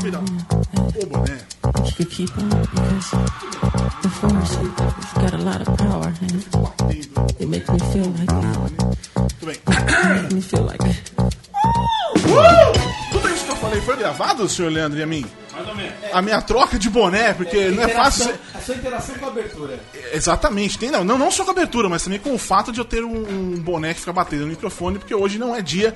Virar 0.00 0.18
uh, 0.18 0.24
o 1.02 1.06
boné. 1.06 1.38
if 1.86 2.00
you 2.00 2.06
keep 2.06 2.38
on 2.38 2.48
because 2.48 3.10
the 4.02 4.08
force 4.08 4.56
has 4.56 5.12
got 5.14 5.34
a 5.34 5.38
lot 5.38 5.60
of 5.60 5.76
power 5.78 6.12
and 6.20 6.44
it 7.38 7.48
makes 7.48 7.68
me 7.70 7.78
feel 7.92 8.06
like 8.18 8.26
bem. 9.40 9.56
makes 10.22 10.34
me 10.34 10.40
feel 10.40 10.62
like 10.64 10.80
Uh! 12.26 13.12
Tudo 13.12 13.28
isso 13.28 13.44
que 13.44 13.50
eu 13.50 13.56
falei 13.56 13.80
foi 13.82 13.96
gravado, 13.96 14.48
senhor 14.48 14.72
Leandro 14.72 14.98
e 14.98 15.02
a 15.02 15.06
mim? 15.06 15.24
Mais 15.52 15.68
ou 15.68 15.74
menos. 15.74 15.92
A 16.12 16.22
minha 16.22 16.40
troca 16.42 16.78
de 16.78 16.90
boné, 16.90 17.34
porque 17.34 17.68
não 17.70 17.82
é 17.82 17.88
fácil. 17.88 18.32
A 18.54 18.60
sua 18.60 18.74
interação 18.74 19.14
com 19.16 19.26
a 19.26 19.28
abertura. 19.28 19.80
Exatamente, 20.12 20.78
tem 20.78 20.90
não, 20.90 21.04
não, 21.04 21.18
não 21.18 21.30
só 21.30 21.44
com 21.44 21.50
a 21.50 21.52
abertura, 21.52 21.88
mas 21.88 22.02
também 22.02 22.18
com 22.18 22.34
o 22.34 22.38
fato 22.38 22.72
de 22.72 22.80
eu 22.80 22.84
ter 22.84 23.04
um, 23.04 23.16
um 23.16 23.60
boné 23.60 23.94
que 23.94 24.00
fica 24.00 24.12
batendo 24.12 24.42
no 24.42 24.48
microfone, 24.48 24.98
porque 24.98 25.14
hoje 25.14 25.38
não 25.38 25.54
é 25.54 25.62
dia 25.62 25.94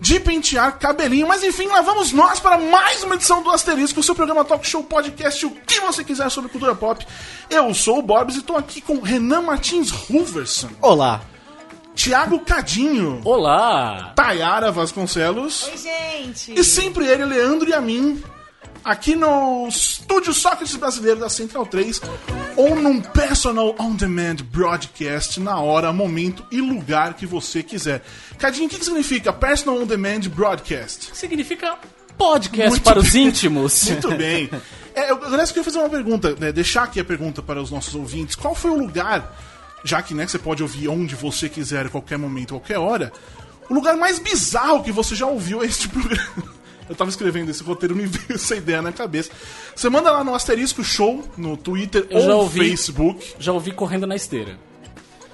de 0.00 0.20
pentear 0.20 0.78
cabelinho. 0.78 1.26
Mas 1.26 1.42
enfim, 1.42 1.66
lá 1.66 1.80
vamos 1.80 2.12
nós 2.12 2.40
para 2.40 2.58
mais 2.58 3.02
uma 3.02 3.14
edição 3.14 3.42
do 3.42 3.50
Asterisco, 3.50 4.00
o 4.00 4.02
seu 4.02 4.14
programa 4.14 4.44
Talk 4.44 4.66
Show 4.66 4.84
Podcast, 4.84 5.46
o 5.46 5.50
que 5.50 5.80
você 5.80 6.04
quiser 6.04 6.30
sobre 6.30 6.50
cultura 6.50 6.74
pop. 6.74 7.06
Eu 7.50 7.72
sou 7.74 7.98
o 7.98 8.02
Borbs 8.02 8.36
e 8.36 8.40
estou 8.40 8.56
aqui 8.56 8.80
com 8.80 9.00
Renan 9.00 9.42
Martins 9.42 9.90
Ruverson, 9.90 10.70
Olá. 10.80 11.22
Thiago 11.94 12.40
Cadinho, 12.40 13.22
Olá! 13.24 14.12
Tayara 14.14 14.70
Vasconcelos 14.70 15.64
Oi, 15.64 15.78
gente! 15.78 16.52
e 16.54 16.62
sempre 16.62 17.06
ele, 17.06 17.24
Leandro 17.24 17.70
e 17.70 17.72
a 17.72 17.80
mim, 17.80 18.22
aqui 18.86 19.16
no 19.16 19.66
Estúdio 19.66 20.32
Sócrates 20.32 20.76
Brasileiro 20.76 21.18
da 21.18 21.28
Central 21.28 21.66
3, 21.66 22.00
ou 22.56 22.76
num 22.76 23.00
Personal 23.00 23.74
On 23.80 23.96
Demand 23.96 24.36
Broadcast 24.44 25.40
na 25.40 25.58
hora, 25.58 25.92
momento 25.92 26.46
e 26.52 26.60
lugar 26.60 27.14
que 27.14 27.26
você 27.26 27.64
quiser. 27.64 28.04
Cadinho, 28.38 28.66
o 28.66 28.68
que, 28.68 28.78
que 28.78 28.84
significa 28.84 29.32
Personal 29.32 29.82
On 29.82 29.86
Demand 29.86 30.20
Broadcast? 30.28 31.10
Significa 31.14 31.76
podcast 32.16 32.70
Muito 32.70 32.84
para 32.84 33.00
os 33.00 33.10
bem. 33.10 33.26
íntimos. 33.26 33.82
Muito 33.90 34.14
bem. 34.14 34.48
É, 34.94 35.10
eu, 35.10 35.16
aliás, 35.24 35.48
eu 35.48 35.54
queria 35.54 35.64
fazer 35.64 35.78
uma 35.80 35.90
pergunta, 35.90 36.36
né, 36.38 36.52
deixar 36.52 36.84
aqui 36.84 37.00
a 37.00 37.04
pergunta 37.04 37.42
para 37.42 37.60
os 37.60 37.72
nossos 37.72 37.96
ouvintes. 37.96 38.36
Qual 38.36 38.54
foi 38.54 38.70
o 38.70 38.78
lugar, 38.78 39.36
já 39.84 40.00
que 40.00 40.14
né, 40.14 40.28
você 40.28 40.38
pode 40.38 40.62
ouvir 40.62 40.86
onde 40.86 41.16
você 41.16 41.48
quiser, 41.48 41.86
a 41.86 41.88
qualquer 41.88 42.18
momento, 42.18 42.50
qualquer 42.50 42.78
hora, 42.78 43.12
o 43.68 43.74
lugar 43.74 43.96
mais 43.96 44.20
bizarro 44.20 44.84
que 44.84 44.92
você 44.92 45.16
já 45.16 45.26
ouviu 45.26 45.64
este 45.64 45.88
programa? 45.90 46.55
Eu 46.88 46.94
tava 46.94 47.10
escrevendo 47.10 47.50
esse 47.50 47.62
roteiro, 47.62 47.94
me 47.96 48.06
veio 48.06 48.34
essa 48.36 48.54
ideia 48.56 48.80
na 48.82 48.92
cabeça. 48.92 49.30
Você 49.74 49.88
manda 49.88 50.10
lá 50.10 50.22
no 50.22 50.34
Asterisco 50.34 50.82
Show, 50.84 51.24
no 51.36 51.56
Twitter 51.56 52.06
Eu 52.10 52.20
já 52.20 52.34
ou 52.34 52.42
ouvi. 52.42 52.60
Facebook. 52.70 53.34
Já 53.38 53.52
ouvi 53.52 53.72
correndo 53.72 54.06
na 54.06 54.14
esteira. 54.16 54.58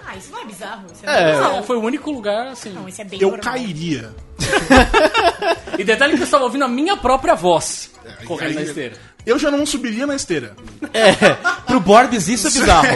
Ah, 0.07 0.17
isso 0.17 0.31
não 0.33 0.41
é 0.41 0.45
bizarro? 0.45 0.85
Isso 0.93 1.07
É, 1.07 1.33
bizarro. 1.33 1.63
foi 1.65 1.77
o 1.77 1.81
único 1.81 2.11
lugar, 2.11 2.49
assim. 2.49 2.71
Não, 2.71 2.89
isso 2.89 3.01
é 3.01 3.05
bem 3.05 3.21
Eu 3.21 3.31
normal. 3.31 3.53
cairia. 3.53 4.15
E 5.79 5.85
detalhe 5.85 6.15
que 6.15 6.21
eu 6.21 6.25
estava 6.25 6.45
ouvindo 6.45 6.65
a 6.65 6.69
minha 6.69 6.97
própria 6.97 7.35
voz 7.35 7.91
correndo 8.27 8.55
na 8.55 8.61
aí- 8.61 8.67
esteira. 8.67 8.97
Eu 9.25 9.39
já 9.39 9.51
não 9.53 9.65
subiria 9.65 10.05
na 10.07 10.17
esteira. 10.17 10.55
É, 10.93 11.13
pro 11.65 11.79
Borbs 11.81 12.27
isso 12.29 12.49
é 12.49 12.51
bizarro. 12.61 12.87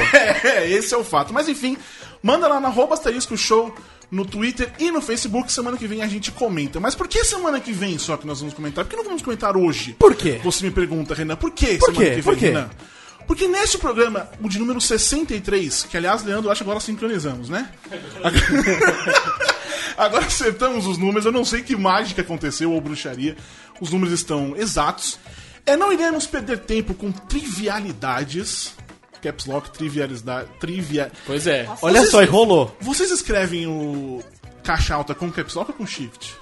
É, 0.45 0.69
esse 0.69 0.93
é 0.93 0.97
o 0.97 1.05
fato. 1.05 1.33
Mas 1.33 1.49
enfim, 1.49 1.79
manda 2.23 2.49
lá 2.49 2.59
na 2.61 2.69
arroba 2.69 2.95
asterisco 2.95 3.37
show 3.37 3.73
no 4.11 4.25
Twitter 4.25 4.73
e 4.79 4.91
no 4.91 5.01
Facebook. 5.01 5.51
Semana 5.53 5.77
que 5.77 5.87
vem 5.87 6.03
a 6.03 6.07
gente 6.07 6.31
comenta. 6.33 6.79
Mas 6.81 6.95
por 6.95 7.09
que 7.09 7.25
semana 7.25 7.61
que 7.61 7.73
vem 7.73 7.99
só 7.99 8.17
que 8.17 8.27
nós 8.27 8.41
vamos 8.41 8.55
comentar? 8.55 8.85
Por 8.85 8.91
que 8.91 8.97
não 8.97 9.05
vamos 9.05 9.23
comentar 9.23 9.57
hoje? 9.57 9.95
Por 9.99 10.15
quê? 10.15 10.41
Você 10.45 10.65
me 10.65 10.71
pergunta, 10.71 11.15
Renan. 11.15 11.37
Por 11.37 11.51
que 11.51 11.79
Por 11.79 11.87
semana 11.95 12.05
quê? 12.05 12.11
que 12.17 12.23
vem, 12.23 12.23
Por 12.23 12.37
quê? 12.37 12.47
Renan? 12.47 12.71
Porque 13.27 13.49
neste 13.49 13.77
programa, 13.79 14.29
o 14.41 14.49
de 14.49 14.57
número 14.59 14.81
63, 14.81 15.89
que 15.91 15.97
aliás, 15.97 16.23
Leandro, 16.23 16.47
eu 16.47 16.53
acho 16.53 16.62
que 16.62 16.71
agora 16.71 16.79
sincronizamos, 16.79 17.49
né? 17.49 17.69
Agora 19.97 20.27
acertamos 20.27 20.87
os 20.87 20.99
números, 20.99 21.25
eu 21.25 21.33
não 21.33 21.45
sei 21.45 21.62
que 21.62 21.75
mágica 21.75 22.21
aconteceu 22.21 22.71
ou 22.71 22.81
bruxaria. 22.81 23.34
Os 23.81 23.91
números 23.91 24.12
estão 24.12 24.55
exatos. 24.57 25.19
É, 25.65 25.75
não 25.77 25.93
iremos 25.93 26.27
perder 26.27 26.59
tempo 26.61 26.93
com 26.95 27.11
trivialidades. 27.11 28.75
Caps 29.27 29.46
Lock, 29.46 29.70
trivialidade. 29.70 30.48
Trivia... 30.60 31.10
Pois 31.26 31.47
é. 31.47 31.69
Olha 31.82 32.00
Vocês- 32.00 32.10
só, 32.10 32.22
enrolou. 32.22 32.76
Vocês 32.81 33.10
escrevem 33.10 33.66
o 33.66 34.22
caixa 34.62 34.94
alta 34.94 35.14
com 35.14 35.31
caps 35.31 35.54
lock 35.54 35.70
ou 35.70 35.76
com 35.76 35.87
shift? 35.87 36.34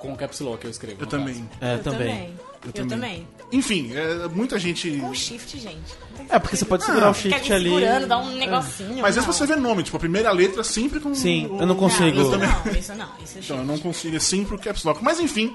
Com 0.00 0.12
o 0.12 0.16
caps 0.16 0.40
lock 0.40 0.64
eu 0.64 0.70
escrevo. 0.70 0.96
Eu 1.00 1.06
também. 1.06 1.48
É, 1.60 1.74
Eu 1.74 1.78
também. 1.82 1.98
também. 2.08 2.34
Eu, 2.64 2.72
também. 2.72 2.88
também. 2.88 3.28
Enfim, 3.52 3.92
é, 3.94 4.26
muita 4.28 4.58
gente. 4.58 4.90
Com 4.98 5.14
shift, 5.14 5.58
gente. 5.58 5.94
É, 6.28 6.38
porque 6.38 6.56
você 6.56 6.64
pode 6.64 6.84
segurar 6.84 7.10
o 7.10 7.14
Fica 7.14 7.36
shift 7.36 7.52
ali 7.52 7.64
segurando, 7.70 8.06
dá 8.06 8.18
um 8.18 8.34
negocinho. 8.36 9.02
Mas 9.02 9.16
esse 9.16 9.26
não. 9.26 9.32
você 9.32 9.46
vê 9.46 9.54
nome, 9.56 9.82
tipo, 9.82 9.96
a 9.96 10.00
primeira 10.00 10.30
letra 10.32 10.64
sempre 10.64 10.98
com. 11.00 11.14
Sim, 11.14 11.46
o- 11.50 11.60
eu 11.60 11.66
não 11.66 11.76
consigo. 11.76 12.18
Eu 12.18 12.30
também. 12.30 12.48
Não, 12.48 12.72
isso 12.78 12.94
não. 12.94 13.08
Isso 13.22 13.38
é 13.38 13.40
Então, 13.40 13.58
eu 13.58 13.64
não 13.64 13.78
consigo, 13.78 14.16
é 14.16 14.20
sempre 14.20 14.54
o 14.54 14.58
caps 14.58 14.82
lock. 14.84 15.02
Mas 15.04 15.20
enfim, 15.20 15.54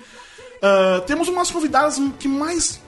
ah, 0.62 1.02
temos 1.06 1.28
umas 1.28 1.50
convidadas 1.52 2.00
que 2.20 2.28
mais. 2.28 2.80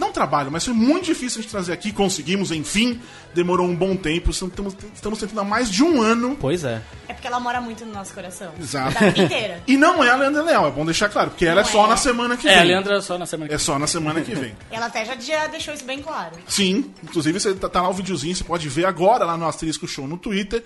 Não 0.00 0.10
trabalham, 0.10 0.50
mas 0.50 0.64
foi 0.64 0.72
muito 0.72 1.04
difícil 1.04 1.38
a 1.40 1.42
gente 1.42 1.50
trazer 1.50 1.72
aqui. 1.74 1.92
Conseguimos, 1.92 2.50
enfim. 2.50 2.98
Demorou 3.34 3.66
um 3.68 3.76
bom 3.76 3.94
tempo. 3.94 4.30
Estamos, 4.30 4.74
estamos 4.94 5.18
tentando 5.18 5.40
há 5.42 5.44
mais 5.44 5.70
de 5.70 5.84
um 5.84 6.00
ano. 6.00 6.36
Pois 6.40 6.64
é. 6.64 6.80
É 7.06 7.12
porque 7.12 7.26
ela 7.26 7.38
mora 7.38 7.60
muito 7.60 7.84
no 7.84 7.92
nosso 7.92 8.14
coração. 8.14 8.50
Exato. 8.58 8.94
Da 8.94 9.10
vida 9.10 9.22
inteira. 9.24 9.62
E 9.68 9.76
não 9.76 10.02
é 10.02 10.08
a 10.08 10.16
Leandra 10.16 10.42
Leal, 10.42 10.66
é 10.66 10.70
bom 10.70 10.84
deixar 10.86 11.10
claro, 11.10 11.30
porque 11.30 11.44
ela 11.44 11.60
é 11.60 11.64
Não 11.64 11.70
só 11.70 11.84
é. 11.84 11.88
na 11.90 11.96
semana 11.98 12.36
que 12.36 12.48
É, 12.48 12.54
a 12.54 12.58
vem. 12.60 12.68
Leandra 12.68 13.00
só 13.02 13.18
na 13.18 13.26
semana 13.26 13.48
que 13.48 13.54
É 13.54 13.58
só 13.58 13.78
na 13.78 13.86
semana 13.86 14.20
que 14.22 14.34
vem. 14.34 14.56
Ela 14.70 14.86
até 14.86 15.04
já, 15.04 15.14
já 15.20 15.46
deixou 15.48 15.74
isso 15.74 15.84
bem 15.84 16.00
claro. 16.02 16.34
Sim, 16.48 16.92
inclusive 17.04 17.38
você 17.38 17.52
tá, 17.54 17.68
tá 17.68 17.82
lá 17.82 17.90
o 17.90 17.92
videozinho, 17.92 18.34
você 18.34 18.42
pode 18.42 18.68
ver 18.70 18.86
agora 18.86 19.24
lá 19.26 19.36
no 19.36 19.46
Asterisco 19.46 19.86
Show 19.86 20.08
no 20.08 20.16
Twitter. 20.16 20.64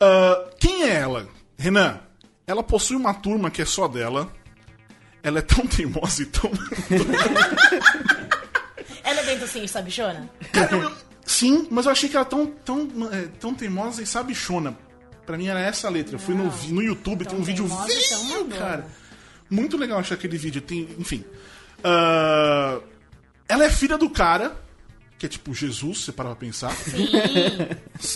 Ah, 0.00 0.44
quem 0.60 0.84
é 0.84 0.94
ela? 0.94 1.28
Renan, 1.58 1.98
ela 2.46 2.62
possui 2.62 2.96
uma 2.96 3.12
turma 3.12 3.50
que 3.50 3.60
é 3.60 3.64
só 3.66 3.88
dela. 3.88 4.32
Ela 5.24 5.38
é 5.38 5.42
tão 5.42 5.64
teimosa 5.68 6.22
e 6.22 6.26
tão. 6.26 6.50
Ela 9.12 9.20
é 9.20 9.24
bem 9.24 9.38
docinha, 9.38 9.68
sabichona? 9.68 10.28
Cara, 10.52 10.74
eu- 10.76 10.82
eu- 10.82 10.92
sim, 11.24 11.66
mas 11.70 11.86
eu 11.86 11.92
achei 11.92 12.08
que 12.08 12.16
ela 12.16 12.24
tão, 12.24 12.46
tão, 12.46 12.88
é, 13.12 13.28
tão 13.38 13.54
teimosa 13.54 14.02
e 14.02 14.06
sabichona. 14.06 14.76
Pra 15.26 15.36
mim 15.38 15.46
era 15.48 15.60
essa 15.60 15.86
a 15.86 15.90
letra. 15.90 16.16
Eu 16.16 16.18
fui 16.18 16.34
no, 16.34 16.50
vi- 16.50 16.72
no 16.72 16.82
YouTube, 16.82 17.24
tem 17.24 17.38
um 17.38 17.42
vídeo 17.42 17.64
e 17.66 17.68
madura. 17.68 18.58
cara. 18.58 18.86
Muito 19.48 19.76
legal 19.76 19.98
achar 20.00 20.14
aquele 20.16 20.36
vídeo. 20.36 20.60
Tem, 20.60 20.88
enfim. 20.98 21.24
Ah, 21.84 22.78
ela 23.48 23.64
é 23.64 23.70
filha 23.70 23.96
do 23.98 24.08
cara, 24.10 24.56
que 25.18 25.26
é 25.26 25.28
tipo 25.28 25.54
Jesus, 25.54 25.98
se 25.98 26.04
você 26.06 26.12
parar 26.12 26.30
pra 26.30 26.38
pensar. 26.38 26.72
Sim. 26.72 27.08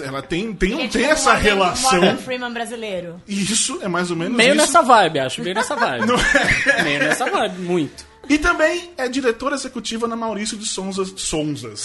Ela 0.03 0.23
tem, 0.23 0.53
tem, 0.53 0.73
é 0.75 0.77
tem 0.79 0.89
tipo 0.89 1.05
essa 1.05 1.35
um 1.35 1.37
relação. 1.39 1.93
Morgan 2.01 2.17
Freeman 2.17 2.53
brasileiro. 2.53 3.21
Isso, 3.29 3.79
é 3.83 3.89
mais 3.89 4.11
ou 4.11 4.17
menos 4.17 4.37
Meio 4.37 4.49
isso. 4.55 4.57
nessa 4.63 4.83
vibe, 4.83 5.19
acho. 5.21 5.43
Meio 5.43 5.55
nessa 5.55 5.77
vibe. 5.77 6.07
Não 6.07 6.17
é? 6.17 6.83
Meio 6.83 6.99
nessa 7.01 7.31
vibe, 7.31 7.59
muito. 7.63 8.05
E 8.29 8.39
também 8.39 8.91
é 8.97 9.09
diretora 9.09 9.55
executiva 9.55 10.09
na 10.09 10.17
Maurício 10.17 10.57
de 10.57 10.67
Souza, 10.67 11.05
Souzas. 11.17 11.81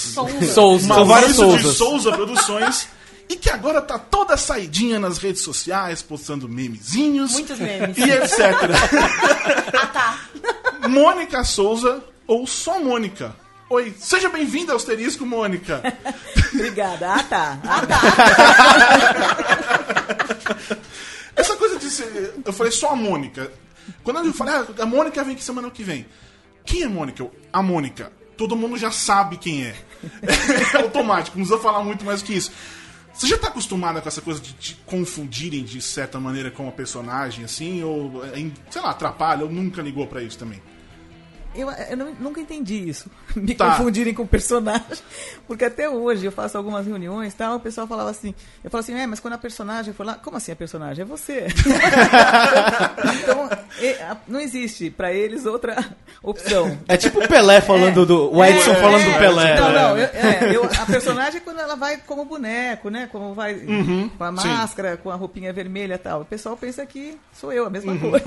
Souza. 0.53 0.87
Maurício 1.05 1.57
de. 1.57 1.73
Souza 1.73 2.11
Produções. 2.11 2.87
e 3.29 3.35
que 3.35 3.49
agora 3.49 3.81
tá 3.81 3.99
toda 3.99 4.35
saidinha 4.35 4.99
nas 4.99 5.17
redes 5.19 5.41
sociais, 5.43 6.01
postando 6.01 6.49
memezinhos. 6.49 7.33
Muitos 7.33 7.59
memes. 7.59 7.97
E 7.97 8.03
etc. 8.03 8.39
Ah, 9.73 9.87
tá. 9.87 10.19
Mônica 10.89 11.43
Souza 11.43 12.03
ou 12.27 12.45
só 12.45 12.79
Mônica. 12.79 13.35
Oi, 13.69 13.93
seja 13.97 14.27
bem-vinda 14.27 14.73
ao 14.73 14.77
Asterisco, 14.77 15.25
Mônica. 15.25 15.81
Obrigada. 16.53 17.13
Ah, 17.13 17.23
tá. 17.23 17.59
Ah, 17.63 17.85
tá. 17.85 18.01
Essa 21.35 21.55
coisa 21.55 21.79
de 21.79 21.89
ser. 21.89 22.33
Eu 22.43 22.51
falei 22.51 22.71
só 22.71 22.89
a 22.89 22.95
Mônica. 22.95 23.49
Quando 24.03 24.25
eu 24.25 24.33
falei, 24.33 24.55
ah, 24.55 24.65
a 24.83 24.85
Mônica 24.85 25.23
vem 25.23 25.33
aqui 25.33 25.43
semana 25.43 25.69
que 25.69 25.83
vem. 25.83 26.05
Quem 26.65 26.83
é 26.83 26.87
Mônica? 26.87 27.29
A 27.51 27.61
Mônica. 27.61 28.11
Todo 28.37 28.55
mundo 28.55 28.77
já 28.77 28.91
sabe 28.91 29.37
quem 29.37 29.65
é. 29.65 29.75
É 30.73 30.77
automático, 30.77 31.37
não 31.37 31.45
precisa 31.45 31.61
falar 31.61 31.83
muito 31.83 32.03
mais 32.03 32.21
que 32.21 32.33
isso. 32.33 32.51
Você 33.13 33.27
já 33.27 33.37
tá 33.37 33.49
acostumada 33.49 34.01
com 34.01 34.07
essa 34.07 34.21
coisa 34.21 34.39
de 34.39 34.53
te 34.53 34.75
confundirem 34.85 35.63
de 35.63 35.81
certa 35.81 36.19
maneira 36.19 36.49
com 36.49 36.67
a 36.67 36.71
personagem, 36.71 37.43
assim? 37.43 37.83
Ou, 37.83 38.23
é, 38.25 38.31
sei 38.69 38.81
lá, 38.81 38.91
atrapalha? 38.91 39.43
Ou 39.43 39.51
nunca 39.51 39.81
ligou 39.81 40.07
pra 40.07 40.23
isso 40.23 40.37
também? 40.37 40.61
Eu, 41.53 41.69
eu 41.69 41.97
não- 41.97 42.13
nunca 42.19 42.39
entendi 42.39 42.75
isso. 42.89 43.09
Me 43.35 43.53
Tá. 43.55 43.71
confundirem 43.71 44.13
com 44.13 44.25
personagem. 44.25 44.81
Porque 45.47 45.65
até 45.65 45.89
hoje 45.89 46.25
eu 46.25 46.31
faço 46.31 46.57
algumas 46.57 46.85
reuniões 46.87 47.33
e 47.33 47.35
tal, 47.35 47.57
o 47.57 47.59
pessoal 47.59 47.85
falava 47.87 48.09
assim. 48.09 48.33
Eu 48.63 48.69
falo 48.71 48.81
assim, 48.81 48.93
é, 48.97 49.05
mas 49.05 49.19
quando 49.19 49.33
a 49.33 49.37
personagem 49.37 49.93
for 49.93 50.05
lá. 50.05 50.15
Como 50.15 50.37
assim 50.37 50.51
a 50.51 50.55
personagem? 50.55 51.01
É 51.01 51.05
você. 51.05 51.47
então, 53.21 53.49
é, 53.79 54.03
a- 54.03 54.17
não 54.27 54.39
existe 54.39 54.89
pra 54.89 55.11
eles 55.13 55.45
outra 55.45 55.83
opção. 56.23 56.77
É 56.87 56.95
tipo 56.97 57.19
o 57.23 57.27
Pelé 57.27 57.61
falando 57.61 58.05
do. 58.05 58.33
O 58.33 58.43
Edson 58.43 58.71
É, 58.71 58.75
falando 58.75 59.01
é, 59.01 59.11
do 59.13 59.19
Pelé. 59.19 59.59
Não, 59.59 59.69
né? 59.71 59.81
não, 59.81 59.97
eu- 59.97 60.09
é, 60.13 60.55
eu- 60.55 60.63
a 60.81 60.85
personagem 60.85 61.37
é 61.37 61.39
quando 61.41 61.59
ela 61.59 61.75
vai 61.75 61.97
como 61.97 62.25
boneco, 62.25 62.89
né? 62.89 63.07
Como 63.11 63.33
vai 63.33 63.55
com 63.55 64.23
a 64.23 64.37
sim. 64.37 64.47
máscara, 64.47 64.97
com 64.97 65.09
a 65.09 65.15
roupinha 65.15 65.51
vermelha 65.53 65.95
e 65.95 65.97
tal. 65.97 66.21
O 66.21 66.25
pessoal 66.25 66.55
pensa 66.57 66.85
que 66.85 67.17
sou 67.33 67.51
eu, 67.51 67.65
a 67.65 67.69
mesma 67.69 67.97
coisa. 67.97 68.25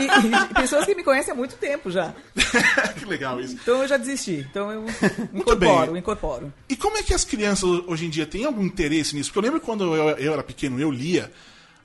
E, 0.00 0.26
e 0.50 0.54
pessoas 0.54 0.84
que 0.84 0.94
me 0.94 1.02
conhecem 1.02 1.32
há 1.32 1.36
muito 1.36 1.56
tempo 1.56 1.90
já. 1.90 2.12
que 2.98 3.04
legal 3.04 3.40
isso. 3.40 3.54
Então 3.54 3.82
eu 3.82 3.88
já 3.88 3.96
desisti. 3.96 4.46
Então 4.50 4.70
eu 4.72 4.82
Muito 5.32 5.52
incorporo, 5.52 5.92
bem. 5.92 6.00
incorporo. 6.00 6.52
E 6.68 6.76
como 6.76 6.96
é 6.98 7.02
que 7.02 7.14
as 7.14 7.24
crianças 7.24 7.68
hoje 7.86 8.06
em 8.06 8.10
dia 8.10 8.26
têm 8.26 8.44
algum 8.44 8.62
interesse 8.64 9.14
nisso? 9.14 9.30
Porque 9.30 9.38
eu 9.38 9.50
lembro 9.50 9.60
quando 9.60 9.84
eu, 9.94 10.10
eu 10.16 10.32
era 10.32 10.42
pequeno, 10.42 10.80
eu 10.80 10.90
lia 10.90 11.32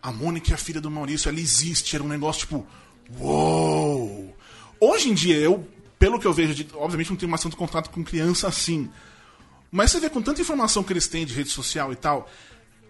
a 0.02 0.12
Mônica 0.12 0.54
a 0.54 0.58
filha 0.58 0.80
do 0.80 0.90
Maurício, 0.90 1.28
ela 1.30 1.40
existe, 1.40 1.96
era 1.96 2.04
um 2.04 2.08
negócio 2.08 2.42
tipo, 2.42 2.66
uou! 3.20 4.36
Hoje 4.80 5.10
em 5.10 5.14
dia, 5.14 5.36
eu, 5.38 5.68
pelo 5.98 6.20
que 6.20 6.26
eu 6.26 6.34
vejo, 6.34 6.54
de- 6.54 6.68
obviamente 6.74 7.10
não 7.10 7.18
tenho 7.18 7.30
mais 7.30 7.42
tanto 7.44 7.58
contato 7.58 7.90
com 7.90 8.04
criança 8.04 8.48
assim, 8.48 8.90
mas 9.72 9.92
você 9.92 10.00
vê 10.00 10.10
com 10.10 10.22
tanta 10.22 10.42
informação 10.42 10.84
que 10.84 10.94
eles 10.94 11.08
têm 11.08 11.26
de 11.26 11.34
rede 11.34 11.50
social 11.50 11.92
e 11.92 11.96
tal, 11.96 12.30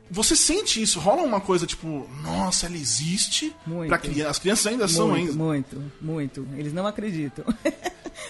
você 0.10 0.36
sente 0.36 0.82
isso? 0.82 1.00
Rola 1.00 1.22
uma 1.24 1.40
coisa 1.42 1.66
tipo, 1.68 2.10
nossa, 2.22 2.66
ela 2.66 2.76
existe? 2.76 3.56
Muito. 3.66 3.98
Criança, 4.00 4.30
as 4.30 4.40
crianças 4.40 4.68
ainda 4.68 4.88
são 4.88 5.10
Muito, 5.10 5.30
ainda. 5.32 5.44
muito, 5.44 5.92
muito. 6.02 6.48
Eles 6.56 6.74
não 6.74 6.86
acreditam. 6.88 7.46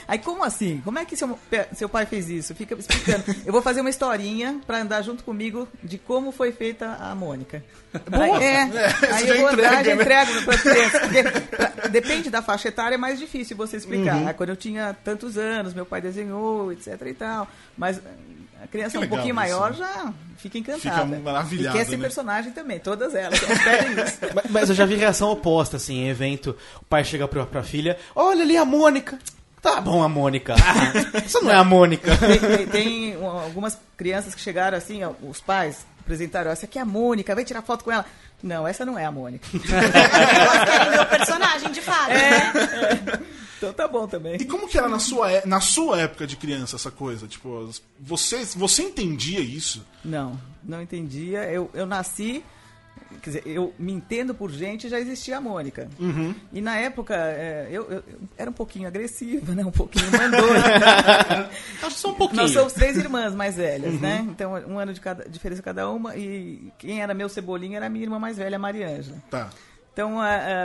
Aí 0.08 0.20
como 0.20 0.44
assim? 0.44 0.82
Como 0.84 1.00
é 1.00 1.06
que 1.06 1.16
seu, 1.16 1.38
seu 1.74 1.90
pai 1.90 2.06
fez 2.06 2.30
isso? 2.30 2.54
Fica 2.54 2.76
explicando. 2.76 3.24
Eu 3.46 3.52
vou 3.52 3.62
fazer 3.62 3.82
uma 3.82 3.90
historinha 3.90 4.60
pra 4.66 4.82
andar 4.82 5.02
junto 5.02 5.24
comigo 5.24 5.68
de 5.84 5.98
como 5.98 6.32
foi 6.32 6.52
feita 6.52 6.96
a 7.00 7.16
Mônica. 7.16 7.64
Aí, 8.12 8.32
é, 8.44 8.54
É, 8.54 9.14
aí 9.14 9.30
eu 9.30 9.38
vou 9.38 9.48
andar, 9.48 9.82
entrega, 9.82 9.84
já 9.84 9.96
né? 9.96 10.02
entrego 10.02 10.46
para 10.46 10.58
crianças. 10.62 11.02
porque 11.02 11.24
pra- 11.56 11.88
Depende 11.90 12.30
da 12.30 12.42
faixa 12.42 12.68
etária, 12.68 12.96
é 12.96 12.98
mais 13.00 13.18
difícil 13.18 13.58
você 13.58 13.78
explicar. 13.78 14.16
Uhum. 14.18 14.28
Aí, 14.28 14.34
Quando 14.36 14.50
eu 14.50 14.56
tinha 14.56 14.96
tantos 15.04 15.38
anos, 15.38 15.74
meu 15.74 15.86
pai 15.88 16.02
desenhou, 16.02 16.72
etc 16.72 17.02
e 17.08 17.14
tal. 17.16 17.48
Mas 17.78 18.00
a 18.62 18.68
criança 18.68 19.00
um 19.00 19.08
pouquinho 19.08 19.28
isso, 19.30 19.36
maior 19.36 19.72
né? 19.72 19.78
já 19.78 20.14
fica 20.38 20.58
encantada. 20.58 21.06
Fica 21.08 21.20
maravilhada, 21.24 21.69
E 21.70 21.74
quer 21.74 21.86
ser 21.86 21.98
né? 21.98 22.04
personagem 22.04 22.52
também, 22.52 22.80
todas 22.80 23.14
elas. 23.16 23.42
Elas 23.42 23.60
pedem 23.64 24.04
isso. 24.06 24.18
Mas, 24.36 24.46
mas 24.52 24.70
eu 24.70 24.76
já 24.76 24.86
vi 24.86 24.96
reação 24.96 25.30
oposta, 25.32 25.78
assim, 25.78 26.00
em 26.04 26.10
evento. 26.10 26.56
O 26.82 26.86
pai 26.86 27.04
chega 27.04 27.28
pra, 27.28 27.46
pra 27.46 27.64
filha, 27.64 27.98
olha 28.16 28.44
ali 28.44 28.56
a 28.58 28.66
Mônica. 28.66 29.18
Tá 29.62 29.82
bom, 29.82 30.02
a 30.04 30.08
Mônica. 30.10 30.56
Ah, 30.56 31.20
isso 31.26 31.42
não 31.44 31.52
é 31.52 31.56
a 31.56 31.64
Mônica. 31.64 32.16
tem, 32.18 32.40
tem- 32.40 32.68
tem, 32.68 33.18
um, 33.18 33.26
algumas 33.28 33.78
crianças 33.98 34.34
que 34.34 34.40
chegaram 34.42 34.78
assim, 34.78 35.02
os 35.22 35.42
pais 35.42 35.86
apresentaram, 36.00 36.50
essa 36.52 36.66
aqui 36.66 36.80
é 36.80 36.82
a 36.82 36.86
Mônica, 36.86 37.36
vem 37.36 37.44
tirar 37.46 37.62
foto 37.62 37.84
com 37.84 37.92
ela. 37.92 38.06
Não, 38.42 38.66
essa 38.66 38.86
não 38.86 38.98
é 38.98 39.04
a 39.06 39.12
Mônica. 39.12 39.46
Elas 39.54 40.64
querem 40.70 40.90
ver 40.92 41.02
o 41.02 41.06
personagem, 41.08 41.72
de 41.72 41.82
fato. 41.82 42.10
né? 42.10 42.54
Então 43.60 43.74
tá 43.74 43.88
bom 43.88 44.08
também. 44.08 44.36
E 44.38 44.46
como 44.46 44.68
que 44.68 44.78
era 44.78 44.90
na 44.90 44.98
sua, 45.00 45.32
é- 45.32 45.46
na 45.46 45.60
sua 45.62 46.02
época 46.02 46.26
de 46.26 46.36
criança 46.36 46.76
essa 46.78 46.90
coisa? 46.90 47.28
Tipo, 47.28 47.70
você, 48.00 48.44
você 48.56 48.82
entendia 48.84 49.40
isso? 49.40 49.86
Não, 50.04 50.40
não 50.64 50.82
entendia. 50.82 51.44
Eu, 51.52 51.70
eu 51.74 51.86
nasci, 51.86 52.44
quer 53.22 53.30
dizer, 53.30 53.44
eu 53.46 53.74
me 53.78 53.92
entendo 53.92 54.34
por 54.34 54.50
gente, 54.52 54.88
já 54.88 55.00
existia 55.00 55.38
a 55.38 55.42
Mônica. 55.42 55.90
E 56.54 56.62
na 56.62 56.78
época, 56.78 57.14
é, 57.16 57.68
eu, 57.70 57.84
eu- 57.92 58.04
eu 58.08 58.20
era 58.38 58.50
um 58.50 58.54
pouquinho 58.54 58.88
agressiva, 58.88 59.54
né? 59.54 59.66
Um 59.66 59.72
pouquinho 59.72 60.10
mandona. 60.12 61.50
Acho 61.84 61.98
só 61.98 62.12
um 62.12 62.16
pouquinho. 62.16 62.42
Nós 62.44 62.52
somos 62.52 62.74
três 62.74 62.98
irmãs 62.98 63.36
mais 63.36 63.56
velhas, 63.58 64.00
né? 64.00 64.26
Então, 64.30 64.54
um 64.68 64.80
ano 64.80 64.94
de 64.94 65.02
cada, 65.02 65.28
diferença 65.28 65.62
cada 65.62 65.90
uma. 65.90 66.16
E 66.16 66.72
quem 66.78 67.02
era 67.02 67.14
meu 67.14 67.28
cebolinha 67.30 67.78
era 67.78 67.88
a 67.88 67.90
minha 67.90 68.06
irmã 68.06 68.18
mais 68.20 68.38
velha, 68.38 68.56
a 68.56 68.60
Mariângela. 68.60 69.18
Tá. 69.30 69.50
Então, 70.00 70.18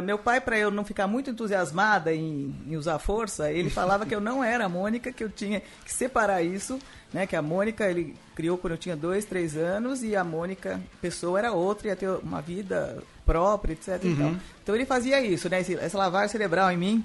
meu 0.05 0.17
pai, 0.17 0.41
para 0.41 0.57
eu 0.57 0.71
não 0.71 0.85
ficar 0.85 1.09
muito 1.09 1.29
entusiasmada 1.29 2.15
em, 2.15 2.55
em 2.69 2.77
usar 2.77 2.99
força, 3.01 3.51
ele 3.51 3.69
falava 3.69 4.07
que 4.07 4.15
eu 4.15 4.21
não 4.21 4.45
era 4.45 4.67
a 4.67 4.69
Mônica, 4.69 5.11
que 5.13 5.25
eu 5.25 5.29
tinha 5.29 5.61
que 5.85 5.93
separar 5.93 6.41
isso, 6.43 6.79
né? 7.13 7.27
Que 7.27 7.35
a 7.35 7.43
Mônica 7.43 7.85
ele 7.91 8.15
criou 8.37 8.57
quando 8.57 8.75
eu 8.75 8.79
tinha 8.79 8.95
dois, 8.95 9.25
três 9.25 9.57
anos 9.57 10.05
e 10.05 10.15
a 10.15 10.23
Mônica 10.23 10.81
pessoa 11.03 11.37
era 11.39 11.51
outra, 11.53 11.89
ia 11.89 11.97
ter 11.97 12.09
uma 12.09 12.41
vida 12.41 13.03
própria, 13.27 13.73
etc. 13.73 13.99
e 14.05 14.15
tal. 14.15 14.33
Então 14.63 14.75
ele 14.75 14.87
fazia 14.87 15.21
isso, 15.21 15.49
né? 15.49 15.61
esse- 15.63 15.75
essa 15.79 15.99
lavagem 15.99 16.29
cerebral 16.29 16.71
em 16.71 16.77
mim, 16.77 17.05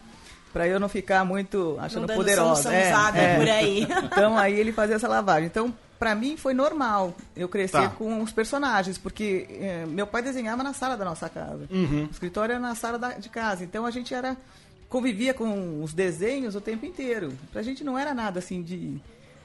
para 0.54 0.68
eu 0.68 0.80
não 0.80 0.88
ficar 0.90 1.26
muito 1.26 1.78
achando 1.82 2.02
Não 2.02 2.08
dando 2.10 2.18
poderosa. 2.18 2.62
soluçãozada 2.62 3.18
É, 3.18 3.24
é. 3.34 3.36
por 3.38 3.50
aí. 3.50 3.88
Então 4.06 4.38
aí 4.38 4.54
ele 4.60 4.72
fazia 4.72 4.98
essa 4.98 5.08
lavagem. 5.08 5.46
Então, 5.48 5.74
pra 6.00 6.16
mim 6.16 6.38
foi 6.38 6.54
normal 6.54 7.14
eu 7.36 7.50
crescer 7.50 7.82
Tá. 7.82 7.90
com 7.90 8.22
os 8.24 8.32
personagens, 8.32 8.98
porque 8.98 9.46
eh, 9.52 9.86
meu 9.88 10.08
pai 10.08 10.22
desenhava 10.24 10.64
na 10.64 10.74
sala 10.74 10.96
da 10.96 11.04
nossa 11.06 11.28
casa. 11.30 11.68
O 11.70 12.10
escritório 12.12 12.54
era 12.54 12.62
na 12.62 12.74
sala 12.74 12.98
da- 12.98 13.14
de 13.14 13.28
casa. 13.30 13.64
Então 13.64 13.86
a 13.86 13.92
gente 13.92 14.14
era 14.14 14.38
convivia 14.88 15.34
com 15.34 15.84
os 15.84 15.94
desenhos 15.94 16.56
o 16.56 16.62
tempo 16.62 16.86
inteiro. 16.86 17.34
Pra 17.52 17.62
gente 17.62 17.84
não 17.84 18.00
era 18.00 18.14
nada 18.14 18.40
assim 18.40 18.64
de 18.64 19.00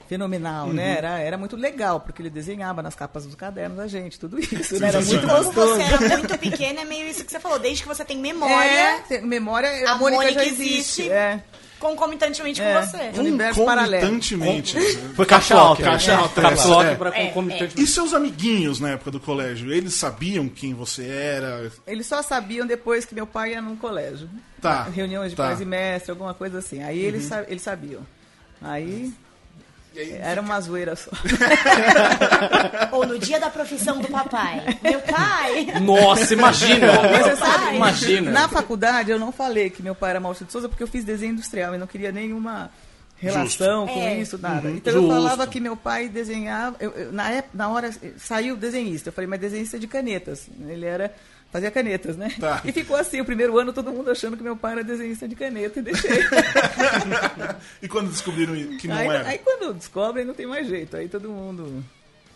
fenomenal, 0.09 0.69
né? 0.69 0.97
Era, 0.99 1.19
era 1.19 1.37
muito 1.39 1.57
legal, 1.57 1.99
porque 2.01 2.21
ele 2.21 2.31
desenhava 2.31 2.83
nas 2.83 2.95
capas 2.95 3.25
dos 3.25 3.35
cadernos 3.35 3.79
a 3.79 3.87
gente, 3.89 4.19
tudo 4.21 4.39
isso, 4.39 4.79
né? 4.79 4.89
Era 4.89 5.01
muito 5.01 5.27
gostoso. 5.27 5.75
você 5.77 5.83
era 6.05 6.19
muito 6.19 6.39
pequena, 6.39 6.83
é 6.83 6.85
meio 6.85 7.09
isso 7.09 7.25
que 7.25 7.31
você 7.33 7.41
falou. 7.41 7.59
Desde 7.59 7.83
que 7.83 7.89
você 7.89 8.05
tem 8.05 8.19
memória, 8.19 8.55
É, 8.71 8.99
tem- 9.01 9.23
memória, 9.23 9.69
a, 9.89 9.93
A 9.93 9.99
Mônica, 9.99 10.23
Mônica 10.23 10.33
já 10.33 10.45
existe. 10.47 10.71
existe. 11.03 11.11
É, 11.11 11.43
concomitantemente 11.91 12.61
é, 12.63 12.75
com 12.81 12.87
você. 12.87 13.21
universo 13.21 13.65
paralelo. 13.65 14.03
Concomitantemente. 14.07 14.79
Foi 15.15 15.27
caixa 15.27 15.55
alta. 15.55 15.83
Caixa 15.83 16.17
alta, 16.17 16.41
Caps 16.43 16.65
lock 16.65 16.85
É. 16.87 16.95
pra 16.95 17.11
É, 17.11 17.27
concomitante. 17.27 17.81
E 17.81 17.87
seus 17.87 18.15
amiguinhos 18.15 18.81
na 18.81 18.91
época 18.91 19.11
do 19.11 19.21
colégio? 19.21 19.73
Eles 19.73 19.95
sabiam 19.95 20.49
quem 20.49 20.73
você 20.75 21.07
era? 21.07 21.71
Eles 21.87 22.07
só 22.07 22.23
sabiam 22.23 22.67
depois 22.67 23.05
que 23.05 23.15
meu 23.15 23.27
pai 23.27 23.53
ia 23.53 23.61
num 23.63 23.77
colégio. 23.77 24.29
Tá, 24.61 24.85
Reuniões 24.85 25.31
de 25.31 25.37
tá. 25.37 25.45
pais 25.49 25.61
e 25.61 25.65
mestre, 25.65 26.11
alguma 26.11 26.33
coisa 26.33 26.59
assim. 26.59 26.83
Aí 26.83 26.99
eles, 26.99 27.25
sa- 27.25 27.45
eles 27.47 27.63
sabiam. 27.63 28.01
Aí 28.63 29.13
era 30.21 30.41
uma 30.41 30.61
zoeira 30.61 30.97
só. 30.97 31.11
Ou 32.93 33.07
no 33.07 33.19
dia 33.19 33.39
da 33.41 33.51
profissão 33.51 33.99
do 34.01 34.09
papai. 34.09 34.63
Meu 34.83 35.01
pai. 35.01 35.67
Nossa, 35.81 36.35
imagina! 36.35 36.93
Meu 37.03 37.37
pai. 37.37 37.77
imagina! 37.77 38.31
Na 38.31 38.49
faculdade 38.49 39.11
eu 39.11 39.19
não 39.19 39.33
falei 39.33 39.71
que 39.71 39.83
meu 39.83 39.95
pai 39.95 40.11
era 40.11 40.21
Maurício 40.21 40.47
de 40.47 40.53
Souza 40.53 40.69
porque 40.69 40.83
eu 40.83 40.89
fiz 40.89 41.05
desenho 41.05 41.33
industrial 41.33 41.75
e 41.75 41.79
não 41.79 41.87
queria 41.87 42.13
nenhuma 42.13 42.71
relação 43.17 43.87
com 43.87 44.01
É. 44.03 44.19
isso, 44.19 44.37
nada. 44.39 44.69
Uhum. 44.69 44.77
Então 44.77 44.93
eu 44.93 45.01
Justo. 45.03 45.15
falava 45.15 45.47
que 45.47 45.61
meu 45.61 45.77
pai 45.77 46.09
desenhava. 46.09 46.77
eu- 46.81 46.91
eu- 46.93 47.13
na, 47.13 47.31
época, 47.31 47.51
na 47.57 47.69
hora 47.71 47.89
eh, 48.03 48.11
saiu 48.19 48.57
desenhista. 48.57 49.09
Eu 49.09 49.13
falei, 49.13 49.29
mas 49.29 49.41
desenhista 49.41 49.79
de 49.79 49.87
canetas. 49.87 50.47
Ele 50.69 50.85
era. 50.85 51.15
Fazia 51.55 51.71
canetas, 51.71 52.17
né? 52.17 52.35
Tá. 52.41 52.61
E 52.65 52.73
ficou 52.73 52.97
assim, 52.97 53.21
o 53.21 53.25
primeiro 53.25 53.57
ano 53.57 53.73
todo 53.73 53.93
mundo 53.93 54.11
achando 54.11 54.37
que 54.37 54.43
meu 54.43 54.57
pai 54.57 54.73
era 54.73 54.83
desenhista 54.83 55.29
de 55.29 55.37
caneta 55.37 55.79
e 55.79 55.83
deixei. 55.83 56.11
e 57.81 57.87
quando 57.87 58.11
descobriram 58.11 58.55
que 58.77 58.89
não 58.89 58.97
aí, 58.97 59.07
era? 59.07 59.29
aí 59.29 59.39
quando 59.39 59.73
descobrem, 59.73 60.25
não 60.25 60.35
tem 60.35 60.47
mais 60.47 60.67
jeito. 60.67 60.97
Aí 60.97 61.09
todo 61.09 61.29
mundo 61.29 61.85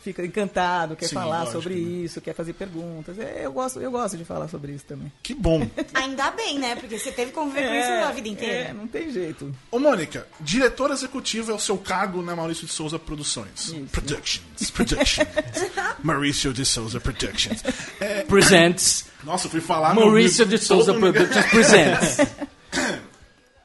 fica 0.09 0.25
encantado, 0.25 0.97
quer 0.97 1.07
Sim, 1.07 1.15
falar 1.17 1.41
lógico, 1.41 1.53
sobre 1.53 1.75
né? 1.75 1.81
isso, 2.05 2.21
quer 2.21 2.35
fazer 2.35 2.53
perguntas. 2.55 3.19
É, 3.19 3.43
eu, 3.45 3.53
gosto, 3.53 3.79
eu 3.81 3.91
gosto 3.91 4.17
de 4.17 4.25
falar 4.25 4.49
sobre 4.49 4.73
isso 4.73 4.85
também. 4.87 5.13
Que 5.23 5.35
bom. 5.35 5.69
Ainda 5.95 6.31
bem, 6.31 6.59
né? 6.59 6.77
Porque 6.77 6.99
você 6.99 7.13
teve 7.13 7.31
que 7.31 7.37
conviver 7.37 7.69
com 7.69 7.75
isso 7.75 7.91
a 8.07 8.11
vida 8.13 8.29
inteira. 8.29 8.69
É, 8.71 8.73
não 8.73 8.87
tem 8.87 9.13
jeito. 9.13 9.55
Ô, 9.71 9.79
Mônica, 9.79 10.27
diretor 10.41 10.91
executivo 10.91 11.51
é 11.51 11.55
o 11.55 11.59
seu 11.59 11.77
cargo 11.77 12.23
na 12.23 12.35
Maurício 12.35 12.67
de 12.67 12.73
Souza 12.73 12.99
Produções. 12.99 13.69
Isso. 13.69 13.75
Productions. 13.93 14.71
Productions. 14.71 15.29
Maurício 16.03 16.53
de 16.53 16.65
Souza 16.65 16.99
Productions. 17.01 17.63
É, 18.01 18.23
Presents. 18.23 19.07
nossa, 19.25 19.47
eu 19.47 19.51
fui 19.51 19.61
falar... 19.61 19.95
no- 19.95 20.01
Maurício 20.07 20.47
de 20.47 20.57
Souza 20.59 20.95
Productions 20.95 21.47
Presents. 21.47 22.17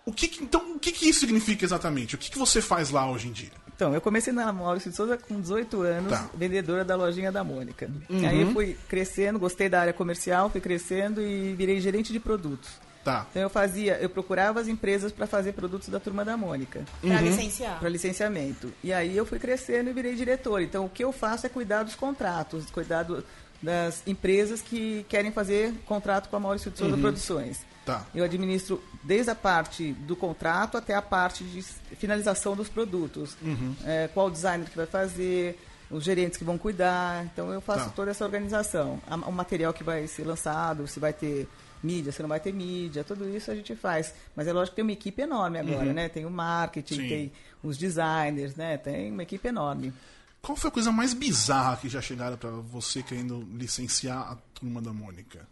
O 0.05 0.11
que 0.11 0.27
que- 0.27 0.43
então, 0.43 0.75
o 0.75 0.79
que, 0.79 0.91
que 0.91 1.07
isso 1.07 1.21
significa 1.21 1.63
exatamente? 1.63 2.15
O 2.15 2.17
que, 2.17 2.29
que 2.29 2.37
você 2.37 2.61
faz 2.61 2.89
lá 2.89 3.09
hoje 3.09 3.29
em 3.29 3.31
dia? 3.31 3.51
Então, 3.75 3.93
eu 3.93 3.99
comecei 4.01 4.31
na 4.31 4.51
Maurício 4.53 4.89
de 4.91 4.95
Souza 4.95 5.17
com 5.17 5.39
18 5.41 5.81
anos, 5.81 6.11
Tá. 6.11 6.29
vendedora 6.35 6.85
da 6.85 6.95
lojinha 6.95 7.31
da 7.31 7.43
Mônica. 7.43 7.89
Aí 8.09 8.41
eu 8.41 8.51
fui 8.53 8.77
crescendo, 8.87 9.39
gostei 9.39 9.67
da 9.67 9.81
área 9.81 9.93
comercial, 9.93 10.49
fui 10.49 10.61
crescendo 10.61 11.21
e 11.21 11.53
virei 11.53 11.79
gerente 11.81 12.13
de 12.13 12.19
produtos. 12.19 12.69
Tá. 13.03 13.27
Então 13.31 13.41
eu 13.41 13.49
fazia, 13.49 13.97
eu 13.99 14.09
procurava 14.09 14.61
as 14.61 14.67
empresas 14.69 15.11
para 15.11 15.27
fazer 15.27 15.51
produtos 15.53 15.89
da 15.89 15.99
turma 15.99 16.23
da 16.23 16.37
Mônica. 16.37 16.83
Pra 17.01 17.19
licenciar. 17.19 17.77
para 17.79 17.89
licenciamento. 17.89 18.71
E 18.81 18.93
aí 18.93 19.17
eu 19.17 19.25
fui 19.25 19.39
crescendo 19.39 19.89
e 19.89 19.93
virei 19.93 20.15
diretor. 20.15 20.61
Então 20.61 20.85
o 20.85 20.89
que 20.89 21.03
eu 21.03 21.11
faço 21.11 21.45
é 21.45 21.49
cuidar 21.49 21.83
dos 21.83 21.95
contratos, 21.95 22.69
cuidar 22.71 23.03
do- 23.03 23.23
das 23.61 24.03
empresas 24.07 24.61
que 24.61 25.05
querem 25.09 25.31
fazer 25.31 25.73
contrato 25.85 26.29
com 26.29 26.35
a 26.35 26.39
Maurício 26.39 26.71
de 26.71 26.77
Souza 26.77 26.95
Produções. 26.97 27.59
Tá. 27.85 28.05
Eu 28.15 28.23
administro 28.23 28.81
desde 29.03 29.29
a 29.31 29.35
parte 29.35 29.91
do 29.93 30.15
contrato 30.15 30.77
até 30.77 30.95
a 30.95 31.01
parte 31.01 31.43
de 31.43 31.61
finalização 31.97 32.55
dos 32.55 32.69
produtos. 32.69 33.35
É, 33.83 34.09
qual 34.13 34.29
designer 34.31 34.69
que 34.69 34.75
vai 34.77 34.85
fazer, 34.85 35.59
os 35.91 36.03
gerentes 36.03 36.37
que 36.37 36.43
vão 36.43 36.57
cuidar. 36.57 37.25
Então 37.25 37.51
eu 37.51 37.59
faço 37.61 37.85
Tá. 37.85 37.91
toda 37.91 38.11
essa 38.11 38.23
organização. 38.23 38.99
O 39.27 39.31
material 39.31 39.73
que 39.73 39.83
vai 39.83 40.07
ser 40.07 40.23
lançado, 40.25 40.87
se 40.87 40.99
vai 40.99 41.11
ter 41.13 41.47
mídia, 41.83 42.11
se 42.13 42.21
não 42.21 42.29
vai 42.29 42.39
ter 42.39 42.53
mídia, 42.53 43.03
tudo 43.03 43.27
isso 43.27 43.51
a 43.51 43.55
gente 43.55 43.75
faz. 43.75 44.13
Mas 44.35 44.47
é 44.47 44.53
lógico 44.53 44.71
que 44.71 44.75
tem 44.77 44.83
uma 44.83 44.93
equipe 44.93 45.21
enorme 45.21 45.59
agora, 45.59 45.91
né? 45.93 46.07
Tem 46.07 46.25
o 46.25 46.31
marketing, 46.31 46.95
Sim. 46.95 47.07
tem 47.09 47.31
os 47.61 47.77
designers, 47.77 48.55
né? 48.55 48.77
Tem 48.77 49.11
uma 49.11 49.23
equipe 49.23 49.45
enorme. 49.47 49.93
Qual 50.41 50.55
foi 50.55 50.69
a 50.69 50.71
coisa 50.71 50.91
mais 50.91 51.13
bizarra 51.13 51.77
que 51.77 51.87
já 51.89 52.01
chegaram 52.01 52.37
pra 52.37 52.49
você 52.49 53.03
querendo 53.03 53.45
licenciar 53.53 54.19
a 54.19 54.37
Turma 54.53 54.81
da 54.81 54.91
Mônica? 54.93 55.45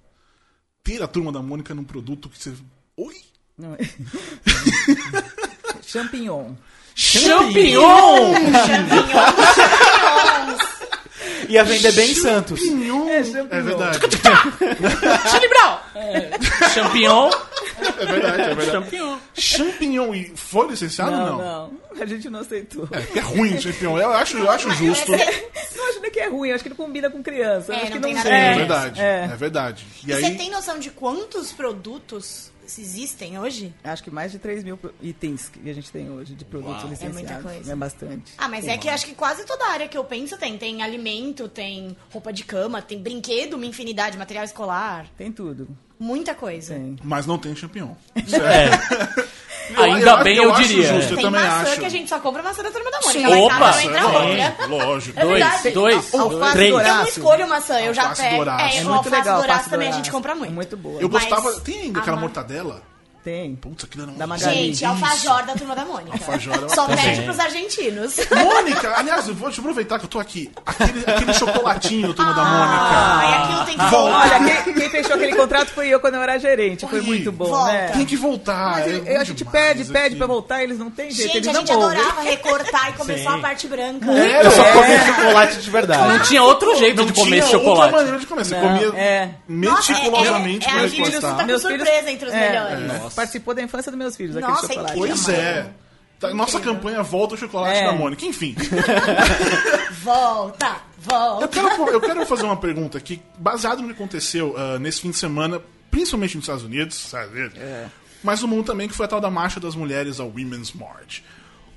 Ter 0.84 1.02
a 1.02 1.08
Turma 1.08 1.32
da 1.32 1.42
Mônica 1.42 1.74
num 1.76 1.84
produto 1.84 2.30
que 2.30 2.38
você... 2.38 2.54
Oi? 2.98 3.16
Não 3.58 3.76
é? 3.76 3.78
Champignon. 5.86 6.54
Champignon! 6.96 8.34
Ia 11.50 11.64
vender 11.64 11.92
bem 11.92 12.12
em 12.12 12.16
Santos. 12.16 12.60
Champignon. 12.60 13.08
É, 13.10 13.24
champignon. 13.24 13.48
É 13.52 13.62
verdade. 13.62 14.00
Charlie 15.30 15.50
Brown! 15.50 15.78
É, 16.02 16.32
champignon. 16.74 17.30
É 18.02 18.06
verdade, 18.06 18.42
é 18.42 18.56
verdade. 18.56 18.72
Champignon. 18.72 19.18
Champignon. 19.34 20.14
E 20.16 20.34
foi 20.36 20.68
licenciado 20.68 21.12
ou 21.12 21.18
Não, 21.18 21.38
não? 21.38 21.72
não, 21.94 22.02
A 22.02 22.06
gente 22.06 22.30
não 22.30 22.40
aceitou. 22.40 22.88
É, 22.92 23.02
que 23.02 23.20
é 23.20 23.22
ruim 23.22 23.60
champignon. 23.60 23.98
Eu 23.98 24.12
acho, 24.12 24.38
eu 24.38 24.50
acho 24.50 24.72
justo. 24.72 25.14
Eu 25.14 25.90
acho 25.90 26.02
é 26.04 26.10
que 26.10 26.20
é 26.20 26.28
ruim, 26.28 26.50
eu 26.50 26.56
acho 26.56 26.64
que 26.64 26.70
não 26.70 26.76
combina 26.76 27.10
com 27.10 27.24
criança. 27.24 27.74
É, 27.74 27.78
acho 27.78 27.88
que 27.88 27.94
não 27.96 28.02
tem 28.02 28.14
nada 28.14 28.30
é, 28.30 28.50
ver. 28.50 28.58
verdade. 28.58 29.02
É. 29.02 29.24
É, 29.24 29.36
verdade. 29.36 29.86
E 30.06 30.10
E 30.10 30.14
aí, 30.14 30.22
Você 30.22 30.32
tem 30.36 30.50
noção 30.50 30.78
de 30.78 30.90
quantos 30.92 31.52
produtos 31.52 32.52
existem 32.66 33.40
hoje? 33.40 33.74
Acho 33.84 34.04
que 34.04 34.12
mais 34.12 34.32
de 34.32 34.40
3 34.40 34.64
mil 34.64 34.80
itens 35.02 35.50
que 35.50 35.70
a 35.70 35.74
gente 35.74 35.92
tem 35.92 36.10
hoje 36.10 36.34
de 36.34 36.46
produtos 36.46 36.84
licenciados. 36.84 37.18
É 37.18 37.34
muita 37.34 37.42
coisa. 37.42 37.72
É 37.72 37.76
bastante. 37.76 38.34
Ah, 38.38 38.48
mas 38.50 38.68
é 38.68 38.78
que 38.78 38.90
acho 38.90 39.06
que 39.06 39.16
quase 39.16 39.46
toda 39.46 39.66
área 39.68 39.88
que 39.88 39.98
eu 39.98 40.04
penso 40.04 40.38
tem. 40.38 40.58
Tem 40.58 40.82
alimento, 40.82 41.48
tem 41.48 41.96
roupa 42.12 42.32
de 42.32 42.44
cama, 42.44 42.82
tem 42.82 43.02
brinquedo, 43.02 43.56
uma 43.56 43.66
infinidade, 43.66 44.18
material 44.18 44.46
escolar. 44.46 45.08
Tem 45.18 45.32
tudo. 45.32 45.68
Muita 46.02 46.34
coisa. 46.34 46.74
Tem. 46.74 46.96
mas 47.04 47.28
não 47.28 47.38
tem 47.38 47.56
champignon. 47.56 47.94
Ainda 49.78 50.18
bem, 50.18 50.36
eu 50.36 50.52
acho 50.54 50.68
diria. 50.68 50.84
justo, 50.96 51.12
eu 51.14 51.16
Tem 51.18 51.26
também 51.26 51.42
maçã 51.42 51.62
acho. 51.72 51.80
que 51.80 51.86
a 51.86 51.90
gente 51.90 52.10
só 52.10 52.20
compra 52.20 52.44
maçã 52.44 52.62
da 52.64 52.72
turma 52.72 52.92
da 52.92 53.00
Mônica. 53.02 53.30
Sim. 53.30 53.36
Opa! 53.42 53.58
casa 53.60 53.84
entra 53.84 54.02
Lógico, 54.02 54.42
outra. 54.68 54.68
lógico. 54.86 55.20
É 55.20 55.24
Dois, 55.24 55.74
dois, 55.74 56.14
Alface 56.14 56.52
três. 56.54 56.72
Eu 56.72 56.84
não 56.84 57.04
escolho 57.06 57.48
maçã, 57.48 57.80
eu 57.80 57.94
já 57.94 58.10
pego. 58.10 58.44
É, 58.50 58.78
É 58.78 58.82
o 58.82 58.86
muito 58.86 58.92
alface 58.98 59.10
legal. 59.16 59.24
dourado 59.38 59.52
alface 59.54 59.70
também 59.70 59.88
a 59.88 59.92
gente 59.94 60.12
compra 60.12 60.36
muito. 60.36 60.52
É 60.52 60.54
muito 60.56 60.76
boa. 60.76 61.00
Eu 61.00 61.08
Mas 61.10 61.24
gostava. 61.24 61.60
Tem 61.62 61.82
ainda 61.84 62.00
aquela 62.02 62.18
mortadela? 62.18 62.82
Tem. 63.24 63.56
Putz, 63.56 63.84
aquilo 63.84 64.04
era 64.04 64.12
um 64.12 64.16
Da 64.18 64.26
Magali. 64.26 64.56
Gente, 64.74 64.84
alfajor 64.84 65.46
da 65.46 65.54
turma 65.54 65.76
da 65.76 65.86
Mônica. 65.86 66.14
Alfajor 66.14 66.56
é 66.56 66.60
uma 66.60 66.70
Só 66.70 66.88
perde 66.88 67.22
pros 67.22 67.40
argentinos. 67.40 68.16
Mônica, 68.32 68.94
aliás, 68.98 69.28
vou 69.28 69.48
deixa 69.48 69.60
eu 69.60 69.64
aproveitar 69.64 70.00
que 70.00 70.06
eu 70.06 70.10
tô 70.10 70.20
aqui. 70.20 70.52
Aquele, 70.66 71.04
aquele 71.06 71.34
chocolatinho 71.34 72.08
do 72.08 72.14
turma 72.16 72.34
da 72.34 72.44
Mônica. 72.44 72.80
Ai, 72.82 73.44
aquilo 73.44 73.66
tem 73.66 73.78
que 73.78 73.86
Volta. 73.86 74.12
voltar. 74.12 74.42
Olha, 74.42 74.64
quem, 74.64 74.74
quem 74.74 74.90
fechou 74.90 75.16
aquele 75.16 75.36
contrato 75.36 75.68
foi 75.70 75.88
eu 75.90 76.00
quando 76.00 76.16
eu 76.16 76.22
era 76.24 76.38
gerente. 76.40 76.88
Foi 76.88 77.00
Oi, 77.00 77.06
muito 77.06 77.32
bom, 77.32 77.46
volta. 77.46 77.72
né? 77.72 77.88
Tem 77.90 78.06
que 78.06 78.16
voltar. 78.18 78.72
Mas 78.72 79.06
é 79.08 79.18
a 79.18 79.24
gente 79.24 79.46
pede, 79.46 79.84
pede 79.86 79.98
aquilo. 80.00 80.18
pra 80.18 80.28
voltar, 80.28 80.64
eles 80.64 80.80
não 80.80 80.90
têm 80.90 81.12
jeito, 81.12 81.34
Gente, 81.34 81.48
eles 81.48 81.56
a 81.56 81.60
gente 81.60 81.72
ouvem. 81.74 82.00
adorava 82.00 82.22
recortar 82.22 82.90
e 82.90 82.94
comer 82.94 83.24
só 83.24 83.30
a 83.30 83.34
Sim. 83.36 83.42
parte 83.42 83.68
branca. 83.68 84.12
É, 84.12 84.46
Eu 84.46 84.52
só 84.52 84.64
comia 84.72 85.06
chocolate 85.06 85.58
de 85.62 85.70
verdade. 85.70 86.08
Não 86.18 86.20
tinha 86.24 86.44
outro 86.44 86.76
jeito 86.76 86.98
não 86.98 87.06
de 87.06 87.14
comer 87.14 87.30
tinha 87.30 87.38
esse 87.40 87.56
outra 87.56 87.70
chocolate. 87.70 87.94
maneira 87.94 88.18
de 88.20 88.26
comer. 88.26 88.46
Você 88.46 88.56
Não, 88.56 88.62
comia 88.62 89.00
é. 89.00 89.30
meticulosamente 89.48 90.66
é, 90.68 90.70
é, 90.70 90.74
pra 90.74 90.82
é, 90.82 90.86
a 90.86 90.88
gente 90.88 91.02
recortar. 91.04 91.38
tá 91.38 91.44
com 91.54 91.60
surpresa 91.60 92.12
entre 92.12 92.28
os 92.28 92.34
é, 92.34 92.52
melhores. 93.12 93.16
Participou 93.16 93.54
da 93.54 93.62
infância 93.62 93.92
dos 93.92 93.98
meus 94.00 94.16
filhos, 94.16 94.36
aquele 94.38 94.52
Nossa, 94.52 94.68
chocolate. 94.68 94.98
incrível. 94.98 95.16
Pois 95.24 95.30
é. 95.30 95.70
Tá, 96.20 96.34
Nossa 96.36 96.60
campanha 96.60 97.02
volta 97.02 97.34
o 97.34 97.38
chocolate 97.38 97.80
É. 97.80 97.86
da 97.86 97.94
Mônica. 97.94 98.24
Enfim, 98.26 98.56
Volta, 100.04 100.78
volta. 100.98 101.44
eu 101.46 101.50
quero, 101.50 101.90
eu 101.90 102.02
quero 102.02 102.26
fazer 102.26 102.44
uma 102.44 102.58
pergunta 102.58 102.98
aqui, 102.98 103.22
baseado 103.38 103.82
no 103.82 103.88
que 103.88 103.94
aconteceu 103.94 104.56
ah, 104.58 104.80
nesse 104.80 105.02
fim 105.02 105.10
de 105.12 105.18
semana, 105.18 105.62
principalmente 105.90 106.36
nos 106.36 106.44
Estados 106.44 106.64
Unidos, 106.64 106.96
Estados 107.06 107.32
Unidos, 107.34 107.58
mas 108.24 108.42
no 108.42 108.48
mundo 108.48 108.66
também, 108.66 108.88
que 108.88 108.94
foi 108.94 109.06
a 109.06 109.10
tal 109.10 109.20
da 109.22 109.30
Marcha 109.30 109.60
das 109.60 109.76
Mulheres, 109.76 110.20
a 110.20 110.24
Women's 110.24 110.72
March. 110.74 111.24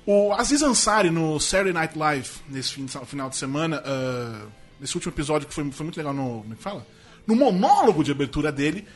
O 0.05 0.31
Aziz 0.33 0.61
Ansari, 0.61 1.09
no 1.09 1.39
Saturday 1.39 1.73
Night 1.73 1.97
Live, 1.97 2.29
nesse 2.47 2.73
fim 2.73 2.85
de- 2.85 3.05
final 3.07 3.29
de 3.29 3.35
semana, 3.35 3.81
ah, 3.85 4.45
nesse 4.79 4.95
último 4.95 5.11
episódio 5.11 5.47
que 5.47 5.53
foi, 5.53 5.69
foi 5.71 5.83
muito 5.85 5.97
legal 5.97 6.13
no. 6.13 6.41
Como 6.41 6.53
é 6.53 6.55
que 6.55 6.61
fala? 6.63 6.85
No 7.25 7.35
monólogo 7.35 8.03
de 8.03 8.11
abertura 8.11 8.51
dele, 8.51 8.87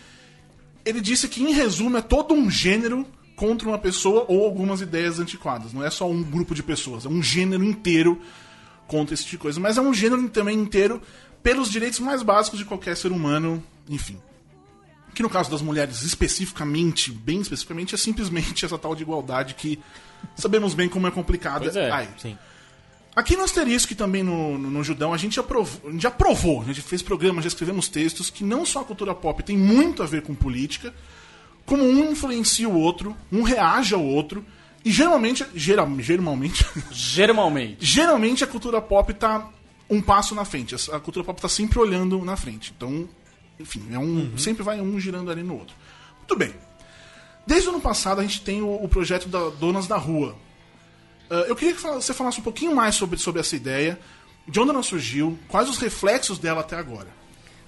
ele 0.89 1.01
disse 1.01 1.27
que, 1.27 1.43
em 1.43 1.53
resumo, 1.53 1.97
é 1.97 2.01
todo 2.01 2.33
um 2.33 2.49
gênero 2.49 3.05
contra 3.35 3.67
uma 3.67 3.77
pessoa 3.77 4.25
ou 4.27 4.43
algumas 4.43 4.81
ideias 4.81 5.19
antiquadas. 5.19 5.71
Não 5.71 5.83
é 5.83 5.89
só 5.89 6.09
um 6.09 6.21
grupo 6.21 6.53
de 6.53 6.61
pessoas, 6.61 7.05
é 7.05 7.09
um 7.09 7.23
gênero 7.23 7.63
inteiro 7.63 8.19
contra 8.87 9.13
esse 9.13 9.23
tipo 9.23 9.37
de 9.37 9.41
coisa. 9.43 9.59
Mas 9.59 9.77
é 9.77 9.81
um 9.81 9.93
gênero 9.93 10.27
também 10.29 10.59
inteiro 10.59 11.01
pelos 11.41 11.69
direitos 11.69 11.99
mais 11.99 12.21
básicos 12.23 12.59
de 12.59 12.65
qualquer 12.65 12.97
ser 12.97 13.11
humano, 13.11 13.63
enfim. 13.87 14.19
Que 15.13 15.23
no 15.23 15.29
caso 15.29 15.49
das 15.49 15.61
mulheres, 15.61 16.01
especificamente, 16.01 17.11
bem 17.11 17.39
especificamente, 17.39 17.95
é 17.95 17.97
simplesmente 17.97 18.65
essa 18.65 18.77
tal 18.77 18.95
de 18.95 19.03
igualdade 19.03 19.53
que 19.53 19.79
sabemos 20.35 20.73
bem 20.73 20.89
como 20.89 21.07
é 21.07 21.11
complicada. 21.11 21.65
Pois 21.65 21.75
é, 21.75 21.89
Ai, 21.89 22.09
Sim. 22.17 22.37
Aqui 23.19 23.35
no 23.35 23.43
Asterisco 23.43 23.91
e 23.91 23.95
também 23.97 24.23
no, 24.23 24.57
no, 24.57 24.71
no 24.71 24.81
Judão, 24.81 25.13
a 25.13 25.17
gente 25.17 25.37
aprovou, 25.41 25.91
já 25.99 26.09
provou, 26.09 26.61
a 26.61 26.63
gente 26.63 26.81
fez 26.81 27.01
programas, 27.01 27.43
já 27.43 27.49
escrevemos 27.49 27.89
textos, 27.89 28.29
que 28.29 28.45
não 28.45 28.65
só 28.65 28.79
a 28.79 28.85
cultura 28.85 29.13
pop 29.13 29.43
tem 29.43 29.57
muito 29.57 30.01
a 30.01 30.05
ver 30.05 30.21
com 30.21 30.33
política, 30.33 30.93
como 31.65 31.83
um 31.83 32.13
influencia 32.13 32.69
o 32.69 32.79
outro, 32.79 33.13
um 33.29 33.43
reage 33.43 33.93
ao 33.93 34.01
outro, 34.01 34.45
e 34.85 34.89
geralmente, 34.89 35.45
geral, 35.53 35.85
geralmente, 35.99 36.65
Geralmente. 36.93 37.85
geralmente 37.85 38.45
a 38.45 38.47
cultura 38.47 38.81
pop 38.81 39.13
tá 39.13 39.49
um 39.89 40.01
passo 40.01 40.33
na 40.33 40.45
frente. 40.45 40.73
A 40.93 40.99
cultura 41.01 41.25
pop 41.25 41.41
tá 41.41 41.49
sempre 41.49 41.77
olhando 41.77 42.23
na 42.23 42.37
frente. 42.37 42.73
Então, 42.73 43.05
enfim, 43.59 43.85
é 43.91 43.99
um, 43.99 44.37
sempre 44.37 44.63
vai 44.63 44.79
um 44.79 44.97
girando 44.97 45.29
ali 45.29 45.43
no 45.43 45.55
outro. 45.55 45.75
Muito 46.19 46.37
bem. 46.37 46.53
Desde 47.45 47.67
o 47.67 47.71
ano 47.71 47.81
passado 47.81 48.21
a 48.21 48.23
gente 48.23 48.39
tem 48.39 48.61
o, 48.61 48.81
o 48.81 48.87
projeto 48.87 49.27
da 49.27 49.49
Donas 49.49 49.87
da 49.87 49.97
Rua. 49.97 50.37
Ah, 51.29 51.45
eu 51.47 51.55
queria 51.55 51.73
que 51.73 51.81
você 51.81 52.13
falasse 52.13 52.39
um 52.39 52.43
pouquinho 52.43 52.75
mais 52.75 52.95
sobre, 52.95 53.17
sobre 53.17 53.39
essa 53.41 53.55
ideia, 53.55 53.99
de 54.47 54.59
onde 54.59 54.71
ela 54.71 54.81
surgiu, 54.83 55.37
quais 55.47 55.69
os 55.69 55.77
reflexos 55.77 56.39
dela 56.39 56.61
até 56.61 56.75
agora. 56.75 57.07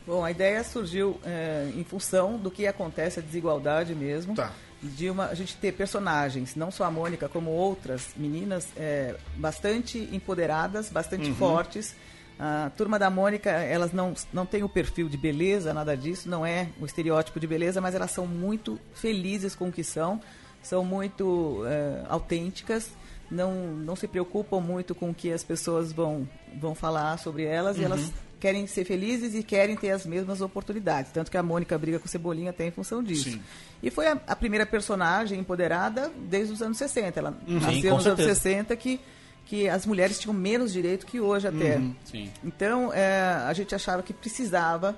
Bom, 0.06 0.24
a 0.25 0.32
ideia 0.32 0.63
surgiu 0.63 1.20
é, 1.24 1.70
em 1.75 1.84
função 1.84 2.38
do 2.38 2.50
que 2.50 2.65
acontece, 2.65 3.20
a 3.20 3.22
desigualdade 3.22 3.94
mesmo. 3.94 4.34
Tá. 4.36 4.51
De 4.82 5.12
uma, 5.12 5.27
a 5.27 5.36
gente 5.36 5.56
ter 5.58 5.74
personagens, 5.74 6.56
não 6.56 6.72
só 6.72 6.86
a 6.86 6.91
Mônica, 6.91 7.30
como 7.30 7.51
outras 7.51 8.08
meninas, 8.18 8.68
é, 8.75 9.15
bastante 9.36 10.10
empoderadas, 10.12 10.89
bastante 10.89 11.30
Uhum. 11.30 11.36
fortes. 11.36 11.96
A 12.39 12.72
turma 12.75 12.98
da 12.98 13.08
Mônica, 13.12 13.51
elas 13.51 13.94
não, 13.94 14.15
não 14.34 14.44
têm 14.48 14.63
o 14.63 14.70
perfil 14.70 15.08
de 15.08 15.15
beleza, 15.18 15.72
nada 15.72 15.96
disso, 15.96 16.27
não 16.27 16.44
é 16.44 16.70
o 16.80 16.86
estereótipo 16.88 17.39
de 17.39 17.46
beleza, 17.46 17.80
mas 17.80 17.94
elas 17.94 18.10
são 18.10 18.25
muito 18.25 18.80
felizes 18.96 19.53
com 19.53 19.68
o 19.68 19.72
que 19.72 19.84
são, 19.84 20.20
são 20.63 20.84
muito 20.84 21.62
é, 21.68 22.03
autênticas, 22.10 22.89
não, 23.32 23.54
não 23.74 23.96
se 23.96 24.08
preocupam 24.08 24.60
muito 24.60 24.94
com 24.94 25.10
o 25.10 25.14
que 25.14 25.32
as 25.32 25.44
pessoas 25.44 25.92
vão, 25.94 26.28
vão 26.60 26.76
falar 26.76 27.18
sobre 27.18 27.44
elas 27.44 27.78
e 27.78 27.84
elas 27.84 28.12
querem 28.42 28.66
ser 28.68 28.84
felizes 28.86 29.36
e 29.36 29.44
querem 29.44 29.76
ter 29.76 29.92
as 29.92 30.06
mesmas 30.06 30.42
oportunidades. 30.42 31.12
Tanto 31.12 31.30
que 31.32 31.38
a 31.38 31.44
Mônica 31.44 31.78
briga 31.78 32.00
com 32.00 32.06
o 32.08 32.10
Cebolinha 32.10 32.50
até 32.50 32.66
em 32.66 32.72
função 32.72 33.02
disso. 33.02 33.30
Sim. 33.30 33.42
E 33.82 33.90
foi 33.90 34.08
a, 34.08 34.20
a 34.28 34.36
primeira 34.36 34.66
personagem 34.66 35.40
empoderada 35.40 36.12
desde 36.28 36.54
os 36.54 36.62
anos 36.62 36.78
60. 36.78 37.20
Ela 37.20 37.38
nasceu 37.48 37.92
com 37.92 37.98
nos 37.98 38.08
anos 38.08 38.18
certeza. 38.20 38.36
60 38.36 38.76
que, 38.76 39.00
que 39.46 39.70
as 39.70 39.86
mulheres 39.86 40.20
tinham 40.20 40.34
menos 40.34 40.74
direito 40.74 41.06
que 41.06 41.20
hoje 41.22 41.48
até. 41.48 41.80
Sim. 42.04 42.32
Então, 42.44 42.92
é, 42.92 43.44
a 43.48 43.54
gente 43.54 43.74
achava 43.76 44.02
que 44.02 44.12
precisava, 44.12 44.98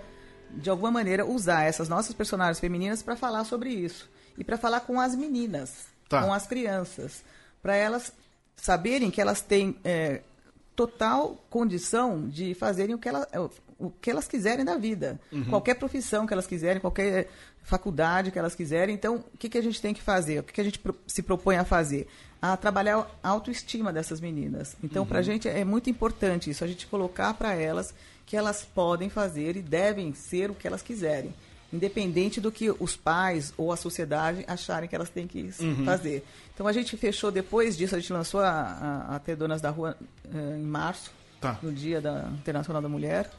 de 0.50 0.70
alguma 0.70 0.90
maneira, 0.90 1.26
usar 1.26 1.64
essas 1.64 1.90
nossas 1.90 2.16
personagens 2.16 2.60
femininas 2.60 3.04
para 3.04 3.16
falar 3.18 3.44
sobre 3.44 3.70
isso. 3.70 4.10
E 4.38 4.44
para 4.44 4.58
falar 4.58 4.80
com 4.80 5.00
as 5.00 5.16
meninas, 5.16 5.86
Tá. 6.10 6.24
com 6.24 6.34
as 6.34 6.48
crianças. 6.48 7.24
Para 7.62 7.76
elas 7.76 8.12
saberem 8.56 9.12
que 9.12 9.22
elas 9.22 9.42
têm 9.42 9.76
é, 9.84 10.22
total 10.76 11.44
condição 11.50 12.28
de 12.28 12.54
fazerem 12.54 12.96
o 12.96 12.98
que, 12.98 13.08
ela, 13.08 13.28
o 13.78 13.90
que 13.90 14.10
elas 14.10 14.28
quiserem 14.28 14.66
da 14.66 14.78
vida. 14.78 15.20
Qualquer 15.50 15.76
profissão 15.76 16.26
que 16.26 16.34
elas 16.34 16.48
quiserem, 16.48 16.82
qualquer 16.82 17.30
faculdade 17.64 18.32
que 18.32 18.40
elas 18.40 18.56
quiserem. 18.56 18.94
Então, 18.94 19.24
o 19.34 19.38
que, 19.38 19.50
que 19.50 19.58
a 19.58 19.62
gente 19.62 19.82
tem 19.82 19.94
que 19.94 20.02
fazer? 20.02 20.40
O 20.40 20.44
que, 20.44 20.54
que 20.54 20.62
a 20.62 20.64
gente 20.64 20.82
se 21.08 21.22
propõe 21.22 21.58
a 21.58 21.66
fazer? 21.66 22.08
A 22.42 22.58
trabalhar 22.58 23.08
a 23.24 23.30
autoestima 23.30 23.94
dessas 23.94 24.20
meninas. 24.20 24.76
Então, 24.84 25.06
para 25.06 25.20
a 25.20 25.22
gente 25.22 25.48
é 25.48 25.64
muito 25.64 25.90
importante 25.90 26.50
isso, 26.50 26.64
a 26.64 26.68
gente 26.68 26.88
colocar 26.88 27.34
para 27.34 27.54
elas 27.54 27.94
que 28.26 28.36
elas 28.36 28.64
podem 28.64 29.10
fazer 29.10 29.56
e 29.56 29.62
devem 29.62 30.14
ser 30.14 30.52
o 30.52 30.56
que 30.56 30.68
elas 30.68 30.82
quiserem. 30.82 31.34
Independente 31.74 32.40
do 32.40 32.52
que 32.52 32.70
os 32.80 32.96
pais 32.96 33.52
ou 33.58 33.72
a 33.72 33.76
sociedade 33.76 34.46
acharem 34.48 34.88
que 34.88 34.96
elas 34.96 35.10
têm 35.10 35.26
que 35.28 35.52
fazer. 35.84 36.24
Então 36.54 36.68
a 36.68 36.72
gente 36.72 36.96
fechou 36.96 37.32
depois 37.32 37.76
disso, 37.76 37.96
a 37.96 38.00
gente 38.00 38.14
lançou 38.14 38.40
a, 38.42 38.50
a, 38.52 39.16
a 39.16 39.20
Ter 39.20 39.36
Donas 39.36 39.60
da 39.60 39.72
Rua 39.72 39.98
eh, 40.34 40.58
em 40.58 40.64
março, 40.64 41.12
Tá. 41.42 41.58
no 41.62 41.74
Dia 41.74 42.00
da 42.00 42.30
Internacional 42.40 42.82
da 42.82 42.88
Mulher. 42.88 43.30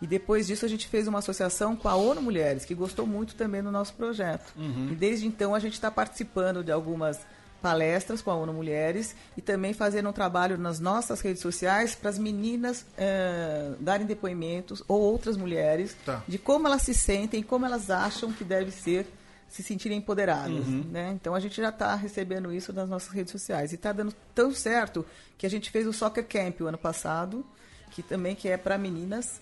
E 0.00 0.06
depois 0.06 0.46
disso 0.46 0.64
a 0.64 0.68
gente 0.68 0.86
fez 0.86 1.08
uma 1.08 1.18
associação 1.18 1.74
com 1.74 1.88
a 1.88 1.96
ONU 1.96 2.22
Mulheres, 2.22 2.64
que 2.64 2.72
gostou 2.72 3.04
muito 3.04 3.34
também 3.34 3.62
do 3.62 3.72
nosso 3.72 3.94
projeto. 3.94 4.52
E 4.92 4.94
desde 4.94 5.26
então 5.26 5.54
a 5.56 5.58
gente 5.58 5.72
está 5.72 5.90
participando 5.90 6.62
de 6.62 6.70
algumas 6.70 7.18
palestras 7.62 8.22
com 8.22 8.30
a 8.30 8.34
ONU 8.36 8.52
Mulheres 8.52 9.14
e 9.36 9.40
também 9.42 9.72
fazendo 9.72 10.08
um 10.08 10.12
trabalho 10.12 10.56
nas 10.56 10.78
nossas 10.80 11.20
redes 11.20 11.42
sociais 11.42 11.94
para 11.94 12.10
as 12.10 12.18
meninas 12.18 12.84
eh, 12.96 13.72
darem 13.80 14.06
depoimentos 14.06 14.82
ou 14.86 15.00
outras 15.00 15.36
mulheres 15.36 15.96
Tá. 16.04 16.22
de 16.28 16.38
como 16.38 16.66
elas 16.66 16.82
se 16.82 16.94
sentem, 16.94 17.42
como 17.42 17.66
elas 17.66 17.90
acham 17.90 18.32
que 18.32 18.44
deve 18.44 18.70
ser 18.70 19.06
se 19.48 19.62
sentirem 19.62 19.98
empoderadas. 19.98 20.66
Né? 20.66 21.10
Então 21.14 21.34
a 21.34 21.40
gente 21.40 21.56
já 21.56 21.70
está 21.70 21.94
recebendo 21.94 22.52
isso 22.52 22.70
nas 22.72 22.86
nossas 22.88 23.08
redes 23.08 23.32
sociais. 23.32 23.72
E 23.72 23.76
está 23.76 23.92
dando 23.92 24.12
tão 24.34 24.52
certo 24.54 25.04
que 25.38 25.46
a 25.46 25.50
gente 25.50 25.70
fez 25.70 25.86
o 25.86 25.92
Soccer 25.92 26.26
Camp 26.26 26.60
o 26.60 26.66
ano 26.66 26.76
passado, 26.76 27.44
que 27.90 28.02
também 28.02 28.34
que 28.36 28.46
é 28.46 28.58
para 28.58 28.76
meninas, 28.76 29.40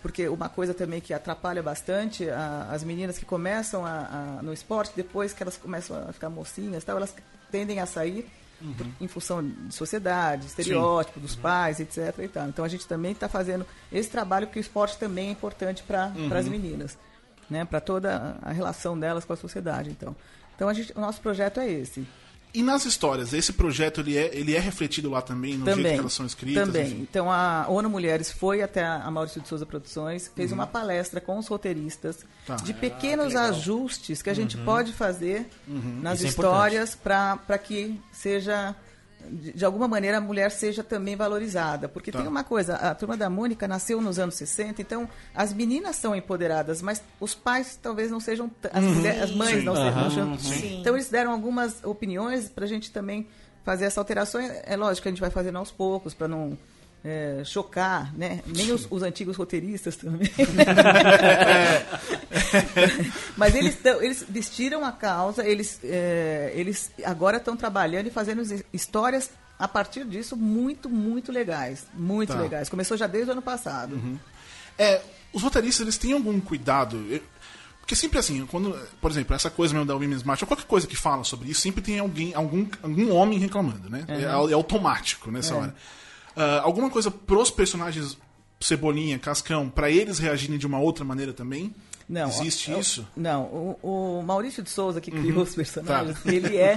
porque 0.00 0.26
uma 0.28 0.48
coisa 0.48 0.72
também 0.72 1.00
que 1.02 1.12
atrapalha 1.12 1.62
bastante 1.62 2.28
a- 2.30 2.68
as 2.70 2.82
meninas 2.82 3.18
que 3.18 3.26
começam 3.26 3.84
a- 3.84 4.38
a- 4.38 4.42
no 4.42 4.52
esporte, 4.54 4.92
depois 4.96 5.34
que 5.34 5.42
elas 5.42 5.58
começam 5.58 6.08
a 6.08 6.12
ficar 6.14 6.30
mocinhas, 6.30 6.82
tal, 6.82 6.96
elas 6.96 7.14
tendem 7.56 7.80
a 7.80 7.86
sair 7.86 8.26
por- 8.76 8.86
em 9.00 9.06
função 9.08 9.46
de 9.46 9.74
sociedade, 9.74 10.46
estereótipo 10.46 11.20
dos 11.20 11.34
pais, 11.36 11.78
etc. 11.80 12.18
E 12.22 12.28
tal. 12.28 12.48
Então 12.48 12.64
a 12.64 12.68
gente 12.68 12.86
também 12.86 13.12
está 13.12 13.28
fazendo 13.28 13.66
esse 13.92 14.08
trabalho 14.10 14.46
porque 14.46 14.58
o 14.58 14.60
esporte 14.60 14.98
também 14.98 15.28
é 15.28 15.32
importante 15.32 15.82
para 15.82 16.12
as 16.38 16.48
meninas, 16.48 16.98
né? 17.50 17.64
Para 17.64 17.80
toda 17.80 18.36
a 18.42 18.52
relação 18.52 18.98
delas 18.98 19.24
com 19.24 19.32
a 19.32 19.36
sociedade. 19.36 19.90
Então, 19.90 20.14
então 20.54 20.68
a 20.68 20.74
gente, 20.74 20.92
o 20.96 21.00
nosso 21.00 21.20
projeto 21.20 21.60
é 21.60 21.68
esse. 21.70 22.06
E 22.58 22.62
nas 22.62 22.84
histórias, 22.86 23.32
esse 23.32 23.52
projeto 23.52 24.00
ele 24.00 24.16
é, 24.16 24.30
ele 24.34 24.54
é 24.56 24.58
refletido 24.58 25.10
lá 25.10 25.20
também, 25.20 25.52
no 25.58 25.64
jeito 25.66 25.76
que 25.76 25.82
Também, 25.82 25.98
elas 25.98 26.12
são 26.12 26.24
escritas? 26.24 26.64
também. 26.66 26.86
enfim? 26.86 27.02
Então 27.02 27.30
a 27.30 27.66
ONU 27.68 27.90
Mulheres 27.90 28.30
foi 28.32 28.62
até 28.62 28.84
a 28.84 29.10
Maurício 29.10 29.40
de 29.40 29.48
Souza 29.48 29.66
Produções, 29.66 30.30
fez 30.34 30.52
uma 30.52 30.66
palestra 30.66 31.20
com 31.20 31.38
os 31.38 31.46
roteiristas 31.48 32.16
Uhum. 32.48 32.56
Tá. 32.56 32.56
de 32.56 32.72
pequenos 32.72 33.34
ajustes 33.36 34.22
que 34.22 34.30
a 34.30 34.34
gente 34.34 34.56
pode 34.58 34.92
fazer 34.92 35.48
nas 36.00 36.18
Isso 36.18 36.26
é 36.26 36.28
histórias 36.30 36.94
para 36.94 37.58
que 37.58 38.00
seja 38.12 38.74
de, 39.30 39.52
de 39.52 39.64
alguma 39.64 39.86
maneira 39.88 40.18
a 40.18 40.20
mulher 40.20 40.50
seja 40.50 40.82
também 40.82 41.16
valorizada, 41.16 41.88
porque 41.88 42.10
Tá. 42.12 42.18
tem 42.18 42.28
uma 42.28 42.44
coisa, 42.44 42.74
a 42.76 42.94
turma 42.94 43.16
da 43.16 43.28
Mônica 43.28 43.66
nasceu 43.68 44.00
nos 44.00 44.18
anos 44.18 44.34
60, 44.36 44.80
então 44.82 45.08
as 45.34 45.52
meninas 45.52 45.96
são 45.96 46.14
empoderadas, 46.14 46.80
mas 46.82 47.02
os 47.20 47.34
pais 47.34 47.78
talvez 47.82 48.10
não 48.10 48.20
sejam 48.20 48.50
as, 48.72 48.82
mulheres, 48.84 49.22
as 49.22 49.30
mães 49.32 49.58
Sim. 49.58 49.62
não, 49.64 49.74
sejam- 49.76 49.94
não 49.94 50.10
sejam- 50.10 50.38
Sim. 50.38 50.80
então 50.80 50.94
eles 50.94 51.08
deram 51.08 51.32
algumas 51.32 51.82
opiniões 51.84 52.48
para 52.48 52.64
a 52.64 52.68
gente 52.68 52.90
também 52.90 53.26
fazer 53.64 53.84
essa 53.86 54.00
alteração. 54.00 54.40
É 54.40 54.62
é 54.66 54.76
lógico 54.76 55.02
que 55.02 55.08
a 55.08 55.12
gente 55.12 55.20
vai 55.20 55.30
fazendo 55.30 55.58
aos 55.58 55.70
poucos 55.70 56.14
para 56.14 56.28
não 56.28 56.56
é, 57.08 57.44
chocar, 57.44 58.12
né? 58.18 58.40
Nem 58.46 58.72
os, 58.72 58.88
os 58.90 59.00
antigos 59.04 59.36
roteiristas 59.36 59.94
também. 59.94 60.28
Mas 63.36 63.54
eles, 63.54 63.76
tão- 63.76 64.02
eles 64.02 64.24
vestiram 64.28 64.84
a 64.84 64.90
causa, 64.92 65.46
eles, 65.46 65.80
é, 65.84 66.52
eles 66.54 66.90
agora 67.04 67.36
estão 67.36 67.56
trabalhando 67.56 68.06
e 68.08 68.10
fazendo 68.10 68.42
his- 68.42 68.64
histórias 68.72 69.30
a 69.58 69.66
partir 69.68 70.04
disso 70.04 70.36
muito, 70.36 70.88
muito 70.90 71.30
legais. 71.32 71.86
Muito 71.94 72.32
Tá. 72.32 72.40
legais. 72.40 72.68
Começou 72.68 72.96
já 72.96 73.06
desde 73.06 73.30
o 73.30 73.32
ano 73.32 73.42
passado. 73.42 73.98
É, 74.78 75.00
os 75.32 75.42
roteiristas, 75.42 75.80
eles 75.82 75.98
têm 75.98 76.12
algum 76.12 76.38
cuidado? 76.40 77.04
Eu- 77.08 77.20
Porque 77.80 77.94
sempre 77.94 78.18
assim, 78.18 78.44
quando, 78.46 78.76
por 79.00 79.12
exemplo, 79.12 79.36
essa 79.36 79.48
coisa 79.48 79.72
mesmo 79.72 79.86
da 79.86 79.94
Women's 79.94 80.24
March, 80.24 80.42
ou 80.42 80.48
qualquer 80.48 80.66
coisa 80.66 80.88
que 80.88 80.96
fala 80.96 81.22
sobre 81.22 81.48
isso, 81.50 81.60
sempre 81.60 81.80
tem 81.80 82.00
alguém, 82.00 82.34
algum, 82.34 82.66
algum 82.82 83.12
homem 83.14 83.38
reclamando, 83.38 83.88
né? 83.88 84.04
É, 84.08 84.22
é 84.22 84.52
automático 84.54 85.30
nessa 85.30 85.54
hora. 85.54 85.72
Ah, 86.36 86.60
alguma 86.62 86.90
coisa 86.90 87.10
pros 87.10 87.50
personagens 87.50 88.18
Cebolinha, 88.60 89.18
Cascão, 89.18 89.68
pra 89.68 89.90
eles 89.90 90.18
reagirem 90.18 90.58
de 90.58 90.66
uma 90.66 90.78
outra 90.78 91.04
maneira 91.04 91.32
também? 91.32 91.74
Não, 92.08 92.28
Existe 92.28 92.72
ó, 92.72 92.78
isso? 92.78 93.06
Não, 93.16 93.42
o, 93.82 94.18
o 94.18 94.22
Maurício 94.22 94.62
de 94.62 94.70
Souza, 94.70 95.00
que 95.00 95.10
criou 95.10 95.42
os 95.42 95.54
personagens, 95.54 96.22
Tá. 96.22 96.32
ele 96.32 96.56
é 96.56 96.76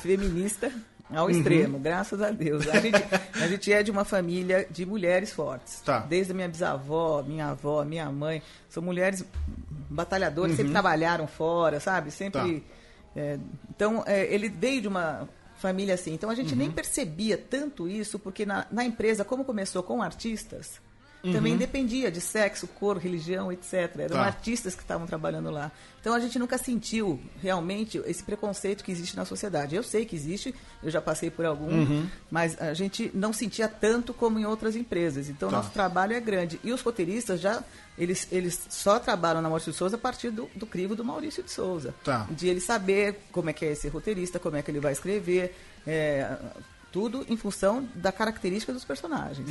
feminista 0.00 0.72
ao 1.10 1.30
extremo, 1.30 1.78
graças 1.78 2.22
a 2.22 2.30
Deus. 2.30 2.66
A 2.68 2.80
gente, 2.80 2.96
a 3.34 3.46
gente 3.48 3.70
é 3.72 3.82
de 3.82 3.90
uma 3.90 4.04
família 4.04 4.66
de 4.70 4.86
mulheres 4.86 5.30
fortes. 5.30 5.80
Tá. 5.80 5.98
Desde 5.98 6.32
a 6.32 6.34
minha 6.34 6.48
bisavó, 6.48 7.22
minha 7.22 7.48
avó, 7.48 7.84
minha 7.84 8.10
mãe. 8.10 8.42
São 8.68 8.82
mulheres 8.82 9.22
batalhadoras, 9.90 10.56
sempre 10.56 10.72
trabalharam 10.72 11.26
fora, 11.26 11.78
sabe? 11.78 12.10
Sempre. 12.10 12.64
é, 13.14 13.38
então, 13.68 14.02
é, 14.06 14.32
ele 14.32 14.48
veio 14.48 14.80
de 14.80 14.88
uma 14.88 15.28
família 15.62 15.94
assim. 15.94 16.12
Então, 16.12 16.28
a 16.28 16.34
gente 16.34 16.56
nem 16.56 16.70
percebia 16.70 17.38
tanto 17.38 17.88
isso, 17.88 18.18
porque 18.18 18.44
na, 18.44 18.66
na 18.70 18.84
empresa, 18.84 19.24
como 19.24 19.44
começou 19.44 19.82
com 19.82 20.02
artistas, 20.02 20.80
também 21.22 21.56
dependia 21.56 22.10
de 22.10 22.20
sexo, 22.20 22.66
cor, 22.66 22.96
religião, 22.98 23.52
etc. 23.52 23.72
Eram 23.98 24.16
Tá. 24.16 24.22
artistas 24.24 24.74
que 24.74 24.82
estavam 24.82 25.06
trabalhando 25.06 25.50
lá. 25.50 25.70
Então 26.00 26.14
a 26.14 26.18
gente 26.20 26.36
nunca 26.36 26.58
sentiu 26.58 27.20
realmente 27.40 28.02
esse 28.06 28.24
preconceito 28.24 28.82
que 28.82 28.90
existe 28.90 29.16
na 29.16 29.24
sociedade. 29.24 29.76
Eu 29.76 29.84
sei 29.84 30.04
que 30.04 30.16
existe, 30.16 30.52
eu 30.82 30.90
já 30.90 31.00
passei 31.00 31.30
por 31.30 31.44
algum, 31.44 32.08
mas 32.28 32.60
a 32.60 32.74
gente 32.74 33.08
não 33.14 33.32
sentia 33.32 33.68
tanto 33.68 34.12
como 34.12 34.36
em 34.38 34.44
outras 34.44 34.74
empresas. 34.74 35.28
Então 35.28 35.48
Tá. 35.48 35.58
nosso 35.58 35.70
trabalho 35.70 36.12
é 36.14 36.20
grande. 36.20 36.58
E 36.64 36.72
os 36.72 36.80
roteiristas 36.80 37.40
já 37.40 37.62
eles, 37.96 38.26
eles 38.32 38.58
só 38.68 38.98
trabalham 38.98 39.40
na 39.42 39.48
Maurício 39.48 39.70
de 39.70 39.78
Souza 39.78 39.94
a 39.96 39.98
partir 40.00 40.30
do, 40.30 40.50
do 40.56 40.66
crivo 40.66 40.96
do 40.96 41.04
Maurício 41.04 41.42
de 41.42 41.50
Souza. 41.52 41.94
Tá. 42.02 42.26
De 42.30 42.48
ele 42.48 42.60
saber 42.60 43.20
como 43.30 43.48
é 43.50 43.52
que 43.52 43.64
é 43.64 43.72
esse 43.72 43.86
roteirista, 43.88 44.40
como 44.40 44.56
é 44.56 44.62
que 44.62 44.70
ele 44.70 44.80
vai 44.80 44.92
escrever, 44.92 45.54
é, 45.86 46.36
tudo 46.90 47.24
em 47.28 47.36
função 47.36 47.86
da 47.94 48.10
característica 48.10 48.72
dos 48.72 48.84
personagens. 48.84 49.46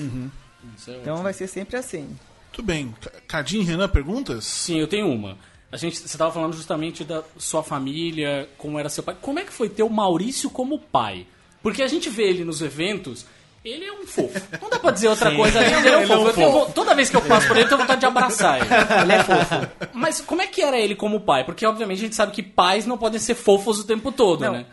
Isso 0.77 0.89
é 0.91 0.93
Então 0.97 1.13
ótimo. 1.13 1.23
vai 1.23 1.33
ser 1.33 1.47
sempre 1.47 1.77
assim. 1.77 2.17
Tudo 2.51 2.65
bem. 2.65 2.93
Ca- 3.01 3.11
Cadinho, 3.27 3.63
Renan, 3.63 3.87
perguntas? 3.89 4.45
Sim, 4.45 4.79
eu 4.79 4.87
tenho 4.87 5.07
uma. 5.11 5.37
A 5.71 5.77
gente, 5.77 5.97
você 5.97 6.05
estava 6.05 6.31
falando 6.31 6.53
justamente 6.53 7.03
da 7.03 7.23
sua 7.37 7.63
família, 7.63 8.49
como 8.57 8.77
era 8.77 8.89
seu 8.89 9.01
pai. 9.03 9.15
Como 9.21 9.39
é 9.39 9.43
que 9.43 9.53
foi 9.53 9.69
ter 9.69 9.83
o 9.83 9.89
Maurício 9.89 10.49
como 10.49 10.77
pai? 10.77 11.25
Porque 11.63 11.81
a 11.81 11.87
gente 11.87 12.09
vê 12.09 12.23
ele 12.23 12.43
nos 12.43 12.61
eventos, 12.61 13.25
ele 13.63 13.85
é 13.85 13.93
um 13.93 14.05
fofo. 14.05 14.41
Não 14.61 14.69
dá 14.69 14.79
pra 14.79 14.91
dizer 14.91 15.07
outra 15.07 15.33
coisa 15.33 15.59
além 15.59 15.71
de 15.71 15.77
ele 15.87 15.95
é 15.95 15.97
um 15.99 16.07
fofo. 16.07 16.33
Tenho 16.33 16.65
toda 16.73 16.93
vez 16.93 17.09
que 17.09 17.15
eu 17.15 17.21
passo 17.21 17.47
por 17.47 17.55
ele, 17.55 17.65
eu 17.65 17.69
tenho 17.69 17.79
vontade 17.81 18.01
de 18.01 18.05
abraçar 18.05 18.57
ele. 18.59 18.67
Ele 19.03 19.13
é 19.13 19.23
fofo. 19.23 19.87
Mas 19.93 20.19
como 20.19 20.41
é 20.41 20.47
que 20.47 20.61
era 20.61 20.77
ele 20.77 20.93
como 20.95 21.21
pai? 21.21 21.45
Porque, 21.45 21.65
obviamente, 21.65 21.99
a 21.99 22.01
gente 22.01 22.15
sabe 22.15 22.33
que 22.33 22.43
pais 22.43 22.85
não 22.85 22.97
podem 22.97 23.19
ser 23.19 23.35
fofos 23.35 23.79
o 23.79 23.85
tempo 23.85 24.11
todo, 24.11 24.41
Não, 24.43 24.51
né? 24.53 24.65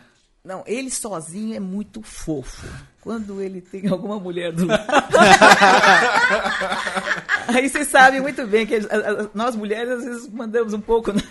Não, 0.43 0.63
ele 0.65 0.89
sozinho 0.89 1.55
é 1.55 1.59
muito 1.59 2.01
fofo. 2.01 2.65
Quando 3.01 3.41
ele 3.41 3.61
tem 3.61 3.87
alguma 3.87 4.19
mulher 4.19 4.51
do 4.51 4.65
lado. 4.65 4.83
Aí 7.47 7.69
vocês 7.69 7.87
sabem 7.87 8.19
muito 8.21 8.45
bem 8.45 8.65
que 8.65 8.75
nós 9.33 9.55
mulheres 9.55 9.91
às 9.91 10.03
vezes 10.03 10.29
mandamos 10.29 10.73
um 10.73 10.81
pouco 10.81 11.11
na, 11.13 11.21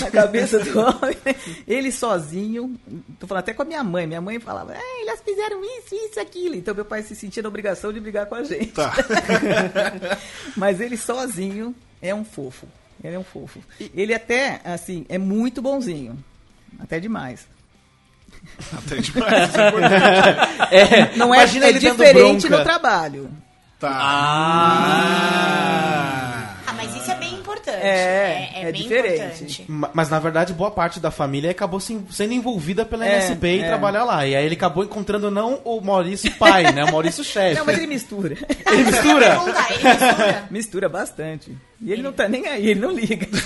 na 0.00 0.10
cabeça 0.10 0.58
do 0.60 0.78
homem. 0.78 1.16
Ele 1.66 1.90
sozinho, 1.92 2.78
tô 3.18 3.26
falando 3.26 3.42
até 3.42 3.52
com 3.54 3.62
a 3.62 3.64
minha 3.64 3.82
mãe. 3.84 4.06
Minha 4.06 4.20
mãe 4.20 4.38
falava, 4.38 4.74
"É, 4.74 5.02
elas 5.02 5.20
fizeram 5.20 5.62
isso, 5.64 5.94
isso, 5.94 6.20
aquilo. 6.20 6.54
Então 6.54 6.74
meu 6.74 6.84
pai 6.84 7.02
se 7.02 7.14
sentia 7.16 7.42
na 7.42 7.48
obrigação 7.48 7.92
de 7.92 8.00
brigar 8.00 8.26
com 8.26 8.36
a 8.36 8.44
gente. 8.44 8.72
Tá. 8.72 8.94
Mas 10.56 10.80
ele 10.80 10.96
sozinho 10.96 11.74
é 12.00 12.14
um 12.14 12.24
fofo. 12.24 12.66
Ele 13.02 13.14
é 13.14 13.18
um 13.18 13.24
fofo. 13.24 13.60
Ele 13.94 14.14
até, 14.14 14.60
assim, 14.64 15.04
é 15.08 15.18
muito 15.18 15.60
bonzinho. 15.60 16.16
Até 16.78 17.00
demais. 17.00 17.46
Até 18.76 18.96
demais. 18.96 19.54
é 19.54 19.68
importante. 19.68 21.16
Não 21.18 21.34
é, 21.34 21.38
Imagina 21.38 21.66
é 21.66 21.72
diferente 21.72 22.48
no 22.48 22.62
trabalho. 22.62 23.30
Tá. 23.78 23.90
Ah! 25.36 26.54
Ah, 26.66 26.72
mas 26.74 26.94
isso 26.96 27.10
é 27.10 27.14
bem 27.16 27.34
importante. 27.34 27.76
É, 27.76 28.50
é 28.54 28.62
bem 28.72 28.82
diferente. 28.82 29.22
importante. 29.44 29.64
Ma- 29.68 29.90
Mas 29.92 30.08
na 30.08 30.18
verdade, 30.18 30.52
boa 30.52 30.70
parte 30.70 30.98
da 30.98 31.10
família 31.10 31.50
acabou 31.50 31.78
se- 31.78 32.00
sendo 32.10 32.32
envolvida 32.32 32.84
pela 32.84 33.06
É, 33.06 33.16
NSP 33.16 33.46
e 33.48 33.60
é. 33.60 33.66
trabalhar 33.68 34.04
lá. 34.04 34.26
E 34.26 34.34
aí 34.34 34.44
ele 34.44 34.54
acabou 34.54 34.82
encontrando 34.84 35.30
não 35.30 35.60
o 35.64 35.80
Maurício 35.80 36.30
pai, 36.32 36.72
né? 36.72 36.84
O 36.84 36.92
Maurício 36.92 37.22
chefe. 37.22 37.56
Não, 37.58 37.64
mas 37.66 37.76
ele 37.78 37.86
mistura. 37.86 38.36
Ele 38.66 38.84
mistura? 38.84 39.38
Ele 39.70 39.88
mistura. 39.88 40.44
mistura 40.50 40.88
bastante. 40.88 41.56
E 41.80 41.92
ele 41.92 42.02
não 42.02 42.12
tá 42.12 42.26
nem 42.26 42.46
aí, 42.46 42.68
ele 42.68 42.80
não 42.80 42.90
liga. 42.90 43.26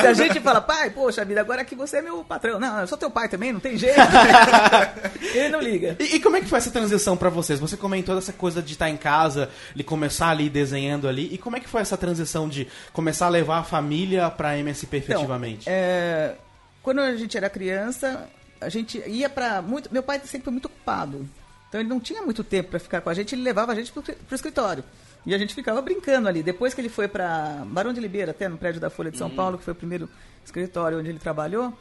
Se 0.00 0.06
a 0.06 0.12
gente 0.12 0.38
fala, 0.40 0.60
pai, 0.60 0.90
poxa 0.90 1.24
vida, 1.24 1.40
agora 1.40 1.64
que 1.64 1.74
você 1.74 1.96
é 1.96 2.02
meu 2.02 2.22
patrão. 2.22 2.60
Não, 2.60 2.80
eu 2.80 2.86
sou 2.86 2.96
teu 2.96 3.10
pai 3.10 3.28
também, 3.28 3.52
não 3.52 3.58
tem 3.58 3.76
jeito. 3.76 3.98
ele 5.34 5.48
não 5.48 5.60
liga. 5.60 5.96
E, 5.98 6.16
e 6.16 6.20
como 6.20 6.36
é 6.36 6.40
que 6.40 6.46
foi 6.46 6.58
essa 6.58 6.70
transição 6.70 7.16
pra 7.16 7.28
vocês? 7.28 7.58
Você 7.58 7.76
comentou 7.76 8.14
dessa 8.14 8.32
coisa 8.32 8.62
de 8.62 8.72
estar 8.74 8.88
em 8.88 8.96
casa, 8.96 9.50
de 9.74 9.82
começar 9.82 10.28
ali 10.28 10.48
desenhando 10.48 11.08
ali. 11.08 11.28
E 11.32 11.38
como 11.38 11.56
é 11.56 11.60
que 11.60 11.68
foi 11.68 11.80
essa 11.80 11.96
transição 11.96 12.48
de 12.48 12.68
começar 12.92 13.26
a 13.26 13.30
levar 13.30 13.58
a 13.58 13.64
família 13.64 14.30
pra 14.30 14.56
MSP 14.56 14.98
Então, 14.98 15.16
efetivamente? 15.16 15.68
é, 15.68 16.34
quando 16.82 17.00
a 17.00 17.16
gente 17.16 17.36
era 17.36 17.50
criança, 17.50 18.28
a 18.60 18.68
gente 18.68 19.02
ia 19.06 19.28
pra 19.28 19.60
muito. 19.60 19.92
Meu 19.92 20.02
pai 20.02 20.20
sempre 20.24 20.44
foi 20.44 20.52
muito 20.52 20.66
ocupado. 20.66 21.28
Então 21.68 21.80
ele 21.80 21.88
não 21.88 22.00
tinha 22.00 22.22
muito 22.22 22.42
tempo 22.42 22.70
para 22.70 22.78
ficar 22.80 23.00
com 23.00 23.10
a 23.10 23.14
gente, 23.14 23.34
ele 23.34 23.42
levava 23.42 23.72
a 23.72 23.74
gente 23.74 23.92
pro, 23.92 24.02
pro 24.02 24.34
escritório. 24.34 24.82
E 25.26 25.34
a 25.34 25.38
gente 25.38 25.54
ficava 25.54 25.80
brincando 25.82 26.28
ali. 26.28 26.42
Depois 26.42 26.72
que 26.74 26.80
ele 26.80 26.88
foi 26.88 27.06
para 27.08 27.62
Barão 27.66 27.92
de 27.92 28.00
Libeira, 28.00 28.30
até 28.30 28.48
no 28.48 28.56
prédio 28.56 28.80
da 28.80 28.88
Folha 28.90 29.10
de 29.10 29.18
São 29.18 29.28
Paulo, 29.30 29.58
que 29.58 29.64
foi 29.64 29.72
o 29.72 29.76
primeiro 29.76 30.08
escritório 30.44 30.98
onde 30.98 31.08
ele 31.10 31.18
trabalhou, 31.18 31.72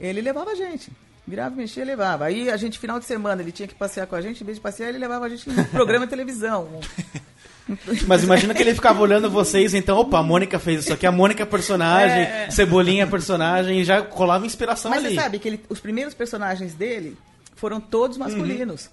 ele 0.00 0.20
levava 0.20 0.50
a 0.50 0.54
gente. 0.54 0.90
Virava, 1.26 1.54
mexia, 1.56 1.84
levava. 1.84 2.24
Aí 2.26 2.48
a 2.48 2.56
gente, 2.56 2.78
final 2.78 2.98
de 3.00 3.04
semana, 3.04 3.42
ele 3.42 3.52
tinha 3.52 3.66
que 3.66 3.74
passear 3.74 4.06
com 4.06 4.14
a 4.14 4.20
gente, 4.20 4.42
em 4.42 4.46
vez 4.46 4.58
de 4.58 4.62
passear, 4.62 4.88
ele 4.88 4.98
levava 4.98 5.26
a 5.26 5.28
gente 5.28 5.48
no 5.50 5.64
programa 5.66 6.06
de 6.06 6.10
televisão. 6.10 6.68
Mas 8.06 8.22
imagina 8.22 8.54
que 8.54 8.62
ele 8.62 8.74
ficava 8.74 9.00
olhando 9.02 9.28
vocês, 9.28 9.74
então, 9.74 9.98
opa, 9.98 10.20
a 10.20 10.22
Mônica 10.22 10.56
fez 10.58 10.84
isso 10.84 10.92
aqui, 10.92 11.04
a 11.04 11.10
Mônica 11.10 11.42
é 11.42 11.46
personagem, 11.46 12.22
É. 12.22 12.48
Cebolinha 12.48 13.02
é 13.02 13.06
personagem, 13.06 13.80
e 13.80 13.84
já 13.84 14.02
colava 14.02 14.46
inspiração 14.46 14.88
Mas 14.88 15.04
ali. 15.04 15.14
você 15.16 15.20
sabe 15.20 15.38
que 15.40 15.48
ele- 15.48 15.60
os 15.68 15.80
primeiros 15.80 16.14
personagens 16.14 16.74
dele 16.74 17.16
foram 17.56 17.80
todos 17.80 18.16
masculinos. 18.16 18.88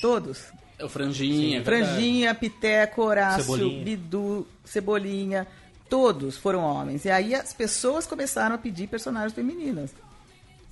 Todos. 0.00 0.44
É 0.78 0.84
o 0.84 0.88
Franjinha. 0.88 1.58
é 1.58 1.60
verdade. 1.62 1.86
Franjinha, 1.92 2.34
Piteco, 2.34 3.02
Horácio, 3.02 3.42
Cebolinha. 3.42 3.84
Bidu, 3.84 4.46
Cebolinha, 4.64 5.46
todos 5.88 6.36
foram 6.36 6.60
homens. 6.62 7.04
E 7.04 7.10
aí 7.10 7.34
as 7.34 7.52
pessoas 7.52 8.06
começaram 8.06 8.54
a 8.54 8.58
pedir 8.58 8.86
personagens 8.86 9.32
femininas. 9.32 9.90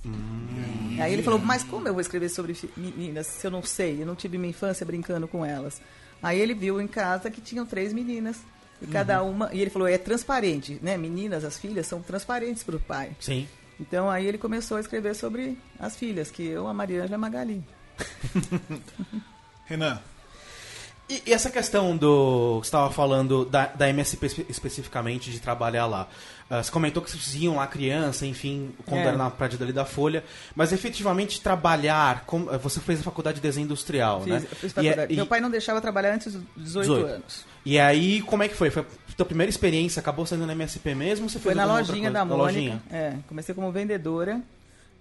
Hum. 0.05 0.97
Aí 0.99 1.11
ele 1.11 1.23
falou, 1.23 1.39
mas 1.39 1.63
como 1.63 1.87
eu 1.87 1.93
vou 1.93 2.01
escrever 2.01 2.29
sobre 2.29 2.55
meninas 2.77 3.27
se 3.27 3.45
eu 3.45 3.51
não 3.51 3.63
sei? 3.63 4.01
Eu 4.01 4.05
não 4.05 4.15
tive 4.15 4.37
minha 4.37 4.51
infância 4.51 4.85
brincando 4.85 5.27
com 5.27 5.43
elas. 5.45 5.81
Aí 6.21 6.39
ele 6.39 6.53
viu 6.53 6.79
em 6.79 6.87
casa 6.87 7.29
que 7.31 7.41
tinham 7.41 7.65
três 7.65 7.91
meninas. 7.91 8.37
E 8.81 8.87
cada 8.87 9.23
Uhum. 9.23 9.31
uma. 9.31 9.49
E 9.53 9.59
ele 9.61 9.69
falou, 9.69 9.87
é 9.87 9.97
transparente, 9.97 10.77
né? 10.81 10.97
Meninas, 10.97 11.43
as 11.43 11.57
filhas, 11.57 11.87
são 11.87 12.01
transparentes 12.01 12.61
para 12.61 12.75
o 12.75 12.79
pai. 12.79 13.11
Sim. 13.19 13.47
Então 13.79 14.09
aí 14.09 14.25
ele 14.27 14.37
começou 14.37 14.77
a 14.77 14.79
escrever 14.79 15.15
sobre 15.15 15.57
as 15.79 15.95
filhas, 15.95 16.29
que 16.29 16.45
eu, 16.45 16.67
a 16.67 16.73
Mariângela 16.73 17.11
e 17.11 17.15
a 17.15 17.17
Magali. 17.17 17.63
Renan. 19.65 19.99
E, 21.07 21.21
e 21.27 21.33
essa 21.33 21.51
questão 21.51 21.95
do. 21.95 22.57
Você 22.61 22.67
estava 22.67 22.89
falando 22.91 23.45
da, 23.45 23.67
da 23.67 23.87
MSP 23.89 24.25
espe- 24.25 24.45
especificamente, 24.49 25.29
de 25.29 25.39
trabalhar 25.39 25.85
lá. 25.85 26.07
Ah, 26.49 26.63
você 26.63 26.71
comentou 26.71 27.01
que 27.03 27.11
vocês 27.11 27.35
iam 27.35 27.57
lá 27.57 27.67
criança, 27.67 28.25
enfim, 28.25 28.71
quando 28.87 29.01
É. 29.01 29.07
era 29.07 29.17
na 29.17 29.29
prédio 29.29 29.57
dali 29.59 29.71
da 29.71 29.85
Folha. 29.85 30.23
Mas 30.55 30.71
efetivamente 30.73 31.39
trabalhar. 31.41 32.23
como- 32.25 32.45
você 32.57 32.79
fez 32.79 33.01
a 33.01 33.03
faculdade 33.03 33.35
de 33.35 33.41
desenho 33.41 33.65
industrial, 33.65 34.21
Fiz, 34.21 34.33
né? 34.33 34.47
eu 34.51 34.55
fiz 34.55 34.71
E- 34.71 34.75
faculdade. 34.75 35.13
e- 35.13 35.15
Meu 35.15 35.27
pai 35.27 35.39
não 35.39 35.49
deixava 35.51 35.79
trabalhar 35.79 36.13
antes 36.15 36.33
dos 36.33 36.43
18, 36.55 36.87
18. 36.87 37.05
anos. 37.13 37.45
E 37.63 37.77
aí, 37.79 38.21
como 38.23 38.41
é 38.41 38.47
que 38.47 38.55
foi? 38.55 38.71
Foi 38.71 38.81
a 38.83 39.13
tua 39.15 39.25
primeira 39.27 39.49
experiência? 39.49 39.99
Acabou 39.99 40.25
sendo 40.25 40.45
na 40.47 40.53
MSP 40.53 40.95
mesmo? 40.95 41.25
ou 41.25 41.29
Você 41.29 41.37
Foi 41.39 41.53
na 41.53 41.65
lojinha 41.65 42.09
da 42.09 42.19
Na 42.19 42.25
Mônica. 42.25 42.43
lojinha? 42.45 42.83
É, 42.91 43.13
comecei 43.27 43.53
como 43.53 43.71
vendedora 43.71 44.41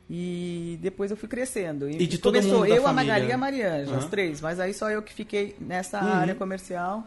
e 0.09 0.79
depois 0.83 1.11
eu 1.11 1.17
fui 1.17 1.29
crescendo. 1.29 1.89
E 1.89 2.07
de 2.07 2.19
todo 2.19 2.35
começou 2.35 2.61
mundo 2.61 2.69
da 2.69 2.75
eu, 2.77 2.87
a? 2.87 2.93
Magali 2.93 3.27
e 3.29 3.33
a 3.33 3.39
Marianja, 3.39 3.91
Uhum. 3.93 3.99
as 3.99 4.05
três. 4.07 4.41
Mas 4.41 4.61
aí 4.61 4.75
só 4.75 4.91
eu 4.91 5.03
que 5.03 5.13
fiquei 5.13 5.57
nessa 5.61 5.99
área 6.01 6.35
comercial. 6.35 7.07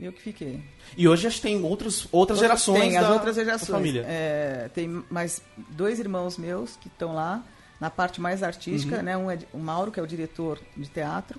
Eu 0.00 0.12
que 0.12 0.22
fiquei. 0.22 0.62
E 0.96 1.06
hoje 1.06 1.26
acho 1.26 1.36
que 1.36 1.42
tem 1.42 1.62
outros, 1.62 2.06
outras 2.10 2.38
gerações 2.38 2.80
Tem 2.80 2.96
as 2.96 3.06
da, 3.06 3.12
outras 3.12 3.36
da 3.36 3.44
gerações. 3.44 3.70
família. 3.70 4.04
É, 4.08 4.70
tem 4.72 5.04
mais 5.10 5.42
dois 5.70 5.98
irmãos 5.98 6.38
meus 6.38 6.76
que 6.76 6.88
estão 6.88 7.14
lá 7.14 7.42
na 7.78 7.90
parte 7.90 8.20
mais 8.20 8.42
artística, 8.42 8.96
Uhum. 8.98 9.02
né? 9.02 9.16
Um 9.16 9.30
é 9.30 9.38
o 9.52 9.58
Mauro, 9.58 9.90
que 9.90 9.98
é 10.00 10.02
o 10.02 10.06
diretor 10.06 10.58
de 10.76 10.88
teatro, 10.88 11.38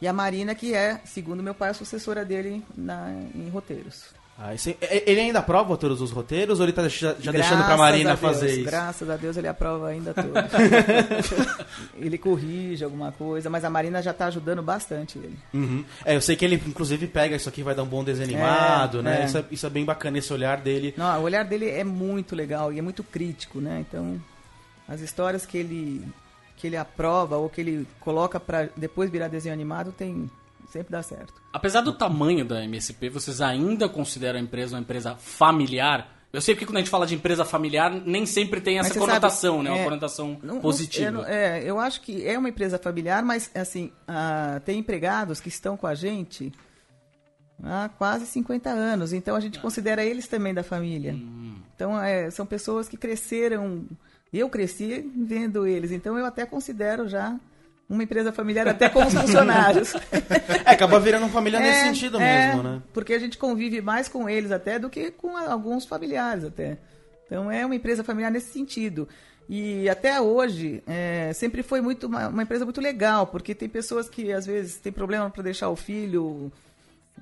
e 0.00 0.06
a 0.08 0.12
Marina, 0.12 0.54
que 0.54 0.74
é, 0.74 1.00
segundo 1.06 1.42
meu 1.42 1.54
pai, 1.54 1.70
a 1.70 1.74
sucessora 1.74 2.22
dele 2.24 2.62
na, 2.76 3.12
em 3.34 3.48
roteiros. 3.48 4.04
Ah, 4.38 4.52
esse- 4.54 4.76
e- 4.82 5.02
ele 5.06 5.20
ainda 5.20 5.38
aprova 5.38 5.76
todos 5.78 6.02
os 6.02 6.10
roteiros 6.10 6.60
ou 6.60 6.66
ele 6.66 6.72
tá 6.72 6.86
já, 6.88 7.14
já 7.18 7.32
deixando 7.32 7.64
pra 7.64 7.76
Marina 7.76 8.10
Deus, 8.10 8.20
fazer 8.20 8.50
isso? 8.56 8.64
Graças 8.64 9.08
a 9.08 9.16
Deus 9.16 9.34
ele 9.38 9.48
aprova 9.48 9.88
ainda 9.88 10.12
tudo. 10.12 10.34
ele 11.96 12.18
corrige 12.18 12.84
alguma 12.84 13.12
coisa, 13.12 13.48
mas 13.48 13.64
a 13.64 13.70
Marina 13.70 14.02
já 14.02 14.12
tá 14.12 14.26
ajudando 14.26 14.62
bastante 14.62 15.18
ele. 15.18 15.38
Uhum. 15.54 15.84
É, 16.04 16.16
eu 16.16 16.20
sei 16.20 16.36
que 16.36 16.44
ele 16.44 16.56
inclusive 16.66 17.06
pega 17.06 17.34
isso 17.36 17.48
aqui, 17.48 17.62
vai 17.62 17.74
dar 17.74 17.82
um 17.82 17.86
bom 17.86 18.04
desenho 18.04 18.28
animado, 18.28 18.98
É, 19.00 19.02
né? 19.02 19.22
é. 19.22 19.24
Isso, 19.24 19.38
é, 19.38 19.44
isso 19.50 19.66
é 19.66 19.70
bem 19.70 19.84
bacana, 19.84 20.18
esse 20.18 20.32
olhar 20.32 20.58
dele. 20.60 20.94
Não, 20.96 21.18
o 21.20 21.22
olhar 21.24 21.44
dele 21.44 21.70
é 21.70 21.84
muito 21.84 22.34
legal 22.36 22.72
e 22.72 22.78
é 22.78 22.82
muito 22.82 23.02
crítico, 23.02 23.60
né? 23.60 23.84
Então, 23.88 24.20
as 24.88 25.00
histórias 25.00 25.46
que 25.46 25.56
ele 25.58 26.04
que 26.58 26.66
ele 26.66 26.76
aprova 26.76 27.36
ou 27.36 27.50
que 27.50 27.60
ele 27.60 27.86
coloca 28.00 28.40
pra 28.40 28.68
depois 28.74 29.10
virar 29.10 29.28
desenho 29.28 29.52
animado 29.52 29.92
tem 29.92 30.30
sempre 30.66 30.90
dá 30.92 31.02
certo. 31.02 31.34
Apesar 31.52 31.80
do 31.80 31.92
tamanho 31.92 32.44
da 32.44 32.62
MSP, 32.64 33.08
vocês 33.08 33.40
ainda 33.40 33.88
consideram 33.88 34.38
a 34.38 34.42
empresa 34.42 34.74
uma 34.76 34.82
empresa 34.82 35.14
familiar? 35.16 36.12
Eu 36.32 36.40
sei 36.42 36.54
que 36.54 36.66
quando 36.66 36.76
a 36.76 36.80
gente 36.80 36.90
fala 36.90 37.06
de 37.06 37.14
empresa 37.14 37.44
familiar, 37.44 37.90
nem 38.04 38.26
sempre 38.26 38.60
tem 38.60 38.78
essa 38.78 38.92
conotação, 38.98 39.56
sabe, 39.56 39.64
né? 39.64 39.70
Uma 39.70 39.80
é, 39.80 39.84
conotação 39.84 40.38
Não- 40.42 40.54
não- 40.56 40.60
positiva. 40.60 41.06
eu 41.06 41.12
não- 41.12 41.24
é, 41.24 41.62
eu 41.64 41.78
acho 41.80 42.00
que 42.02 42.26
é 42.26 42.36
uma 42.38 42.48
empresa 42.48 42.78
familiar, 42.78 43.22
mas 43.24 43.50
assim, 43.54 43.90
ah, 44.06 44.60
tem 44.64 44.78
empregados 44.80 45.40
que 45.40 45.48
estão 45.48 45.76
com 45.76 45.86
a 45.86 45.94
gente 45.94 46.52
há 47.62 47.88
quase 47.88 48.26
50 48.26 48.68
anos, 48.68 49.12
então 49.12 49.34
a 49.34 49.40
gente 49.40 49.58
considera 49.60 50.04
eles 50.04 50.26
também 50.28 50.52
da 50.52 50.62
família. 50.62 51.16
Então 51.74 51.98
é, 52.00 52.28
são 52.30 52.44
pessoas 52.44 52.86
que 52.88 52.96
cresceram, 52.98 53.86
eu 54.32 54.48
cresci 54.50 55.10
vendo 55.16 55.66
eles, 55.66 55.90
então 55.90 56.18
eu 56.18 56.26
até 56.26 56.44
considero 56.44 57.08
já 57.08 57.38
uma 57.88 58.02
empresa 58.02 58.32
familiar 58.32 58.66
até 58.66 58.88
com 58.88 59.04
os 59.04 59.14
funcionários. 59.14 59.94
É, 60.64 60.70
acaba 60.72 60.98
virando 60.98 61.28
família 61.28 61.60
nesse 61.60 61.80
É, 61.80 61.84
sentido 61.84 62.20
é, 62.20 62.48
mesmo, 62.48 62.62
né? 62.62 62.82
Porque 62.92 63.14
a 63.14 63.18
gente 63.18 63.38
convive 63.38 63.80
mais 63.80 64.08
com 64.08 64.28
eles 64.28 64.50
até 64.50 64.78
do 64.78 64.90
que 64.90 65.10
com 65.10 65.36
alguns 65.36 65.86
familiares 65.86 66.44
até. 66.44 66.78
Então 67.26 67.50
é 67.50 67.64
uma 67.64 67.74
empresa 67.74 68.02
familiar 68.02 68.30
nesse 68.30 68.52
sentido. 68.52 69.08
E 69.48 69.88
até 69.88 70.20
hoje 70.20 70.82
é, 70.86 71.32
sempre 71.32 71.62
foi 71.62 71.80
muito 71.80 72.08
uma, 72.08 72.28
uma 72.28 72.42
empresa 72.42 72.64
muito 72.64 72.80
legal, 72.80 73.28
porque 73.28 73.54
tem 73.54 73.68
pessoas 73.68 74.08
que 74.08 74.32
às 74.32 74.44
vezes 74.44 74.76
têm 74.78 74.92
problema 74.92 75.30
para 75.30 75.42
deixar 75.44 75.68
o 75.68 75.76
filho 75.76 76.50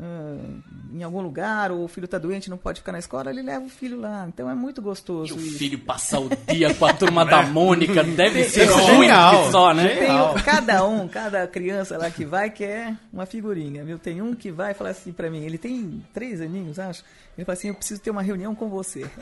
ah, 0.01 0.37
em 0.93 1.03
algum 1.03 1.21
lugar, 1.21 1.71
ou 1.73 1.85
o 1.85 1.89
filho 1.89 2.05
está 2.05 2.19
doente 2.19 2.47
e 2.47 2.51
não 2.51 2.57
pode 2.57 2.81
ficar 2.81 2.93
na 2.93 2.99
escola, 2.99 3.31
ele 3.31 3.43
leva 3.43 3.65
o 3.65 3.69
filho 3.69 4.01
lá. 4.01 4.27
Então 4.29 4.49
é 4.51 4.55
muito 4.55 4.81
E 4.81 4.85
gostoso. 4.85 5.35
o 5.35 5.39
isso. 5.39 5.59
filho 5.59 5.79
passar 5.79 6.21
o 6.21 6.29
dia 6.49 6.73
com 6.75 6.87
a 6.87 6.93
turma 6.93 7.25
da 7.25 7.43
Mônica 7.49 8.03
deve 8.03 8.45
ser 8.45 8.67
ruim 8.67 9.09
só, 9.51 9.73
né? 9.75 9.89
Tem 9.97 10.43
cada 10.45 10.87
um, 10.87 11.07
cada 11.09 11.47
criança 11.47 11.97
lá 11.99 12.11
que 12.11 12.25
vai 12.25 12.51
quer 12.51 12.95
uma 13.13 13.27
figurinha, 13.27 13.85
viu? 13.85 13.99
Tem 13.99 14.21
um 14.23 14.35
que 14.35 14.51
vai 14.51 14.73
e 14.73 14.75
fala 14.75 14.91
assim 14.91 15.13
pra 15.13 15.31
mim, 15.31 15.45
ele 15.45 15.59
tem 15.59 16.05
três 16.13 16.41
aninhos, 16.41 16.79
acho. 16.79 17.05
Ele 17.37 17.44
fala 17.44 17.55
assim, 17.59 17.68
eu 17.68 17.75
preciso 17.75 18.01
ter 18.01 18.11
uma 18.11 18.23
reunião 18.23 18.55
com 18.55 18.68
você. 18.68 19.05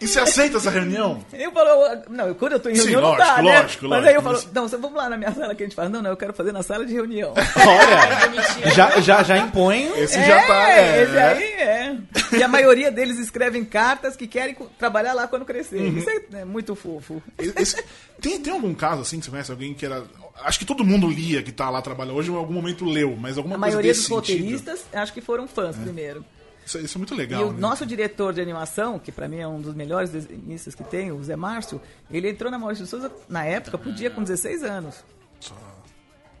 E 0.00 0.06
você 0.06 0.20
aceita 0.20 0.58
essa 0.58 0.70
reunião? 0.70 1.24
Eu 1.32 1.50
falo, 1.52 2.02
não, 2.10 2.34
quando 2.34 2.52
eu 2.52 2.60
tô 2.60 2.68
em 2.68 2.74
Sim, 2.74 2.90
reunião 2.90 3.00
não 3.02 3.10
lógico, 3.10 3.26
dá, 3.36 3.42
né? 3.42 3.60
lógico, 3.62 3.88
Mas 3.88 4.06
aí 4.06 4.14
eu 4.14 4.20
lógico. 4.20 4.42
falo, 4.42 4.54
não, 4.54 4.68
você 4.68 4.76
vamos 4.76 4.96
lá 4.96 5.08
na 5.08 5.16
minha 5.16 5.32
sala 5.32 5.54
que 5.54 5.62
a 5.62 5.66
gente 5.66 5.74
fala, 5.76 5.88
não, 5.88 6.02
não, 6.02 6.10
eu 6.10 6.16
quero 6.16 6.34
fazer 6.34 6.52
na 6.52 6.62
sala 6.62 6.84
de 6.84 6.92
reunião. 6.92 7.32
Olha, 7.32 8.70
já, 8.74 9.00
já, 9.00 9.22
já 9.22 9.38
impõe. 9.38 9.86
Esse 9.96 10.22
já 10.24 10.46
tá. 10.46 10.70
É, 10.70 11.02
esse 11.04 11.18
aí 11.18 11.42
é. 11.54 11.96
E 12.38 12.42
a 12.42 12.48
maioria 12.48 12.90
deles 12.90 13.18
escrevem 13.18 13.64
cartas 13.64 14.16
que 14.16 14.26
querem 14.26 14.56
trabalhar 14.78 15.12
lá 15.14 15.26
quando 15.28 15.44
crescer. 15.44 15.80
Uhum. 15.80 15.98
Isso 15.98 16.10
é, 16.10 16.40
é 16.40 16.44
muito 16.44 16.74
fofo. 16.74 17.22
Esse- 17.38 17.82
tem, 18.20 18.40
tem 18.40 18.52
algum 18.52 18.74
caso 18.74 19.02
assim 19.02 19.18
que 19.18 19.24
você 19.24 19.30
conhece? 19.30 19.50
Alguém 19.50 19.74
que 19.74 19.84
era. 19.86 20.04
Acho 20.42 20.58
que 20.58 20.64
todo 20.64 20.84
mundo 20.84 21.08
lia 21.08 21.42
que 21.42 21.52
tá 21.52 21.70
lá 21.70 21.80
trabalhando 21.80 22.16
hoje, 22.16 22.30
em 22.30 22.34
algum 22.34 22.52
momento 22.52 22.84
leu, 22.84 23.16
mas 23.16 23.36
alguma 23.38 23.56
A 23.56 23.58
coisa 23.58 23.72
maioria 23.76 23.92
desse 23.92 24.08
dos 24.08 24.26
sentido. 24.26 24.36
roteiristas, 24.38 24.84
acho 24.92 25.12
que 25.12 25.20
foram 25.20 25.46
fãs 25.46 25.76
primeiro. 25.76 26.24
Isso, 26.66 26.78
isso 26.78 26.96
é 26.96 26.98
muito 26.98 27.12
E 27.14 27.16
legal. 27.16 27.48
o 27.48 27.52
né? 27.52 27.58
nosso 27.60 27.84
diretor 27.84 28.32
de 28.32 28.40
animação, 28.40 28.98
que 28.98 29.12
pra 29.12 29.28
mim 29.28 29.38
é 29.38 29.46
um 29.46 29.60
dos 29.60 29.74
melhores 29.74 30.08
desenhistas 30.10 30.74
que 30.74 30.82
tem, 30.82 31.12
o 31.12 31.22
Zé 31.22 31.36
Márcio, 31.36 31.80
ele 32.10 32.30
entrou 32.30 32.50
na 32.50 32.58
Maurício 32.58 32.84
de 32.84 32.90
Souza, 32.90 33.12
na 33.28 33.44
época, 33.44 33.76
podia 33.76 34.10
com 34.10 34.22
16 34.22 34.62
anos. 34.64 35.04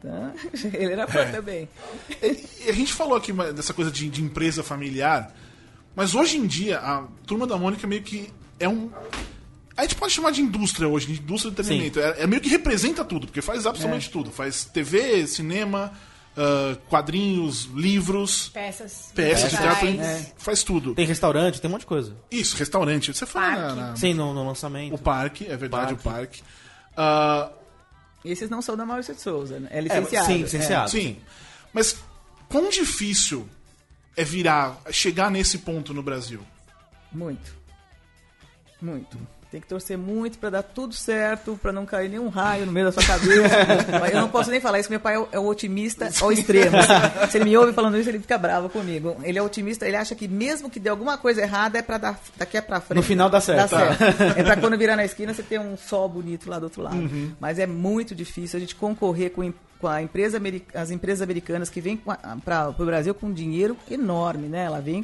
Tá? 0.02 0.32
Ele 0.74 0.92
era 0.92 1.06
fã 1.06 1.30
também. 1.30 1.68
E 2.22 2.68
a 2.68 2.72
gente 2.72 2.92
falou 2.92 3.16
aqui 3.16 3.32
dessa 3.54 3.72
coisa 3.72 3.90
de, 3.90 4.08
de 4.10 4.22
empresa 4.22 4.62
familiar, 4.62 5.34
mas 5.94 6.14
hoje 6.14 6.36
em 6.38 6.46
dia 6.46 6.78
a 6.78 7.04
turma 7.26 7.46
da 7.46 7.56
Mônica 7.56 7.86
meio 7.86 8.02
que 8.02 8.30
é 8.58 8.68
um. 8.68 8.90
A 9.76 9.82
gente 9.82 9.96
pode 9.96 10.12
chamar 10.12 10.30
de 10.30 10.40
indústria 10.40 10.88
hoje, 10.88 11.06
de 11.06 11.20
indústria 11.20 11.50
de 11.50 11.60
entretenimento. 11.60 11.98
É, 12.00 12.22
é 12.22 12.26
meio 12.26 12.40
que 12.40 12.48
representa 12.48 13.04
tudo, 13.04 13.26
porque 13.26 13.42
faz 13.42 13.64
É. 13.64 13.68
absolutamente 13.68 14.08
tudo. 14.10 14.30
Faz 14.30 14.64
TV, 14.66 15.26
cinema, 15.26 15.92
ah, 16.36 16.76
quadrinhos, 16.88 17.64
livros, 17.74 18.50
Peças. 18.50 19.10
peças 19.14 19.50
de 19.50 19.56
teatro, 19.56 19.88
É. 19.88 20.32
faz 20.38 20.62
tudo. 20.62 20.94
Tem 20.94 21.04
restaurante, 21.06 21.60
tem 21.60 21.68
um 21.68 21.72
monte 21.72 21.80
de 21.80 21.86
coisa. 21.86 22.16
Isso, 22.30 22.56
restaurante. 22.56 23.12
Você 23.12 23.26
fala 23.26 23.50
na, 23.56 23.74
na- 23.74 23.96
Sim, 23.96 24.14
no, 24.14 24.32
no 24.32 24.46
lançamento. 24.46 24.94
o 24.94 24.98
parque, 24.98 25.44
é 25.46 25.56
verdade, 25.56 25.94
Parque. 25.96 26.08
o 26.08 26.12
parque. 26.12 26.42
Ah, 26.96 27.50
Esses 28.24 28.48
não 28.48 28.62
são 28.62 28.74
da 28.76 28.86
Maurício 28.86 29.14
de 29.14 29.20
Souza, 29.20 29.58
né? 29.60 29.68
É 29.72 29.80
licenciado. 29.80 30.26
sim, 30.26 30.36
licenciado. 30.38 30.90
Sim. 30.90 31.16
Mas 31.74 31.96
quão 32.48 32.70
difícil 32.70 33.46
é 34.16 34.24
virar, 34.24 34.80
chegar 34.90 35.30
nesse 35.30 35.58
ponto 35.58 35.92
no 35.92 36.02
Brasil? 36.02 36.40
É, 36.40 37.16
muito. 37.16 37.54
Muito. 38.80 39.18
Tem 39.54 39.60
que 39.60 39.68
torcer 39.68 39.96
muito 39.96 40.36
pra 40.36 40.50
dar 40.50 40.64
tudo 40.64 40.92
certo, 40.94 41.56
pra 41.62 41.70
não 41.70 41.86
cair 41.86 42.10
nenhum 42.10 42.28
raio 42.28 42.66
no 42.66 42.72
meio 42.72 42.86
da 42.86 42.90
sua 42.90 43.04
cabeça. 43.04 43.56
Mas 44.00 44.12
eu 44.12 44.20
não 44.20 44.28
posso 44.28 44.50
nem 44.50 44.60
falar 44.60 44.80
isso, 44.80 44.90
meu 44.90 44.98
pai 44.98 45.14
é 45.14 45.18
o, 45.20 45.28
é 45.30 45.38
otimista 45.38 46.10
ao 46.20 46.32
extremo. 46.32 46.76
Se 47.30 47.38
ele 47.38 47.44
me 47.44 47.56
ouve 47.56 47.72
falando 47.72 47.96
isso, 47.96 48.08
ele 48.08 48.18
fica 48.18 48.36
bravo 48.36 48.68
comigo. 48.68 49.16
Ele 49.22 49.38
é 49.38 49.40
otimista, 49.40 49.86
ele 49.86 49.94
acha 49.94 50.16
que 50.16 50.26
mesmo 50.26 50.68
que 50.68 50.80
dê 50.80 50.88
alguma 50.88 51.16
coisa 51.16 51.40
errada, 51.40 51.78
é 51.78 51.82
pra 51.82 51.98
dar 51.98 52.18
daqui 52.36 52.56
é 52.56 52.60
pra 52.60 52.80
frente. 52.80 52.96
No 52.96 53.02
final 53.04 53.30
dá 53.30 53.40
certo. 53.40 53.70
Dá 53.70 53.78
certo. 53.78 54.02
É 54.36 54.42
pra 54.42 54.56
quando 54.56 54.76
virar 54.76 54.96
na 54.96 55.04
esquina 55.04 55.32
você 55.32 55.44
ter 55.44 55.60
um 55.60 55.76
sol 55.76 56.08
bonito 56.08 56.50
lá 56.50 56.58
do 56.58 56.64
outro 56.64 56.82
lado. 56.82 57.08
Mas 57.38 57.60
é 57.60 57.66
muito 57.68 58.12
difícil 58.12 58.56
a 58.56 58.60
gente 58.60 58.74
concorrer 58.74 59.30
com, 59.30 59.54
com 59.78 59.86
a 59.86 60.02
empresa, 60.02 60.42
as 60.74 60.90
empresas 60.90 61.22
americanas 61.22 61.70
que 61.70 61.80
vêm 61.80 61.96
para 62.44 62.70
o 62.76 62.84
Brasil 62.84 63.14
com 63.14 63.32
dinheiro 63.32 63.76
enorme, 63.88 64.48
né? 64.48 64.64
Ela 64.64 64.80
vem 64.80 65.00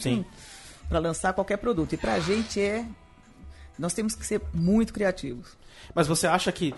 para 0.88 0.98
lançar 0.98 1.32
qualquer 1.34 1.58
produto. 1.58 1.92
E 1.92 1.96
pra 1.96 2.18
gente 2.18 2.60
é. 2.60 2.84
Nós 3.80 3.94
temos 3.94 4.14
que 4.14 4.24
ser 4.26 4.40
muito 4.54 4.92
criativos. 4.92 5.48
Mas 5.94 6.06
você 6.06 6.26
acha 6.26 6.52
que. 6.52 6.72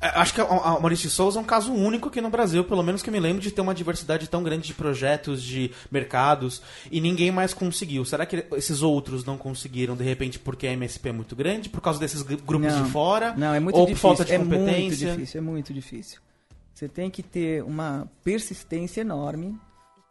é, 0.00 0.06
Acho 0.18 0.32
que 0.32 0.40
a 0.40 0.46
Maurício 0.46 1.08
de 1.08 1.14
Souza 1.14 1.38
é 1.38 1.42
um 1.42 1.44
caso 1.44 1.72
único 1.72 2.08
aqui 2.08 2.20
no 2.20 2.30
Brasil, 2.30 2.64
pelo 2.64 2.82
menos 2.82 3.02
que 3.02 3.10
eu 3.10 3.12
me 3.12 3.20
lembro 3.20 3.42
de 3.42 3.50
ter 3.50 3.60
uma 3.60 3.74
diversidade 3.74 4.28
tão 4.28 4.42
grande 4.42 4.68
de 4.68 4.74
projetos, 4.74 5.42
de 5.42 5.70
mercados, 5.90 6.62
e 6.90 7.00
ninguém 7.00 7.30
mais 7.30 7.52
conseguiu. 7.52 8.04
Será 8.04 8.24
que 8.24 8.46
esses 8.52 8.80
outros 8.82 9.24
não 9.24 9.36
conseguiram, 9.36 9.96
de 9.96 10.04
repente, 10.04 10.38
porque 10.38 10.66
a 10.66 10.72
MSP 10.72 11.08
é 11.08 11.12
muito 11.12 11.34
grande, 11.36 11.68
por 11.68 11.80
causa 11.80 11.98
desses 12.00 12.22
gru- 12.22 12.38
grupos 12.38 12.72
Não, 12.72 12.84
de 12.84 12.90
fora? 12.90 13.34
Não, 13.36 13.52
é 13.52 13.60
muito 13.60 13.76
ou 13.76 13.86
difícil. 13.86 14.00
por 14.10 14.16
falta 14.16 14.24
de 14.24 14.32
é 14.34 14.38
muito 14.38 14.58
competência? 14.60 15.10
difícil, 15.12 15.38
é 15.38 15.42
muito 15.42 15.74
difícil. 15.74 16.20
Você 16.72 16.88
tem 16.88 17.10
que 17.10 17.22
ter 17.22 17.62
uma 17.64 18.06
persistência 18.22 19.00
enorme. 19.00 19.58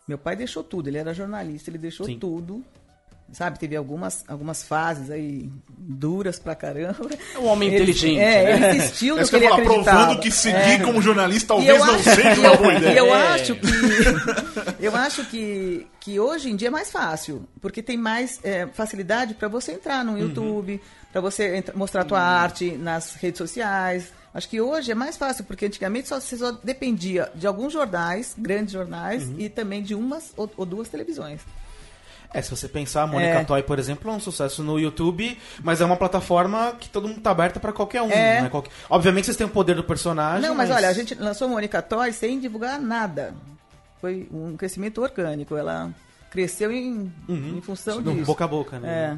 Meu 0.07 0.17
pai 0.17 0.35
deixou 0.35 0.63
tudo, 0.63 0.87
ele 0.87 0.97
era 0.97 1.13
jornalista, 1.13 1.69
ele 1.69 1.77
deixou 1.77 2.05
Sim. 2.05 2.19
tudo 2.19 2.63
Sabe, 3.33 3.57
teve 3.59 3.75
algumas, 3.75 4.23
algumas 4.27 4.63
fases 4.63 5.09
aí 5.09 5.49
duras 5.77 6.37
pra 6.39 6.55
caramba. 6.55 7.09
É 7.33 7.39
um 7.39 7.47
homem 7.47 7.67
Ele- 7.69 7.77
inteligente, 7.77 8.19
É, 8.19 8.43
né? 8.59 8.69
ele 8.69 8.77
insistiu 8.77 9.15
no 9.17 9.27
que 9.27 9.35
ele 9.35 9.45
falar, 9.49 9.61
acreditava. 9.61 9.97
provando 9.99 10.19
que 10.21 10.31
seguir 10.31 10.55
É. 10.55 10.79
como 10.79 11.01
jornalista 11.01 11.47
talvez 11.47 11.79
não 11.79 11.95
acho- 11.95 12.03
seja 12.03 12.39
uma 12.39 12.55
boa 12.55 12.73
ideia. 12.75 12.97
eu 12.99 13.07
É. 13.07 13.27
acho 13.33 13.55
que 13.55 13.67
eu 14.79 14.95
acho 14.95 15.25
que, 15.25 15.87
que 15.99 16.19
hoje 16.19 16.49
em 16.51 16.55
dia 16.55 16.67
é 16.67 16.71
mais 16.71 16.91
fácil, 16.91 17.43
porque 17.59 17.81
tem 17.81 17.97
mais 17.97 18.39
é, 18.43 18.67
facilidade 18.67 19.33
para 19.33 19.47
você 19.47 19.73
entrar 19.73 20.05
Uhum. 20.05 20.11
no 20.13 20.19
YouTube, 20.19 20.79
para 21.11 21.19
você 21.19 21.55
entra- 21.57 21.75
mostrar 21.75 22.01
a 22.01 22.05
tua 22.05 22.21
arte 22.21 22.71
nas 22.71 23.15
redes 23.15 23.39
sociais. 23.39 24.13
Acho 24.33 24.47
que 24.49 24.61
hoje 24.61 24.91
é 24.91 24.95
mais 24.95 25.17
fácil, 25.17 25.45
porque 25.45 25.65
antigamente 25.65 26.07
só, 26.09 26.19
você 26.19 26.37
só 26.37 26.51
dependia 26.51 27.31
de 27.35 27.47
alguns 27.47 27.73
jornais, 27.73 28.35
grandes 28.37 28.73
jornais, 28.73 29.23
Uhum. 29.23 29.35
e 29.39 29.49
também 29.49 29.81
de 29.81 29.95
umas 29.95 30.31
ou, 30.37 30.49
ou 30.57 30.65
duas 30.65 30.89
televisões. 30.89 31.41
É, 32.37 32.41
se 32.41 32.49
você 32.51 32.67
pensar, 32.67 33.03
a 33.03 33.07
Mônica 33.07 33.39
É. 33.39 33.43
Toy, 33.43 33.63
por 33.63 33.79
exemplo, 33.79 34.11
é 34.11 34.13
um 34.13 34.19
sucesso 34.19 34.61
no 34.63 34.77
YouTube, 34.79 35.37
mas 35.63 35.79
é 35.81 35.85
uma 35.85 35.95
plataforma 35.95 36.75
que 36.79 36.89
todo 36.89 37.07
mundo 37.07 37.21
tá 37.21 37.31
aberta 37.31 37.59
pra 37.59 37.71
qualquer 37.71 38.01
um. 38.01 38.09
É. 38.11 38.41
né? 38.41 38.49
Qualquer- 38.49 38.71
Obviamente 38.89 39.25
vocês 39.25 39.37
têm 39.37 39.47
o 39.47 39.49
poder 39.49 39.75
do 39.75 39.83
personagem. 39.83 40.41
Não, 40.47 40.53
mas 40.55 40.69
olha, 40.69 40.87
a 40.89 40.93
gente 40.93 41.15
lançou 41.15 41.47
Mônica 41.47 41.81
Toy 41.81 42.11
sem 42.11 42.39
divulgar 42.39 42.79
nada. 42.79 43.33
Foi 44.01 44.27
um 44.31 44.55
crescimento 44.57 45.01
orgânico. 45.01 45.55
Ela 45.55 45.89
cresceu 46.29 46.71
em, 46.71 47.11
em 47.29 47.61
função 47.61 48.01
no 48.01 48.13
disso. 48.13 48.25
boca 48.25 48.43
a 48.43 48.47
boca, 48.47 48.79
né? 48.79 49.17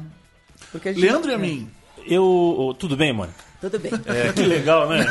Porque 0.70 0.88
a 0.90 0.92
gente- 0.92 1.02
Leandro 1.02 1.30
e 1.30 1.34
a 1.34 1.36
é. 1.36 1.40
mim. 1.40 1.70
Eu. 2.06 2.74
Tudo 2.78 2.96
bem, 2.96 3.12
Mônica? 3.12 3.47
Tudo 3.60 3.78
bem. 3.78 3.90
É, 4.06 4.32
que 4.32 4.42
legal, 4.42 4.88
né? 4.88 5.04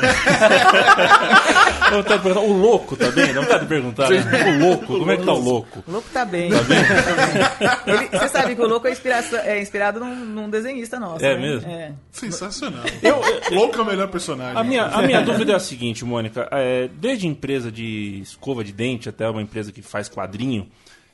Tá 2.33 2.39
o 2.41 2.53
louco 2.53 2.95
tá 2.95 3.11
bem? 3.11 3.33
Não 3.33 3.43
tá 3.45 3.57
de 3.57 3.65
perguntar, 3.65 4.09
né? 4.09 4.55
O 4.55 4.59
louco, 4.59 4.85
como 4.99 5.11
é 5.11 5.17
que 5.17 5.25
tá 5.25 5.33
o 5.33 5.39
louco? 5.39 5.83
O 5.87 5.91
louco 5.91 6.07
tá 6.13 6.23
bem. 6.25 6.49
Ele- 7.85 8.07
você 8.09 8.27
sabe 8.29 8.55
que 8.55 8.61
o 8.61 8.67
louco 8.67 8.87
é, 8.87 8.91
inspiração- 8.91 9.39
é 9.39 9.61
inspirado 9.61 9.99
num, 9.99 10.15
num 10.15 10.49
desenhista 10.49 10.99
nosso. 10.99 11.25
É 11.25 11.35
né? 11.35 11.41
mesmo? 11.41 11.69
É. 11.71 11.91
Sensacional. 12.11 12.83
Eu, 13.01 13.21
Louco 13.55 13.77
é 13.79 13.81
o 13.81 13.85
melhor 13.85 14.07
personagem. 14.09 14.57
A 14.57 14.63
minha, 14.63 14.85
a 14.85 15.01
minha 15.01 15.21
dúvida 15.21 15.53
é 15.53 15.55
a 15.55 15.59
seguinte, 15.59 16.03
Mônica. 16.05 16.47
É, 16.51 16.89
desde 16.93 17.27
empresa 17.27 17.71
de 17.71 18.19
escova 18.21 18.63
de 18.63 18.71
dente 18.71 19.09
até 19.09 19.27
uma 19.29 19.41
empresa 19.41 19.71
que 19.71 19.81
faz 19.81 20.09
quadrinho, 20.09 20.67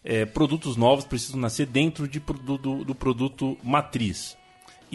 é, 0.03 0.25
produtos 0.25 0.75
novos 0.75 1.05
precisam 1.05 1.39
nascer 1.39 1.65
dentro 1.65 2.07
de, 2.07 2.19
do, 2.19 2.57
do- 2.57 2.83
do 2.85 2.95
produto 2.95 3.57
matriz. 3.63 4.37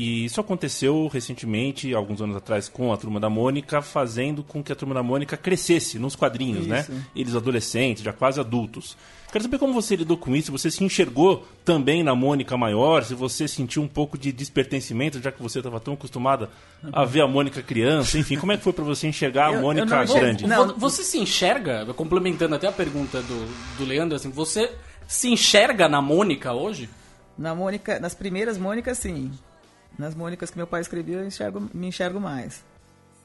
E 0.01 0.25
isso 0.27 0.41
aconteceu 0.41 1.09
recentemente, 1.13 1.93
alguns 1.93 2.23
anos 2.23 2.37
atrás, 2.37 2.69
com 2.69 2.93
a 2.93 2.97
Turma 2.97 3.19
da 3.19 3.29
Mônica, 3.29 3.83
fazendo 3.83 4.45
com 4.45 4.63
que 4.63 4.71
a 4.71 4.77
Turma 4.77 4.95
da 4.95 5.03
Mônica 5.03 5.37
crescesse 5.37 5.99
nos 5.99 6.15
quadrinhos, 6.15 6.69
né? 6.69 6.87
Eles 7.17 7.35
adolescentes, 7.35 8.05
já 8.05 8.13
quase 8.13 8.39
adultos. 8.39 8.97
Quero 9.33 9.43
saber 9.43 9.59
como 9.59 9.73
você 9.75 9.97
lidou 9.97 10.17
com 10.17 10.37
isso, 10.37 10.47
se 10.47 10.53
você 10.53 10.71
se 10.71 10.85
enxergou 10.85 11.45
também 11.65 12.05
na 12.05 12.15
Mônica 12.15 12.57
maior, 12.57 13.03
se 13.03 13.13
você 13.15 13.49
sentiu 13.49 13.83
um 13.83 13.89
pouco 13.89 14.17
de 14.17 14.31
despertencimento, 14.31 15.21
já 15.21 15.33
que 15.33 15.43
você 15.43 15.59
estava 15.59 15.81
tão 15.81 15.95
acostumada 15.95 16.49
a 16.93 17.05
ver 17.05 17.23
a 17.23 17.27
Mônica 17.27 17.61
criança, 17.61 18.17
enfim, 18.19 18.37
como 18.39 18.53
é 18.53 18.57
que 18.57 18.63
foi 18.63 18.73
para 18.73 18.85
você 18.85 19.09
enxergar 19.09 19.47
a 19.47 19.49
Eu- 19.49 19.55
eu 19.57 19.63
Mônica 19.63 19.85
não 19.85 19.99
me- 20.15 20.21
grande? 20.21 20.47
Não, 20.47 20.69
Vo- 20.69 20.75
Você 20.79 21.03
se 21.03 21.19
enxerga, 21.19 21.85
complementando 21.93 22.55
até 22.55 22.69
a 22.69 22.73
pergunta 22.73 23.21
do, 23.21 23.47
do 23.79 23.85
Leandro, 23.85 24.15
assim, 24.15 24.31
você 24.31 24.71
se 25.09 25.29
enxerga 25.29 25.89
na 25.89 26.01
Mônica 26.01 26.53
hoje? 26.55 26.89
Na 27.37 27.53
Mônica, 27.55 27.99
nas 28.01 28.15
primeiras 28.15 28.57
Mônicas, 28.57 28.97
sim. 28.99 29.31
Nas 29.99 30.15
Mônicas 30.15 30.51
que 30.51 30.57
meu 30.57 30.67
pai 30.67 30.81
escreveu, 30.81 31.21
eu 31.21 31.27
enxergo, 31.27 31.69
me 31.75 31.89
enxergo 31.89 32.21
mais. 32.21 32.63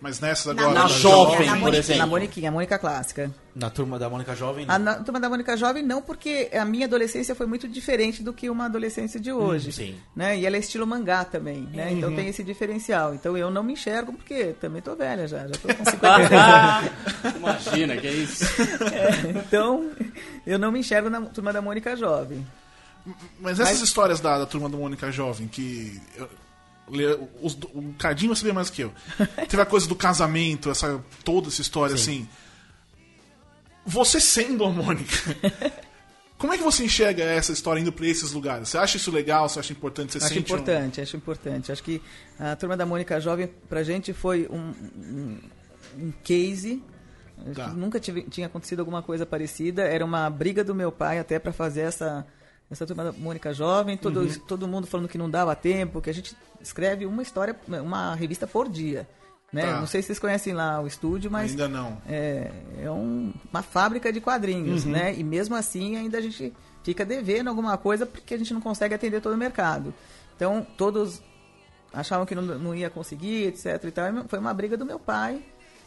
Mas 0.01 0.19
nessas 0.19 0.53
Na- 0.53 0.63
agora. 0.63 0.73
Na 0.79 0.81
das 0.83 0.91
jovem, 0.93 1.47
na 1.47 1.57
por 1.57 1.73
exemplo. 1.73 1.99
Na 2.01 2.07
Moniquinha, 2.07 2.49
a 2.49 2.51
Mônica 2.51 2.77
clássica. 2.77 3.31
Na 3.55 3.69
turma 3.69 3.97
da 3.97 4.09
Mônica 4.09 4.35
Jovem, 4.35 4.65
A 4.67 4.77
não. 4.77 4.83
na, 4.85 4.95
turma 5.01 5.17
da 5.17 5.29
Mônica 5.29 5.55
Jovem 5.55 5.81
não, 5.81 6.01
porque 6.01 6.49
a 6.51 6.65
minha 6.65 6.87
adolescência 6.87 7.33
foi 7.33 7.45
muito 7.45 7.69
diferente 7.69 8.21
do 8.21 8.33
que 8.33 8.49
uma 8.49 8.65
adolescência 8.65 9.17
de 9.17 9.31
hoje. 9.31 9.71
sim. 9.71 9.95
Né? 10.13 10.39
E 10.39 10.45
ela 10.45 10.57
é 10.57 10.59
estilo 10.59 10.85
mangá 10.85 11.23
também, 11.23 11.61
né? 11.73 11.93
Então 11.93 12.13
tem 12.13 12.27
esse 12.27 12.43
diferencial. 12.43 13.13
Então 13.13 13.37
eu 13.37 13.49
não 13.49 13.63
me 13.63 13.73
enxergo 13.73 14.11
porque 14.11 14.47
também 14.59 14.81
tô 14.81 14.93
velha 14.93 15.25
já, 15.25 15.47
já 15.47 15.53
tô 15.53 15.73
com 15.73 15.85
50 15.89 16.35
anos. 16.35 16.91
Imagina, 17.37 17.95
que 18.01 18.07
é 18.07 18.11
isso. 18.11 18.43
Então 19.45 19.89
eu 20.45 20.59
não 20.59 20.69
me 20.69 20.79
enxergo 20.79 21.09
na 21.09 21.21
turma 21.21 21.53
da 21.53 21.61
Mônica 21.61 21.95
Jovem. 21.95 22.45
Mas 23.39 23.57
essas 23.59 23.79
histórias 23.81 24.19
da, 24.19 24.39
da 24.39 24.45
turma 24.45 24.67
do 24.67 24.77
Mônica 24.77 25.09
Jovem, 25.11 25.47
que. 25.47 26.01
Os- 27.41 27.57
o 27.73 27.93
Cardinho 27.97 28.29
vai 28.31 28.37
saber 28.37 28.53
mais 28.53 28.69
que 28.69 28.81
eu. 28.83 28.91
Teve 29.49 29.61
a 29.61 29.65
coisa 29.65 29.87
do 29.87 29.95
casamento, 29.95 30.69
essa, 30.69 31.03
toda 31.23 31.47
essa 31.47 31.61
história 31.61 31.95
assim. 31.95 32.27
Você 33.85 34.19
sendo 34.19 34.63
a 34.63 34.69
Mônica. 34.69 35.13
Como 36.37 36.51
é 36.53 36.57
que 36.57 36.63
você 36.63 36.83
enxerga 36.83 37.23
essa 37.23 37.53
história 37.53 37.79
indo 37.79 37.91
pra 37.91 38.05
esses 38.05 38.31
lugares? 38.31 38.67
Você 38.67 38.77
acha 38.77 38.97
isso 38.97 39.11
legal? 39.11 39.47
Você 39.47 39.59
acha 39.59 39.71
importante? 39.71 40.11
Você 40.13 40.17
Acho 40.17 40.27
sente 40.33 40.51
um- 40.51 40.55
importante, 40.55 40.99
acho 41.01 41.15
importante. 41.15 41.71
Acho 41.71 41.83
que 41.83 42.01
a 42.37 42.55
turma 42.55 42.75
da 42.75 42.85
Mônica 42.85 43.19
Jovem, 43.21 43.47
pra 43.69 43.81
gente, 43.83 44.11
foi 44.11 44.47
um, 44.51 44.73
um, 44.97 45.37
um 45.97 46.13
case. 46.23 46.83
Tá. 47.55 47.67
Nunca 47.69 47.97
tive- 47.99 48.23
tinha 48.23 48.47
acontecido 48.47 48.79
alguma 48.79 49.01
coisa 49.01 49.25
parecida. 49.25 49.83
Era 49.83 50.03
uma 50.03 50.29
briga 50.29 50.63
do 50.65 50.75
meu 50.75 50.91
pai 50.91 51.17
até 51.17 51.39
pra 51.39 51.53
fazer 51.53 51.81
essa, 51.81 52.25
essa 52.73 52.85
turma 52.85 53.05
da 53.05 53.11
Mônica 53.13 53.53
Jovem. 53.53 53.95
Todo, 53.97 54.21
Uhum. 54.21 54.33
todo 54.47 54.67
mundo 54.67 54.85
falando 54.87 55.07
que 55.07 55.17
não 55.17 55.29
dava 55.29 55.55
tempo, 55.55 56.01
que 56.01 56.09
a 56.09 56.13
gente 56.13 56.35
escreve 56.61 57.05
uma 57.05 57.21
história, 57.21 57.55
uma 57.67 58.13
revista 58.15 58.45
por 58.45 58.67
dia. 58.69 59.07
Né? 59.51 59.61
Tá. 59.67 59.79
Não 59.79 59.85
sei 59.87 60.01
se 60.01 60.07
vocês 60.07 60.19
conhecem 60.19 60.51
lá 60.53 60.81
o 60.81 60.87
estúdio, 60.87 61.29
mas 61.29 61.51
Ainda 61.51 61.67
não. 61.67 61.97
é, 62.07 62.51
é 62.81 62.89
um- 62.89 63.31
uma 63.51 63.61
fábrica 63.61 64.11
de 64.11 64.19
quadrinhos, 64.19 64.83
Uhum. 64.83 64.91
né? 64.91 65.13
E 65.15 65.23
mesmo 65.23 65.55
assim 65.55 65.95
ainda 65.95 66.17
a 66.17 66.21
gente 66.21 66.51
fica 66.83 67.05
devendo 67.05 67.49
alguma 67.49 67.77
coisa 67.77 68.05
porque 68.05 68.33
a 68.33 68.37
gente 68.37 68.51
não 68.53 68.59
consegue 68.59 68.95
atender 68.95 69.21
todo 69.21 69.33
o 69.33 69.37
mercado. 69.37 69.93
Então 70.35 70.65
todos 70.75 71.21
achavam 71.93 72.25
que 72.25 72.33
não, 72.33 72.41
não 72.41 72.73
ia 72.73 72.89
conseguir, 72.89 73.45
etc. 73.47 73.83
E 73.85 73.91
tal. 73.91 74.07
E 74.07 74.27
foi 74.27 74.39
uma 74.39 74.53
briga 74.55 74.75
do 74.75 74.85
meu 74.85 74.97
pai 74.97 75.39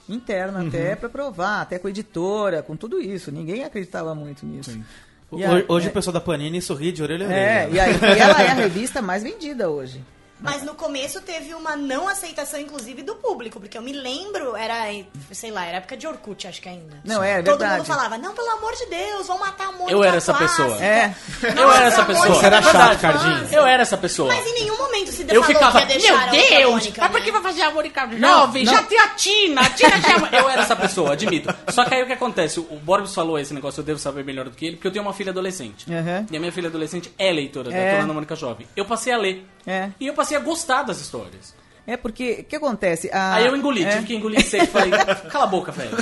interna 0.09 0.64
até 0.64 0.90
Uhum. 0.90 0.96
para 0.96 1.09
provar, 1.09 1.62
até 1.62 1.79
com 1.81 1.88
a 1.88 1.90
editora, 1.90 2.62
com 2.62 2.77
tudo 2.77 3.01
isso. 3.01 3.33
Ninguém 3.33 3.64
acreditava 3.64 4.14
muito 4.14 4.46
nisso. 4.46 4.70
Sim. 4.70 4.85
Hoje, 5.31 5.45
a- 5.45 5.65
hoje 5.73 5.87
é, 5.87 5.91
o 5.91 5.93
pessoal 5.93 6.15
da 6.15 6.21
Panini 6.21 6.62
sorri 6.62 6.93
de 6.93 7.03
orelha 7.03 7.27
a 7.27 7.33
é, 7.33 7.65
orelha. 7.67 7.75
e, 7.75 7.81
aí, 7.81 7.93
e 7.93 8.19
ela 8.21 8.43
é 8.43 8.49
a 8.49 8.55
revista 8.55 9.03
mais 9.03 9.23
vendida 9.23 9.69
hoje. 9.69 10.01
Mas 10.40 10.62
no 10.62 10.75
começo 10.75 11.20
teve 11.22 11.55
uma 11.55 11.75
não 11.77 12.07
aceitação, 12.09 12.61
inclusive, 12.61 13.03
do 13.03 13.14
público. 13.16 13.59
Porque 13.59 13.77
eu 13.77 13.83
me 13.83 13.92
lembro, 13.92 14.55
era, 14.57 14.85
sei 15.33 15.51
lá, 15.51 15.64
era 15.64 15.79
época 15.79 15.96
de 15.96 16.07
Orkut, 16.07 16.46
acho 16.46 16.61
que 16.61 16.68
ainda. 16.68 16.99
Não, 17.05 17.22
é, 17.22 17.33
é 17.40 17.42
Todo 17.42 17.59
verdade. 17.59 17.79
mundo 17.79 17.87
falava, 17.87 18.18
não, 18.18 18.35
pelo 18.35 18.51
amor 18.51 18.75
de 18.75 18.87
Deus, 18.87 19.27
vão 19.27 19.38
matar 19.38 19.68
a 19.68 19.72
Mônica 19.72 19.92
Eu 19.92 20.05
era 20.05 20.16
essa 20.16 20.35
clássica. 20.35 20.64
pessoa. 20.64 20.85
É. 20.85 21.14
Eu 21.57 21.70
era 21.72 21.87
essa 21.87 22.05
pessoa. 22.05 22.27
Você 22.35 22.46
era 22.46 22.57
é 22.59 22.62
chato. 22.62 23.01
Cardinho. 23.01 23.49
Eu 23.53 23.66
era 23.66 23.83
essa 23.83 23.96
pessoa. 23.96 24.35
Mas 24.35 24.46
em 24.46 24.55
nenhum 24.55 24.77
momento 24.77 25.11
se 25.12 25.22
Eu 25.22 25.42
falou 25.42 25.44
ficava, 25.44 25.72
que 25.72 25.79
ia 25.79 25.87
deixar 25.99 26.12
meu 26.12 26.18
a 26.20 26.25
outra 26.25 26.57
Deus, 26.57 26.70
Mônica, 26.70 27.01
mas 27.01 27.11
por 27.11 27.18
né? 27.20 27.25
que 27.25 27.33
vai 27.33 27.42
fazer 27.42 27.62
a 27.62 27.70
Mônica 27.70 28.01
jovem? 28.01 28.64
Não, 28.64 28.72
Já 28.75 28.83
tem 28.83 28.99
a 28.99 29.09
Tina, 29.09 29.61
a 29.62 29.70
Tina 29.70 30.01
já... 30.01 30.38
Eu 30.38 30.49
era 30.49 30.62
essa 30.62 30.77
pessoa, 30.77 31.12
admito. 31.12 31.55
Só 31.70 31.85
que 31.85 31.94
aí 31.94 32.03
o 32.03 32.07
que 32.07 32.12
acontece? 32.12 32.61
O 32.61 32.77
Borbs 32.83 33.14
falou 33.14 33.38
esse 33.38 33.55
negócio, 33.55 33.81
eu 33.81 33.85
devo 33.85 33.99
saber 33.99 34.25
melhor 34.25 34.44
do 34.46 34.51
que 34.51 34.66
ele, 34.66 34.77
porque 34.77 34.88
eu 34.88 34.92
tenho 34.92 35.05
uma 35.05 35.12
filha 35.12 35.31
adolescente. 35.31 35.87
Uhum. 35.90 36.27
E 36.31 36.37
a 36.37 36.40
minha 36.40 36.53
filha 36.53 36.68
adolescente 36.68 37.12
é 37.18 37.33
leitora 37.33 37.70
da 37.70 37.77
É. 37.77 37.90
Turma 37.92 38.09
da 38.09 38.14
Mônica 38.14 38.37
Jovem. 38.37 38.66
Eu 38.77 38.85
passei 38.85 39.12
a 39.12 39.16
ler. 39.18 39.46
É. 39.66 39.90
E 39.99 40.07
eu 40.07 40.14
passei 40.14 40.26
a 40.35 40.41
gostar 40.41 40.83
das 40.83 41.01
histórias. 41.01 41.55
É 41.89 41.97
porque, 41.97 42.39
o 42.41 42.45
que 42.45 42.57
acontece? 42.57 43.09
A- 43.12 43.35
Aí 43.35 43.47
eu 43.47 43.55
engoli, 43.57 43.85
é. 43.85 43.91
tive 43.91 44.07
que 44.07 44.15
engolir 44.17 44.45
seco 44.45 44.65
e 44.65 44.67
falei, 44.67 44.91
cala 45.31 45.45
a 45.45 45.47
boca, 45.47 45.71
velho. 45.71 45.97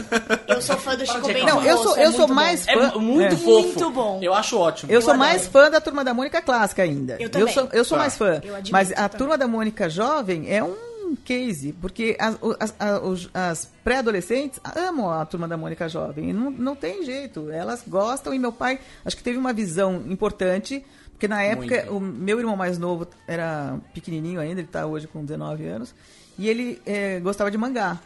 Eu 0.49 0.63
sou 0.63 0.79
fã 0.79 0.97
do 0.97 1.05
Chico 1.05 1.27
Bento. 1.27 1.45
Não, 1.45 1.63
eu 1.63 1.77
sou, 1.77 1.87
Moço, 1.89 2.01
eu 2.01 2.09
é 2.09 2.11
sou 2.13 2.19
muito 2.21 2.35
mais 2.35 2.65
bom. 2.65 2.73
É 2.73 2.91
fã. 2.91 2.99
muito 2.99 3.35
é. 3.35 3.37
fofo. 3.37 3.63
Muito 3.67 3.91
bom. 3.91 4.19
Eu 4.23 4.33
acho 4.33 4.59
ótimo. 4.59 4.91
Eu, 4.91 5.03
sou 5.03 5.13
adoro. 5.13 5.29
mais 5.29 5.47
fã 5.47 5.71
da 5.71 5.83
Turma 5.83 6.03
da 6.03 6.15
Mônica 6.15 6.41
clássica 6.41 6.83
ainda. 6.83 7.19
Eu 7.21 7.29
também. 7.29 7.53
sou, 7.53 7.69
eu 7.71 7.85
sou 7.85 7.99
Tá. 7.99 8.03
mais 8.03 8.17
fã. 8.17 8.41
Eu 8.43 8.55
admito 8.55 8.73
Mas 8.73 8.93
a 8.93 8.95
também. 8.95 9.19
Turma 9.19 9.37
da 9.37 9.47
Mônica 9.47 9.91
jovem 9.91 10.51
é 10.51 10.65
um 10.65 11.17
case, 11.23 11.75
porque 11.75 12.17
as, 12.19 12.37
as, 12.59 12.75
a- 12.81 13.01
os- 13.01 13.29
as 13.35 13.71
pré-adolescentes 13.85 14.59
amam 14.75 15.11
a 15.11 15.25
Turma 15.27 15.47
da 15.47 15.59
Mônica 15.59 15.87
jovem. 15.87 16.33
Não, 16.33 16.51
não 16.51 16.75
tem 16.75 17.05
jeito. 17.05 17.51
Elas 17.51 17.83
gostam 17.87 18.33
e 18.33 18.39
meu 18.39 18.53
pai, 18.53 18.81
acho 19.05 19.17
que 19.19 19.23
teve 19.23 19.37
uma 19.37 19.53
visão 19.53 20.03
importante, 20.09 20.83
porque 21.25 21.29
na 21.29 21.43
época 21.43 21.77
Muito. 21.77 21.97
o 21.97 22.01
meu 22.01 22.39
irmão 22.39 22.57
mais 22.57 22.79
novo 22.79 23.07
era 23.27 23.79
pequenininho 23.95 24.41
ainda, 24.41 24.61
ele 24.61 24.69
está 24.69 24.87
hoje 24.87 25.07
com 25.07 25.25
19 25.25 25.67
anos, 25.67 25.95
e 26.39 26.49
ele 26.49 26.81
eh, 26.85 27.21
gostava 27.21 27.51
de 27.51 27.57
mangá. 27.57 27.99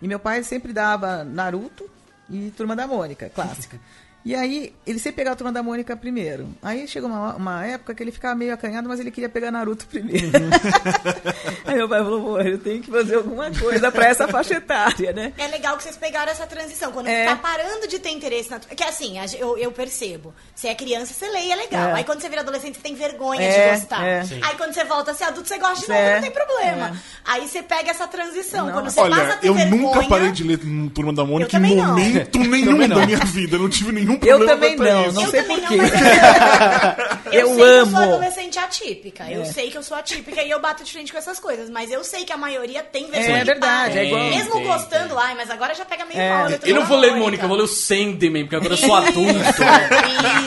E 0.00 0.08
meu 0.08 0.18
pai 0.18 0.42
sempre 0.42 0.72
dava 0.72 1.24
Naruto 1.24 1.88
e 2.28 2.50
Turma 2.56 2.76
da 2.76 2.86
Mônica, 2.86 3.30
clássica. 3.30 3.78
E 4.24 4.34
aí, 4.36 4.72
ele 4.86 4.98
sempre 5.00 5.16
pegava 5.16 5.34
a 5.34 5.36
Turma 5.36 5.52
da 5.52 5.62
Mônica 5.62 5.96
primeiro. 5.96 6.48
Aí 6.62 6.86
chegou 6.86 7.08
uma, 7.10 7.34
uma 7.34 7.66
época 7.66 7.92
que 7.94 8.02
ele 8.02 8.12
ficava 8.12 8.34
meio 8.36 8.54
acanhado, 8.54 8.88
mas 8.88 9.00
ele 9.00 9.10
queria 9.10 9.28
pegar 9.28 9.50
Naruto 9.50 9.84
primeiro. 9.86 10.30
aí 11.64 11.74
meu 11.74 11.88
pai 11.88 11.98
falou, 12.02 12.22
pô, 12.22 12.40
eu 12.40 12.58
tenho 12.58 12.80
que 12.82 12.90
fazer 12.90 13.16
alguma 13.16 13.50
coisa 13.50 13.90
pra 13.90 14.06
essa 14.06 14.28
faixa 14.28 14.54
etária, 14.54 15.12
né? 15.12 15.32
É 15.38 15.46
legal 15.48 15.76
que 15.76 15.82
vocês 15.82 15.96
pegaram 15.96 16.30
essa 16.30 16.46
transição. 16.46 16.92
Quando 16.92 17.08
É. 17.08 17.26
tá 17.26 17.36
parando 17.36 17.86
de 17.88 17.98
ter 17.98 18.10
interesse 18.10 18.50
na. 18.50 18.58
Que 18.60 18.84
assim, 18.84 19.18
a- 19.18 19.26
eu, 19.38 19.58
eu 19.58 19.72
percebo. 19.72 20.32
Você 20.54 20.68
é 20.68 20.74
criança, 20.74 21.12
você 21.14 21.28
lê 21.28 21.40
e 21.46 21.52
é 21.52 21.56
legal. 21.56 21.88
É. 21.90 21.92
Aí 21.94 22.04
quando 22.04 22.20
você 22.20 22.28
vira 22.28 22.42
adolescente, 22.42 22.76
você 22.76 22.82
tem 22.82 22.94
vergonha 22.94 23.42
É, 23.42 23.72
de 23.74 23.80
gostar. 23.80 24.04
é. 24.06 24.20
Aí 24.20 24.56
quando 24.56 24.72
você 24.72 24.84
volta 24.84 25.10
a 25.10 25.14
ser 25.14 25.24
adulto, 25.24 25.48
você 25.48 25.58
gosta 25.58 25.80
de 25.84 25.88
novo, 25.88 26.00
É. 26.00 26.14
não 26.14 26.22
tem 26.22 26.30
problema. 26.30 26.88
É. 26.88 26.92
Aí 27.24 27.48
você 27.48 27.62
pega 27.62 27.90
essa 27.90 28.06
transição. 28.06 28.66
Não. 28.66 28.72
Quando 28.72 28.90
você 28.90 29.00
passa 29.00 29.22
Olha, 29.22 29.32
a 29.34 29.36
ter 29.36 29.48
eu 29.48 29.54
vergonha, 29.54 29.82
nunca 29.82 30.04
parei 30.04 30.30
de 30.30 30.44
ler 30.44 30.58
Turma 30.94 31.12
da 31.12 31.24
Mônica 31.24 31.48
em 31.48 31.60
também 31.60 31.76
não. 31.76 31.88
momento 31.88 32.38
nenhum 32.52 32.88
da 32.88 33.06
minha 33.06 33.18
vida. 33.18 33.56
Eu 33.56 33.60
não 33.62 33.68
tive 33.68 33.92
nenhum 33.92 34.11
nenhum 34.20 34.26
Eu 34.32 34.38
problema 34.38 34.60
também 34.60 34.76
quanto 34.76 34.88
a 34.88 34.92
não, 34.94 35.06
isso. 35.06 35.14
não 35.14 35.22
eu 35.24 35.30
sei 35.30 35.42
também 35.42 35.56
por 35.56 35.62
não, 35.62 35.68
quê. 35.68 35.76
mas 35.76 35.92
eu, 37.34 37.40
Eu 37.40 37.46
sei 37.46 37.56
que 37.56 37.60
eu 37.62 37.80
amo. 37.82 37.90
sou 37.90 38.00
adolescente 38.02 38.58
atípica. 38.58 39.30
Eu 39.30 39.42
É. 39.42 39.44
sei 39.46 39.70
que 39.70 39.78
eu 39.78 39.82
sou 39.82 39.96
atípica 39.96 40.42
e 40.42 40.50
eu 40.50 40.60
bato 40.60 40.84
de 40.84 40.92
frente 40.92 41.12
com 41.12 41.18
essas 41.18 41.38
coisas. 41.40 41.68
Mas 41.70 41.90
eu 41.90 42.02
sei 42.04 42.24
que 42.24 42.32
a 42.32 42.36
maioria 42.36 42.82
tem 42.82 43.10
versão 43.10 43.34
É 43.36 43.38
de 43.40 43.44
verdade, 43.44 43.98
é 43.98 44.06
igual- 44.06 44.22
Mesmo 44.24 44.52
Tem, 44.52 44.64
gostando, 44.66 45.18
ai, 45.18 45.34
mas 45.34 45.50
agora 45.50 45.74
já 45.74 45.84
pega 45.84 46.04
meio 46.04 46.20
É. 46.20 46.30
mal. 46.30 46.48
Eu 46.50 46.74
não 46.74 46.86
vou 46.86 46.98
ler 46.98 47.14
Mônica, 47.16 47.44
eu 47.44 47.48
vou 47.48 47.56
ler 47.56 47.64
o 47.64 47.68
Sandman, 47.68 48.44
porque 48.44 48.56
agora 48.56 48.72
eu 48.72 48.76
sou 48.76 48.94
adulto. 48.96 49.38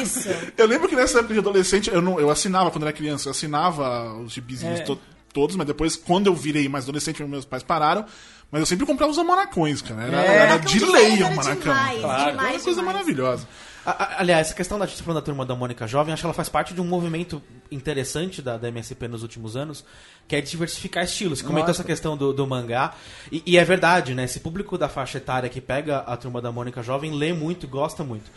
Isso. 0.01 0.29
Eu 0.57 0.67
lembro 0.67 0.87
que 0.87 0.95
nessa 0.95 1.19
época 1.19 1.33
de 1.33 1.39
adolescente, 1.39 1.89
eu, 1.91 2.01
não, 2.01 2.19
eu 2.19 2.29
assinava 2.29 2.71
quando 2.71 2.83
era 2.83 2.93
criança, 2.93 3.27
eu 3.27 3.31
assinava 3.31 4.13
os 4.15 4.33
gibizinhos 4.33 4.79
É. 4.79 4.83
to- 4.83 4.99
todos, 5.33 5.55
mas 5.55 5.67
depois, 5.67 5.95
quando 5.97 6.27
eu 6.27 6.33
virei 6.35 6.69
mais 6.69 6.85
adolescente, 6.85 7.21
meus 7.23 7.43
pais 7.45 7.61
pararam. 7.63 8.05
Mas 8.51 8.59
eu 8.61 8.65
sempre 8.65 8.85
comprava 8.85 9.11
os 9.11 9.17
almanacões, 9.17 9.81
cara. 9.81 10.03
Era, 10.03 10.21
É. 10.25 10.35
era 10.37 10.57
de 10.57 10.79
lei 10.85 11.11
o 11.11 11.15
era 11.17 11.25
almanacão. 11.27 11.55
demais, 11.61 11.99
Claro, 12.01 12.31
demais, 12.31 12.37
era 12.37 12.41
uma 12.41 12.49
coisa 12.63 12.69
demais. 12.79 12.85
maravilhosa. 12.95 13.47
A- 13.85 13.91
a- 14.03 14.19
Aliás, 14.21 14.47
essa 14.47 14.55
questão 14.55 14.79
da 14.79 14.85
gente 14.85 15.03
falando 15.03 15.19
da 15.19 15.25
turma 15.25 15.45
da 15.45 15.55
Mônica 15.55 15.85
Jovem, 15.87 16.13
acho 16.13 16.21
que 16.21 16.25
ela 16.25 16.33
faz 16.33 16.49
parte 16.49 16.73
de 16.73 16.81
um 16.81 16.85
movimento 16.85 17.41
interessante 17.69 18.41
da, 18.41 18.57
da 18.57 18.67
MSP 18.69 19.07
nos 19.07 19.21
últimos 19.23 19.55
anos, 19.55 19.85
que 20.27 20.35
é 20.35 20.41
diversificar 20.41 21.03
estilos. 21.03 21.39
Você 21.39 21.45
comentou 21.45 21.71
essa 21.71 21.83
questão 21.83 22.17
do, 22.17 22.33
do 22.33 22.47
mangá, 22.47 22.95
e, 23.31 23.43
e 23.45 23.57
é 23.57 23.63
verdade, 23.63 24.13
né? 24.15 24.23
Esse 24.23 24.39
público 24.39 24.77
da 24.77 24.89
faixa 24.89 25.17
etária 25.17 25.49
que 25.49 25.61
pega 25.61 25.99
a 25.99 26.17
turma 26.17 26.41
da 26.41 26.51
Mônica 26.51 26.81
Jovem 26.81 27.11
lê 27.11 27.31
muito 27.33 27.67
gosta 27.67 28.03
muito. 28.03 28.31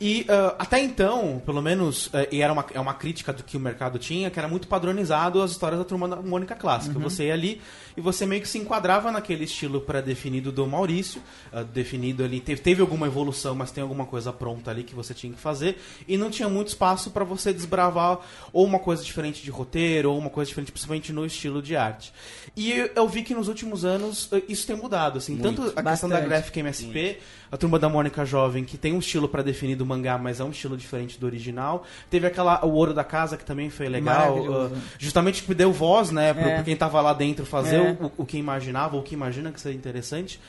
E 0.00 0.26
ah, 0.28 0.56
até 0.58 0.80
então, 0.80 1.40
pelo 1.44 1.62
menos, 1.62 2.10
eh, 2.12 2.28
e 2.32 2.42
era 2.42 2.52
uma, 2.52 2.64
é 2.74 2.80
uma 2.80 2.94
crítica 2.94 3.32
do 3.32 3.42
que 3.42 3.56
o 3.56 3.60
mercado 3.60 3.98
tinha, 3.98 4.30
que 4.30 4.38
era 4.38 4.48
muito 4.48 4.68
padronizado 4.68 5.40
as 5.40 5.50
histórias 5.50 5.78
da 5.78 5.84
turma 5.84 6.08
da 6.08 6.16
Mônica 6.16 6.54
clássica. 6.54 6.98
Você 6.98 7.26
ia 7.26 7.34
ali 7.34 7.60
e 7.96 8.00
você 8.00 8.26
meio 8.26 8.42
que 8.42 8.48
se 8.48 8.58
enquadrava 8.58 9.10
naquele 9.10 9.44
estilo 9.44 9.80
pré-definido 9.80 10.52
do 10.52 10.66
Maurício, 10.66 11.22
ah, 11.52 11.62
definido 11.62 12.24
ali. 12.24 12.40
Teve, 12.40 12.60
teve 12.60 12.80
alguma 12.80 13.06
evolução, 13.06 13.54
mas 13.54 13.70
tem 13.70 13.82
alguma 13.82 14.06
coisa 14.06 14.32
pronta 14.32 14.70
ali 14.70 14.82
que 14.82 14.94
você 14.94 15.14
tinha 15.14 15.32
que 15.32 15.40
fazer, 15.40 15.78
e 16.06 16.16
não 16.16 16.30
tinha 16.30 16.48
muito 16.48 16.68
espaço 16.68 17.10
para 17.10 17.24
você 17.24 17.52
desbravar 17.52 18.18
ou 18.52 18.64
uma 18.64 18.78
coisa 18.78 19.02
diferente 19.02 19.42
de 19.42 19.50
roteiro, 19.50 20.10
ou 20.10 20.18
uma 20.18 20.30
coisa 20.30 20.48
diferente, 20.48 20.72
principalmente 20.72 21.12
no 21.12 21.27
estilo 21.28 21.62
de 21.62 21.76
arte. 21.76 22.12
E 22.56 22.72
eu, 22.72 22.90
eu 22.96 23.08
vi 23.08 23.22
que 23.22 23.34
nos 23.34 23.46
últimos 23.46 23.84
anos 23.84 24.28
eh, 24.32 24.42
isso 24.48 24.66
tem 24.66 24.74
mudado, 24.74 25.18
assim, 25.18 25.36
tanto 25.36 25.62
a 25.76 25.82
questão 25.82 26.08
da 26.08 26.16
Bastante. 26.16 26.28
Graphic 26.28 26.58
MSP, 26.58 27.18
a 27.50 27.56
turma 27.56 27.78
da 27.78 27.88
Mônica 27.88 28.24
Jovem, 28.24 28.64
que 28.64 28.76
tem 28.76 28.92
um 28.92 28.98
estilo 28.98 29.28
pré-definido 29.28 29.84
mangá, 29.86 30.18
mas 30.18 30.40
é 30.40 30.44
um 30.44 30.50
estilo 30.50 30.76
diferente 30.76 31.18
do 31.18 31.26
original. 31.26 31.84
Teve 32.10 32.26
aquela 32.26 32.64
O 32.64 32.72
Ouro 32.72 32.92
da 32.92 33.04
Casa, 33.04 33.36
que 33.36 33.44
também 33.44 33.70
foi 33.70 33.88
legal. 33.88 34.38
Uh, 34.38 34.76
justamente 34.98 35.42
que 35.42 35.54
deu 35.54 35.72
voz, 35.72 36.10
né, 36.10 36.34
pro, 36.34 36.42
É. 36.42 36.54
pro 36.56 36.64
quem 36.64 36.76
tava 36.76 37.00
lá 37.00 37.12
dentro 37.12 37.46
fazer 37.46 37.76
É. 37.76 37.98
o, 38.00 38.12
o 38.18 38.26
que 38.26 38.36
imaginava, 38.36 38.96
ou 38.96 39.02
o 39.02 39.04
que 39.04 39.14
imagina 39.14 39.50
que 39.50 39.60
seria 39.60 39.76
interessante. 39.76 40.40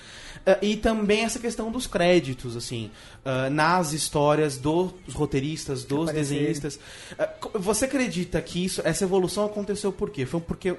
Uh, 0.45 0.57
e 0.61 0.75
também 0.77 1.23
essa 1.23 1.39
questão 1.39 1.71
dos 1.71 1.87
créditos, 1.87 2.55
assim, 2.55 2.91
uh, 3.25 3.49
nas 3.49 3.93
histórias 3.93 4.57
dos 4.57 4.93
roteiristas, 5.13 5.83
dos 5.83 6.11
desenhistas. 6.11 6.79
Você 7.53 7.85
acredita 7.85 8.41
que 8.41 8.63
isso, 8.63 8.81
essa 8.85 9.03
evolução 9.03 9.45
aconteceu 9.45 9.91
por 9.91 10.09
quê? 10.09 10.25
Foi 10.25 10.39
porque 10.39 10.75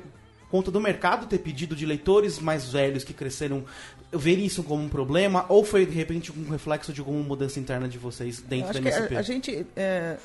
conta 0.51 0.71
do 0.71 0.81
mercado 0.81 1.27
ter 1.27 1.39
pedido 1.39 1.77
de 1.77 1.87
leitores 1.87 2.39
mais 2.39 2.71
velhos 2.71 3.05
que 3.05 3.13
cresceram 3.13 3.65
verem 4.13 4.45
isso 4.45 4.63
como 4.65 4.83
um 4.83 4.89
problema 4.89 5.47
ou 5.49 5.65
foi 5.65 5.87
de 5.87 5.93
repente 5.93 6.33
um 6.33 6.51
reflexo 6.51 6.93
de 6.93 7.01
alguma 7.01 7.23
mudança 7.23 7.61
interna 7.61 7.89
de 7.89 7.97
vocês 7.99 8.41
dentro 8.41 8.71
Acho 8.71 8.81
da 8.81 8.91
que 8.91 8.97
MSP? 8.97 9.17
a, 9.17 9.19
a 9.19 9.23
gente 9.23 9.67
é, 9.77 10.17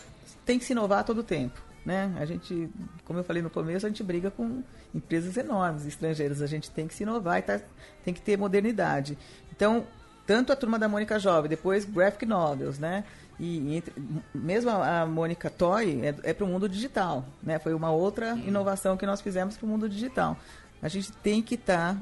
tem 0.45 0.57
que 0.57 0.65
se 0.65 0.73
inovar 0.73 1.03
todo 1.03 1.21
tempo. 1.23 1.61
Né? 1.85 2.11
A 2.19 2.25
gente, 2.25 2.67
como 3.03 3.19
eu 3.19 3.23
falei 3.23 3.43
no 3.43 3.49
começo, 3.51 3.85
a 3.85 3.89
gente 3.89 4.01
briga 4.01 4.31
com 4.31 4.63
empresas 4.93 5.37
enormes, 5.37 5.85
estrangeiras. 5.85 6.41
A 6.41 6.47
gente 6.47 6.71
tem 6.71 6.87
que 6.87 6.95
se 6.95 7.03
inovar 7.03 7.37
e 7.37 7.41
tá- 7.43 7.61
tem 8.03 8.11
que 8.11 8.21
ter 8.21 8.35
modernidade. 8.35 9.15
Então, 9.55 9.85
tanto 10.25 10.51
a 10.51 10.55
turma 10.55 10.79
da 10.79 10.89
Mônica 10.89 11.19
Jovem, 11.19 11.47
depois 11.47 11.85
graphic 11.85 12.25
novels, 12.25 12.79
né? 12.79 13.03
E 13.39 13.75
entre- 13.75 13.93
mesmo 14.33 14.69
a, 14.69 15.05
Mônica 15.05 15.49
Toy 15.49 15.99
é, 16.01 16.15
é 16.23 16.33
para 16.33 16.45
o 16.45 16.47
mundo 16.47 16.69
digital, 16.69 17.25
né? 17.43 17.59
Foi 17.59 17.73
uma 17.73 17.91
outra 17.91 18.31
inovação 18.37 18.95
que 18.95 19.05
nós 19.05 19.19
fizemos 19.21 19.57
para 19.57 19.65
o 19.65 19.69
mundo 19.69 19.89
digital. 19.89 20.37
A 20.81 20.87
gente 20.87 21.11
tem 21.11 21.41
que 21.41 21.55
estar 21.55 21.97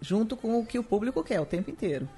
junto 0.00 0.36
com 0.36 0.58
o 0.60 0.66
que 0.66 0.78
o 0.78 0.84
público 0.84 1.22
quer 1.22 1.40
o 1.40 1.46
tempo 1.46 1.70
inteiro. 1.70 2.08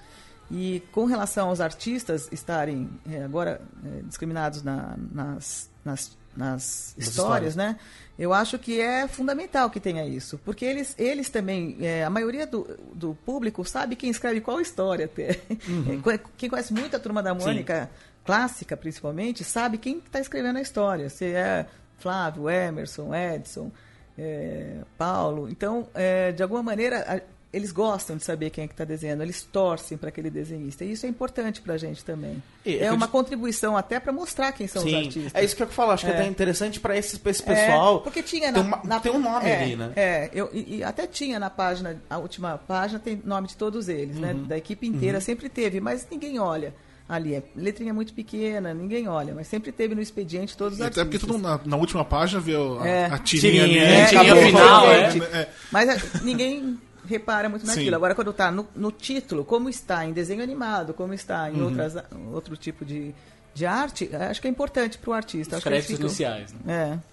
E 0.51 0.83
com 0.91 1.05
relação 1.05 1.49
aos 1.49 1.61
artistas 1.61 2.29
estarem 2.33 2.91
é, 3.09 3.23
agora 3.23 3.61
é, 3.85 4.03
discriminados 4.03 4.63
na- 4.65 4.97
nas, 5.13 5.71
nas, 5.85 6.17
nas 6.37 6.95
histórias, 6.97 7.57
né? 7.57 7.77
Eu 8.19 8.33
acho 8.35 8.59
que 8.59 8.81
é 8.81 9.09
fundamental 9.09 9.71
que 9.71 9.81
tenha 9.81 10.05
isso, 10.07 10.39
porque 10.45 10.65
eles, 10.65 10.95
eles 10.99 11.31
também, 11.31 11.77
é, 11.81 12.05
a 12.05 12.11
maioria 12.11 12.47
do, 12.47 12.67
do 12.95 13.15
público 13.25 13.65
sabe 13.65 13.97
quem 13.97 14.11
escreve 14.11 14.41
qual 14.41 14.61
história 14.61 15.07
até. 15.07 15.41
É, 16.13 16.21
Quem 16.37 16.51
conhece 16.51 16.73
muito 16.73 16.95
a 16.97 17.01
turma 17.01 17.23
da 17.23 17.35
Mônica, 17.35 17.91
clássica 18.25 18.77
principalmente, 18.77 19.43
sabe 19.43 19.79
quem 19.79 19.99
está 19.99 20.21
escrevendo 20.21 20.59
a 20.59 20.63
história. 20.63 21.09
Se 21.09 21.25
é 21.27 21.67
Flávio, 21.99 22.49
Emerson, 22.51 23.15
Edson, 23.15 23.71
é, 24.19 24.77
Paulo. 24.99 25.49
Então, 25.51 25.89
é, 25.95 26.31
de 26.33 26.43
alguma 26.43 26.63
maneira, 26.63 27.01
a- 27.09 27.21
eles 27.53 27.73
gostam 27.73 28.17
de 28.17 28.23
saber 28.23 28.51
quem 28.51 28.63
é 28.65 28.67
que 28.69 28.75
está 28.75 28.85
desenhando, 28.85 29.23
eles 29.23 29.43
torcem 29.43 29.99
para 29.99 30.09
aquele 30.11 30.31
desenhista. 30.31 30.85
E 30.85 30.93
isso 30.93 31.05
é 31.05 31.09
importante 31.09 31.61
para 31.61 31.75
a 31.75 31.77
gente 31.77 32.05
também. 32.05 32.41
E, 32.65 32.79
é 32.79 32.93
uma 32.93 33.09
contribuição 33.09 33.77
até 33.77 33.99
para 33.99 34.13
mostrar 34.13 34.53
quem 34.53 34.69
são 34.69 34.85
os 34.85 34.89
Sim, 34.91 34.97
artistas. 35.07 35.35
é 35.35 35.45
isso 35.45 35.57
que 35.57 35.63
eu 35.63 35.67
falo. 35.67 35.91
Acho 35.91 36.05
que 36.07 36.13
É. 36.13 36.15
é 36.15 36.19
até 36.21 36.29
interessante 36.29 36.79
para 36.79 36.97
esse, 36.97 37.19
pra 37.19 37.31
esse 37.33 37.43
É, 37.43 37.47
pessoal. 37.47 38.01
porque 38.03 38.23
tinha 38.23 38.53
tem, 38.53 38.63
na, 38.63 38.69
uma- 38.69 38.81
na- 38.85 39.01
tem 39.01 39.11
um 39.11 39.19
nome 39.19 39.49
é, 39.49 39.63
ali, 39.63 39.75
né? 39.77 39.93
É, 39.97 40.31
eu, 40.33 40.49
e, 40.53 40.77
e 40.77 40.85
até 40.85 41.07
tinha 41.09 41.41
na 41.41 41.51
página, 41.51 42.01
a 42.09 42.19
última 42.19 42.57
página 42.57 43.01
tem 43.01 43.21
nome 43.25 43.49
de 43.49 43.57
todos 43.57 43.89
eles, 43.89 44.17
né? 44.17 44.33
Uhum. 44.33 44.45
Da 44.45 44.57
equipe 44.57 44.87
inteira, 44.87 45.21
sempre 45.21 45.49
teve, 45.49 45.81
mas 45.81 46.07
ninguém 46.09 46.39
olha 46.39 46.73
ali. 47.09 47.35
É 47.35 47.43
letrinha 47.57 47.93
muito 47.93 48.15
pequena, 48.15 48.73
ninguém 48.73 49.09
olha, 49.09 49.35
mas 49.35 49.49
sempre 49.49 49.73
teve 49.73 49.97
no 49.97 50.01
expediente 50.01 50.57
todos 50.57 50.75
os 50.75 50.79
E 50.79 50.83
até 50.85 51.03
porque 51.03 51.17
artistas. 51.17 51.27
todo 51.29 51.37
mundo 51.37 51.49
na, 51.49 51.61
na 51.71 51.77
última 51.77 52.05
página 52.05 52.41
viu 52.41 52.81
a, 52.81 52.87
É. 52.87 53.07
a 53.07 53.19
tirinha, 53.19 53.65
Tirinha, 53.65 53.83
ali. 53.83 53.93
é, 53.95 54.05
tirinha 54.07 54.33
acabou. 54.35 54.47
final, 54.47 55.11
Gente, 55.11 55.25
É. 55.35 55.49
Mas 55.73 55.89
é, 55.89 56.21
ninguém 56.23 56.79
repara 57.07 57.49
muito 57.49 57.67
naquilo. 57.67 57.87
Sim. 57.91 57.95
Agora, 57.95 58.15
quando 58.15 58.31
está 58.31 58.51
no, 58.51 58.67
no 58.75 58.91
título, 58.93 59.45
como 59.45 59.69
está 59.69 60.05
em 60.07 60.13
desenho 60.13 60.43
animado, 60.43 60.93
como 60.95 61.13
está 61.15 61.45
Uhum. 61.45 61.57
em 61.57 61.63
outras, 61.63 61.97
outro 62.33 62.57
tipo 62.57 62.85
de, 62.85 63.15
de 63.55 63.67
arte, 63.67 64.11
acho 64.15 64.41
que 64.41 64.47
é 64.47 64.51
importante 64.51 64.99
para 64.99 65.11
o 65.11 65.13
artista. 65.13 65.57
Os 65.59 65.65
créditos 65.65 65.91
ficam- 65.97 66.07
iniciais, 66.07 66.53
né? 66.65 66.99
É. 67.03 67.11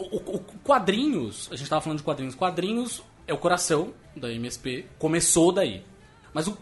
O, 0.00 0.02
o- 0.16 0.36
o 0.36 0.40
quadrinhos, 0.64 1.48
a 1.52 1.56
gente 1.56 1.68
tava 1.70 1.80
falando 1.80 1.98
de 1.98 2.04
quadrinhos. 2.04 2.34
Quadrinhos 2.34 3.02
é 3.26 3.32
o 3.32 3.38
coração 3.38 3.92
da 4.16 4.30
MSP, 4.32 4.86
começou 4.98 5.52
daí. 5.52 5.84
Mas 6.32 6.48
o 6.48 6.56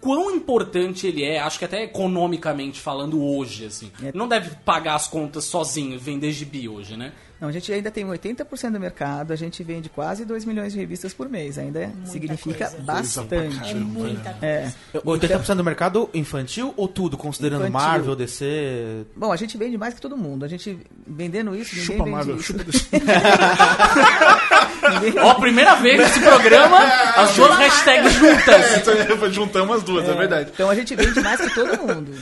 quão 0.00 0.30
importante 0.30 1.06
ele 1.08 1.24
é, 1.24 1.40
acho 1.40 1.58
que 1.58 1.64
até 1.64 1.82
economicamente 1.82 2.80
falando 2.80 3.20
hoje, 3.22 3.66
assim. 3.66 3.90
É. 4.02 4.12
Não 4.14 4.28
deve 4.28 4.50
pagar 4.64 4.94
as 4.94 5.08
contas 5.08 5.44
sozinho, 5.44 5.98
vender 5.98 6.30
gibi 6.32 6.68
hoje, 6.68 6.96
né? 6.96 7.12
Não, 7.40 7.48
a 7.48 7.52
gente 7.52 7.72
ainda 7.72 7.88
tem 7.88 8.04
80% 8.04 8.72
do 8.72 8.80
mercado, 8.80 9.32
a 9.32 9.36
gente 9.36 9.62
vende 9.62 9.88
quase 9.88 10.24
2 10.24 10.44
milhões 10.44 10.72
de 10.72 10.78
revistas 10.80 11.14
por 11.14 11.28
mês. 11.28 11.56
Ainda 11.56 11.88
significa 12.04 12.66
coisa. 12.68 12.82
bastante. 12.82 13.70
É 13.70 13.74
muita 13.74 14.30
coisa. 14.34 14.44
É. 14.44 14.72
80% 14.94 15.54
do 15.54 15.62
mercado 15.64 16.10
infantil 16.12 16.74
ou 16.76 16.88
tudo, 16.88 17.16
considerando 17.16 17.64
Infantil. 17.66 17.88
Marvel, 17.88 18.16
DC? 18.16 19.04
Bom, 19.14 19.30
a 19.30 19.36
gente 19.36 19.56
vende 19.56 19.78
mais 19.78 19.94
que 19.94 20.00
todo 20.00 20.16
mundo. 20.16 20.44
A 20.44 20.48
gente 20.48 20.78
vendendo 21.06 21.54
isso, 21.54 21.76
ninguém 21.76 21.86
Chupa 21.86 21.98
vende 22.04 22.10
Marvel, 22.16 22.36
isso. 22.36 22.52
chupa 22.52 22.64
Ninguém- 25.00 25.18
Ó, 25.22 25.34
primeira 25.34 25.74
vez 25.76 25.98
nesse 25.98 26.20
programa, 26.20 26.78
as 27.16 27.34
duas 27.36 27.54
hashtags 27.56 28.12
juntas. 28.14 28.88
É, 28.88 29.30
Juntamos 29.30 29.76
as 29.76 29.82
duas, 29.82 30.08
é, 30.08 30.14
verdade. 30.14 30.50
Então 30.52 30.70
a 30.70 30.74
gente 30.74 30.94
vende 30.96 31.20
mais 31.20 31.40
que 31.40 31.54
todo 31.54 31.78
mundo 31.86 32.12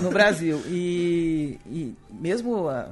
no 0.00 0.10
Brasil. 0.10 0.60
E, 0.66 1.58
e 1.70 1.94
mesmo 2.10 2.68
a, 2.68 2.88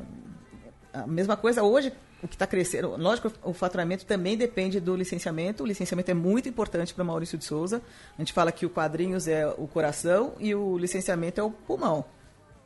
a 0.92 1.06
mesma 1.06 1.36
coisa 1.36 1.62
hoje, 1.62 1.92
o 2.22 2.28
que 2.28 2.34
está 2.34 2.46
crescendo, 2.46 2.96
lógico, 2.96 3.32
o 3.42 3.52
faturamento 3.52 4.04
também 4.04 4.36
depende 4.36 4.78
do 4.78 4.94
licenciamento. 4.94 5.62
O 5.62 5.66
licenciamento 5.66 6.10
é 6.10 6.14
muito 6.14 6.48
importante 6.48 6.92
para 6.92 7.02
Maurício 7.04 7.38
de 7.38 7.44
Souza. 7.44 7.80
A 8.16 8.20
gente 8.20 8.32
fala 8.32 8.52
que 8.52 8.66
o 8.66 8.70
quadrinhos 8.70 9.26
é 9.26 9.46
o 9.46 9.66
coração 9.66 10.34
e 10.38 10.54
o 10.54 10.76
licenciamento 10.76 11.40
é 11.40 11.44
o 11.44 11.50
pulmão. 11.50 12.04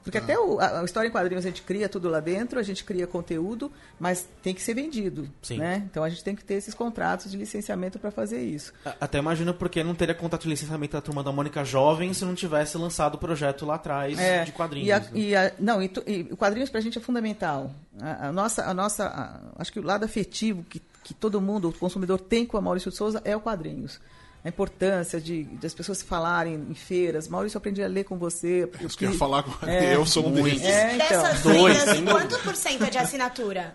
Porque 0.04 0.18
até 0.18 0.38
o- 0.38 0.60
a, 0.60 0.80
a 0.80 0.84
história 0.84 1.08
em 1.08 1.10
quadrinhos 1.10 1.44
a 1.44 1.48
gente 1.48 1.62
cria 1.62 1.88
tudo 1.88 2.10
lá 2.10 2.20
dentro, 2.20 2.60
a 2.60 2.62
gente 2.62 2.84
cria 2.84 3.06
conteúdo, 3.06 3.72
mas 3.98 4.28
tem 4.42 4.54
que 4.54 4.60
ser 4.60 4.74
vendido. 4.74 5.28
Sim. 5.42 5.56
Né? 5.58 5.82
Então 5.90 6.04
a 6.04 6.10
gente 6.10 6.22
tem 6.22 6.36
que 6.36 6.44
ter 6.44 6.54
esses 6.54 6.74
contratos 6.74 7.30
de 7.30 7.36
licenciamento 7.38 7.98
para 7.98 8.10
fazer 8.10 8.42
isso. 8.42 8.72
A- 8.84 8.94
Até 9.00 9.16
imagino 9.18 9.54
porque 9.54 9.82
não 9.82 9.94
teria 9.94 10.14
contato 10.14 10.42
de 10.42 10.50
licenciamento 10.50 10.92
da 10.92 11.00
turma 11.00 11.22
da 11.24 11.32
Mônica 11.32 11.64
Jovem 11.64 12.12
se 12.12 12.24
não 12.24 12.34
tivesse 12.34 12.76
lançado 12.76 13.14
o 13.14 13.18
projeto 13.18 13.64
lá 13.64 13.76
atrás 13.76 14.18
É, 14.18 14.44
de 14.44 14.52
quadrinhos. 14.52 14.86
E, 14.88 14.92
a, 14.92 15.00
né? 15.00 15.06
e 15.14 15.34
a- 15.34 15.52
não, 15.58 15.82
e, 15.82 15.90
e 16.06 16.28
o 16.30 16.36
quadrinhos 16.36 16.68
pra 16.68 16.80
gente 16.82 16.98
é 16.98 17.00
fundamental. 17.00 17.70
A, 17.98 18.28
a 18.28 18.32
nossa, 18.32 18.64
a 18.66 18.74
nossa 18.74 19.06
a- 19.06 19.40
acho 19.58 19.72
que 19.72 19.80
o 19.80 19.82
lado 19.82 20.04
afetivo 20.04 20.62
que, 20.64 20.82
que 21.02 21.14
todo 21.14 21.40
mundo, 21.40 21.70
o 21.70 21.72
consumidor 21.72 22.20
tem 22.20 22.44
com 22.44 22.58
a 22.58 22.60
Maurício 22.60 22.90
de 22.90 22.96
Souza 22.98 23.22
é 23.24 23.34
o 23.34 23.40
quadrinhos. 23.40 23.98
A 24.44 24.48
importância 24.50 25.18
de, 25.20 25.44
de 25.44 25.66
as 25.66 25.72
pessoas 25.72 25.98
se 25.98 26.04
falarem 26.04 26.66
em 26.70 26.74
feiras. 26.74 27.26
Maurício, 27.28 27.56
eu 27.56 27.60
aprendi 27.60 27.82
a 27.82 27.86
ler 27.88 28.04
com 28.04 28.18
você. 28.18 28.68
É 28.80 28.84
Isso 28.84 28.96
que 28.98 29.04
eu 29.06 29.08
ia 29.10 29.12
porque- 29.12 29.18
falar 29.18 29.42
com 29.42 29.66
É, 29.66 29.94
eu 29.96 30.04
sou 30.04 30.26
um 30.28 30.32
deles. 30.32 30.62
É, 30.62 30.94
então. 30.96 31.22
Dessas 31.22 31.40
Dois, 31.42 31.78
vendas, 31.78 31.96
sem 31.96 32.04
quanto 32.04 32.38
por 32.40 32.54
cento 32.54 32.84
é 32.84 32.90
de 32.90 32.98
assinatura? 32.98 33.74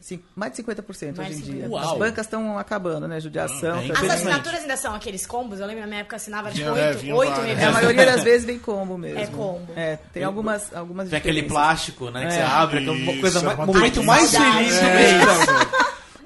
Cin- 0.00 0.22
Mais 0.36 0.52
de 0.52 0.58
50% 0.62 1.16
Mais 1.16 1.30
hoje 1.30 1.38
em 1.38 1.42
de 1.42 1.50
dia. 1.52 1.64
50%. 1.66 1.78
As 1.80 1.86
Uau. 1.86 1.98
bancas 1.98 2.26
estão 2.26 2.58
acabando, 2.58 3.08
né? 3.08 3.18
Judiação. 3.20 3.78
bem 3.78 3.88
tá- 3.90 4.00
As 4.02 4.10
assinaturas 4.10 4.60
ainda 4.60 4.76
são 4.76 4.94
aqueles 4.94 5.26
combos. 5.26 5.58
Eu 5.60 5.66
lembro 5.66 5.80
na 5.80 5.86
minha 5.88 6.00
época 6.00 6.16
assinava 6.16 6.50
tipo 6.52 6.68
é, 6.68 6.88
oito, 6.90 6.98
vinham 7.00 7.16
oito. 7.16 7.40
É, 7.40 7.64
a 7.64 7.72
maioria 7.72 8.04
das 8.06 8.22
vezes 8.22 8.46
vem 8.46 8.58
combo 8.58 8.98
mesmo. 8.98 9.18
É 9.18 9.26
combo. 9.26 9.72
É, 9.74 9.96
tem 10.12 10.22
algumas, 10.22 10.72
algumas 10.76 11.08
Tem 11.08 11.18
aquele 11.18 11.42
plástico, 11.44 12.10
né? 12.10 12.26
Que 12.26 12.32
você 12.34 12.38
É. 12.38 12.42
abre, 12.44 12.82
que 12.82 12.88
é 12.88 12.92
uma 12.92 13.12
Isso, 13.12 13.20
coisa 13.20 13.38
é 13.38 13.42
mais, 13.42 13.58
uma 13.58 13.66
momento 13.66 14.04
mais 14.04 14.30
feliz 14.30 14.74
do 14.74 14.84
É, 14.84 14.94
mês. 14.94 15.24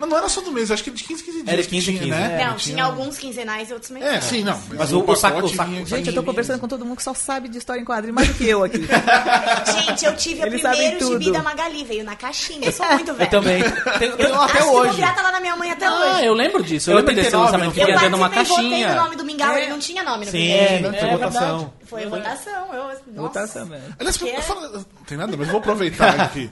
Mas 0.01 0.09
não 0.09 0.17
era 0.17 0.29
só 0.29 0.41
do 0.41 0.53
mês, 0.53 0.71
acho 0.71 0.85
que 0.85 0.91
de 0.93 1.03
15 1.03 1.25
15 1.25 1.37
dias. 1.43 1.49
Era 1.53 1.63
que 1.63 1.69
15, 1.71 1.87
tinha, 1.87 1.99
15, 1.99 2.11
né? 2.11 2.45
Não, 2.47 2.57
tinha 2.57 2.85
alguns 2.85 3.19
quinzenais 3.19 3.69
e 3.69 3.73
outros 3.73 3.91
É, 3.91 3.95
mensais. 3.95 4.25
sim, 4.25 4.45
não. 4.45 4.57
Mas 4.77 4.93
o- 4.93 5.01
o 5.05 5.17
saco- 5.17 5.41
o 5.45 5.49
Gente, 5.87 6.09
eu 6.09 6.15
tô 6.15 6.23
conversando 6.23 6.61
com 6.61 6.69
todo 6.69 6.85
mundo 6.85 6.97
que 6.99 7.03
só 7.03 7.13
sabe 7.15 7.49
de 7.49 7.59
história 7.59 7.81
em 7.81 7.85
quadrinhos 7.85 8.15
mais 8.15 8.29
do 8.29 8.35
que 8.35 8.49
eu 8.49 8.63
aqui. 8.63 8.79
Gente, 9.87 10.05
eu 10.05 10.17
tive 10.17 10.41
o 10.43 10.47
Eles 10.47 10.63
sabem 10.63 10.79
primeiro 10.93 11.19
gibi 11.21 11.33
da 11.33 11.43
Magali, 11.43 11.83
veio 11.85 12.05
na 12.05 12.15
caixinha. 12.15 12.65
Eu 12.69 12.73
sou 12.73 12.87
muito 12.93 13.13
velha. 13.13 13.27
Eu 13.27 13.31
também. 13.31 13.63
Tenho, 13.99 14.17
tenho 14.17 14.35
até 14.41 14.53
Acho 14.53 14.57
que 14.57 14.63
hoje. 14.77 14.91
o 14.93 14.95
pirata 14.95 15.23
lá 15.23 15.33
na 15.33 15.41
minha 15.41 15.57
mãe 15.57 15.71
até 15.73 15.87
Ah, 15.87 15.95
hoje. 16.15 16.25
eu 16.27 16.35
lembro 16.35 16.63
disso. 16.63 16.91
Eu, 16.91 16.95
Eu 16.95 16.99
lembro 17.01 17.15
desse 17.17 17.27
89, 17.27 17.45
lançamento 17.53 17.75
que 17.75 17.81
Eu 17.81 17.87
vinha 17.87 17.97
dentro 17.99 18.11
de 18.11 18.15
uma 18.17 18.31
participei, 18.31 18.63
votei 18.65 18.79
no 18.79 18.85
caixinha. 18.87 19.03
nome 19.03 19.17
do 19.17 19.25
Mingau, 19.25 19.53
É. 19.55 19.63
ele 19.63 19.71
não 19.71 19.79
tinha 19.81 20.03
nome 20.05 20.27
no 20.27 20.31
Sim, 20.31 20.39
primeiro. 20.39 20.85
foi 20.99 21.09
É 21.09 21.11
votação. 21.17 21.59
verdade. 21.59 21.73
Foi 21.89 22.07
votação. 22.07 22.75
Eu, 22.75 22.83
nossa. 22.85 23.01
Votação 23.09 23.67
mesmo. 23.67 23.95
Aliás, 23.99 24.23
é- 24.23 24.77
não 24.77 24.85
tem 25.07 25.19
nada, 25.19 25.37
mas 25.37 25.49
vou 25.49 25.59
aproveitar 25.59 26.21
aqui. 26.21 26.51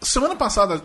Semana 0.00 0.36
passada, 0.36 0.82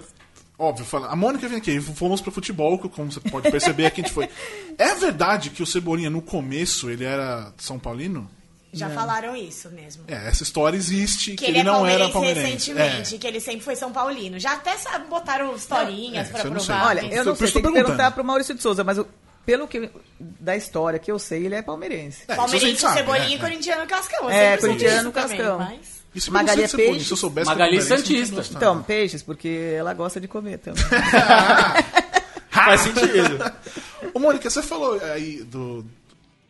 óbvio, 0.60 0.86
fala, 0.86 1.07
a 1.07 1.16
Mônica 1.16 1.47
vem 1.47 1.57
aqui, 1.57 1.80
fomos 1.82 2.22
pro 2.22 2.32
futebol, 2.32 2.78
que 2.78 2.88
como 2.89 3.12
você 3.12 3.20
pode 3.22 3.49
perceber, 3.49 3.86
aqui 3.88 4.01
a 4.01 4.03
gente 4.03 4.14
foi. 4.14 4.30
É 4.78 4.93
verdade 4.95 5.49
que 5.49 5.64
o 5.64 5.66
Cebolinha, 5.66 6.10
no 6.10 6.22
começo, 6.22 6.89
ele 6.89 7.03
era 7.05 7.51
São 7.57 7.80
Paulino? 7.80 8.30
Já 8.72 8.88
falaram 8.91 9.36
isso 9.36 9.68
mesmo. 9.72 10.03
É, 10.07 10.28
essa 10.28 10.43
história 10.43 10.78
existe, 10.78 11.32
que, 11.32 11.38
Que 11.38 11.45
ele, 11.45 11.51
ele, 11.53 11.60
é 11.62 11.64
não 11.64 11.88
era 11.88 12.07
palmeirense 12.10 12.72
recentemente, 12.72 13.16
É. 13.16 13.18
que 13.18 13.26
ele 13.26 13.39
sempre 13.39 13.62
foi 13.62 13.76
São 13.76 13.91
Paulino. 13.91 14.38
Já 14.39 14.53
até 14.53 14.78
sabe, 14.78 15.07
botaram 15.10 15.55
historinhas 15.55 16.30
É, 16.30 16.32
pra 16.32 16.41
provar. 16.51 16.86
Olha, 16.88 17.01
eu 17.12 17.26
não 17.26 17.36
sei, 17.36 17.51
tem 17.51 17.62
que 17.64 17.72
perguntar 17.72 18.12
pro 18.12 18.24
Maurício 18.24 18.53
de 18.53 18.62
Souza, 18.62 18.84
mas 18.84 18.99
o- 18.99 19.07
pelo 19.43 19.68
que 19.68 19.89
da 20.20 20.55
história 20.55 20.99
que 20.99 21.12
eu 21.12 21.18
sei, 21.18 21.47
ele 21.47 21.55
é 21.55 21.62
palmeirense. 21.64 22.20
É, 22.28 22.36
Palmeirense, 22.36 22.80
sabe, 22.82 22.99
Cebolinha 22.99 23.28
é, 23.34 23.36
e 23.36 23.39
corintiano 23.39 23.88
cascão. 23.88 24.30
É, 24.30 24.51
sempre 24.51 24.62
soube 24.62 24.76
corintiano 24.78 25.12
também, 25.12 25.38
cascão. 25.38 25.57
mas- 25.57 25.99
Isso 26.16 26.32
Magali 26.32 26.62
Magali 26.62 26.84
é 26.84 26.88
peixe. 26.91 27.05
se 27.05 27.12
eu 27.14 27.18
soubesse 27.18 27.47
Magali 27.47 27.78
eu 27.78 27.88
palmeirense, 27.88 28.30
Santista. 28.32 28.57
Então, 28.57 28.82
peixes, 28.84 29.22
porque 29.22 29.76
ela 29.78 29.93
gosta 29.93 30.20
de 30.20 30.28
comer 30.28 30.57
também. 30.57 30.84
Faz 32.49 32.82
sentido. 32.82 33.51
Ô, 34.14 34.20
Mônica, 34.20 34.49
você 34.49 34.62
falou 34.62 34.99
aí 35.14 35.43
do, 35.43 35.86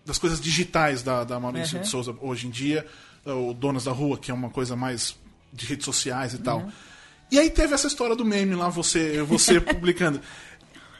das 0.05 0.17
coisas 0.17 0.39
digitais 0.39 1.03
da, 1.03 1.23
da 1.23 1.39
Maurício 1.39 1.75
Uhum. 1.77 1.81
de 1.83 1.87
Souza 1.89 2.15
hoje 2.21 2.47
em 2.47 2.49
dia, 2.49 2.85
o 3.25 3.53
Donas 3.53 3.83
da 3.83 3.91
Rua, 3.91 4.17
que 4.17 4.31
é 4.31 4.33
uma 4.33 4.49
coisa 4.49 4.75
mais 4.75 5.15
de 5.53 5.65
redes 5.65 5.85
sociais 5.85 6.33
e 6.33 6.37
tal. 6.39 6.59
Uhum. 6.59 6.71
E 7.31 7.37
aí 7.37 7.49
teve 7.49 7.73
essa 7.75 7.87
história 7.87 8.15
do 8.15 8.25
meme 8.25 8.55
lá, 8.55 8.69
você, 8.69 9.21
você 9.23 9.59
publicando. 9.61 10.19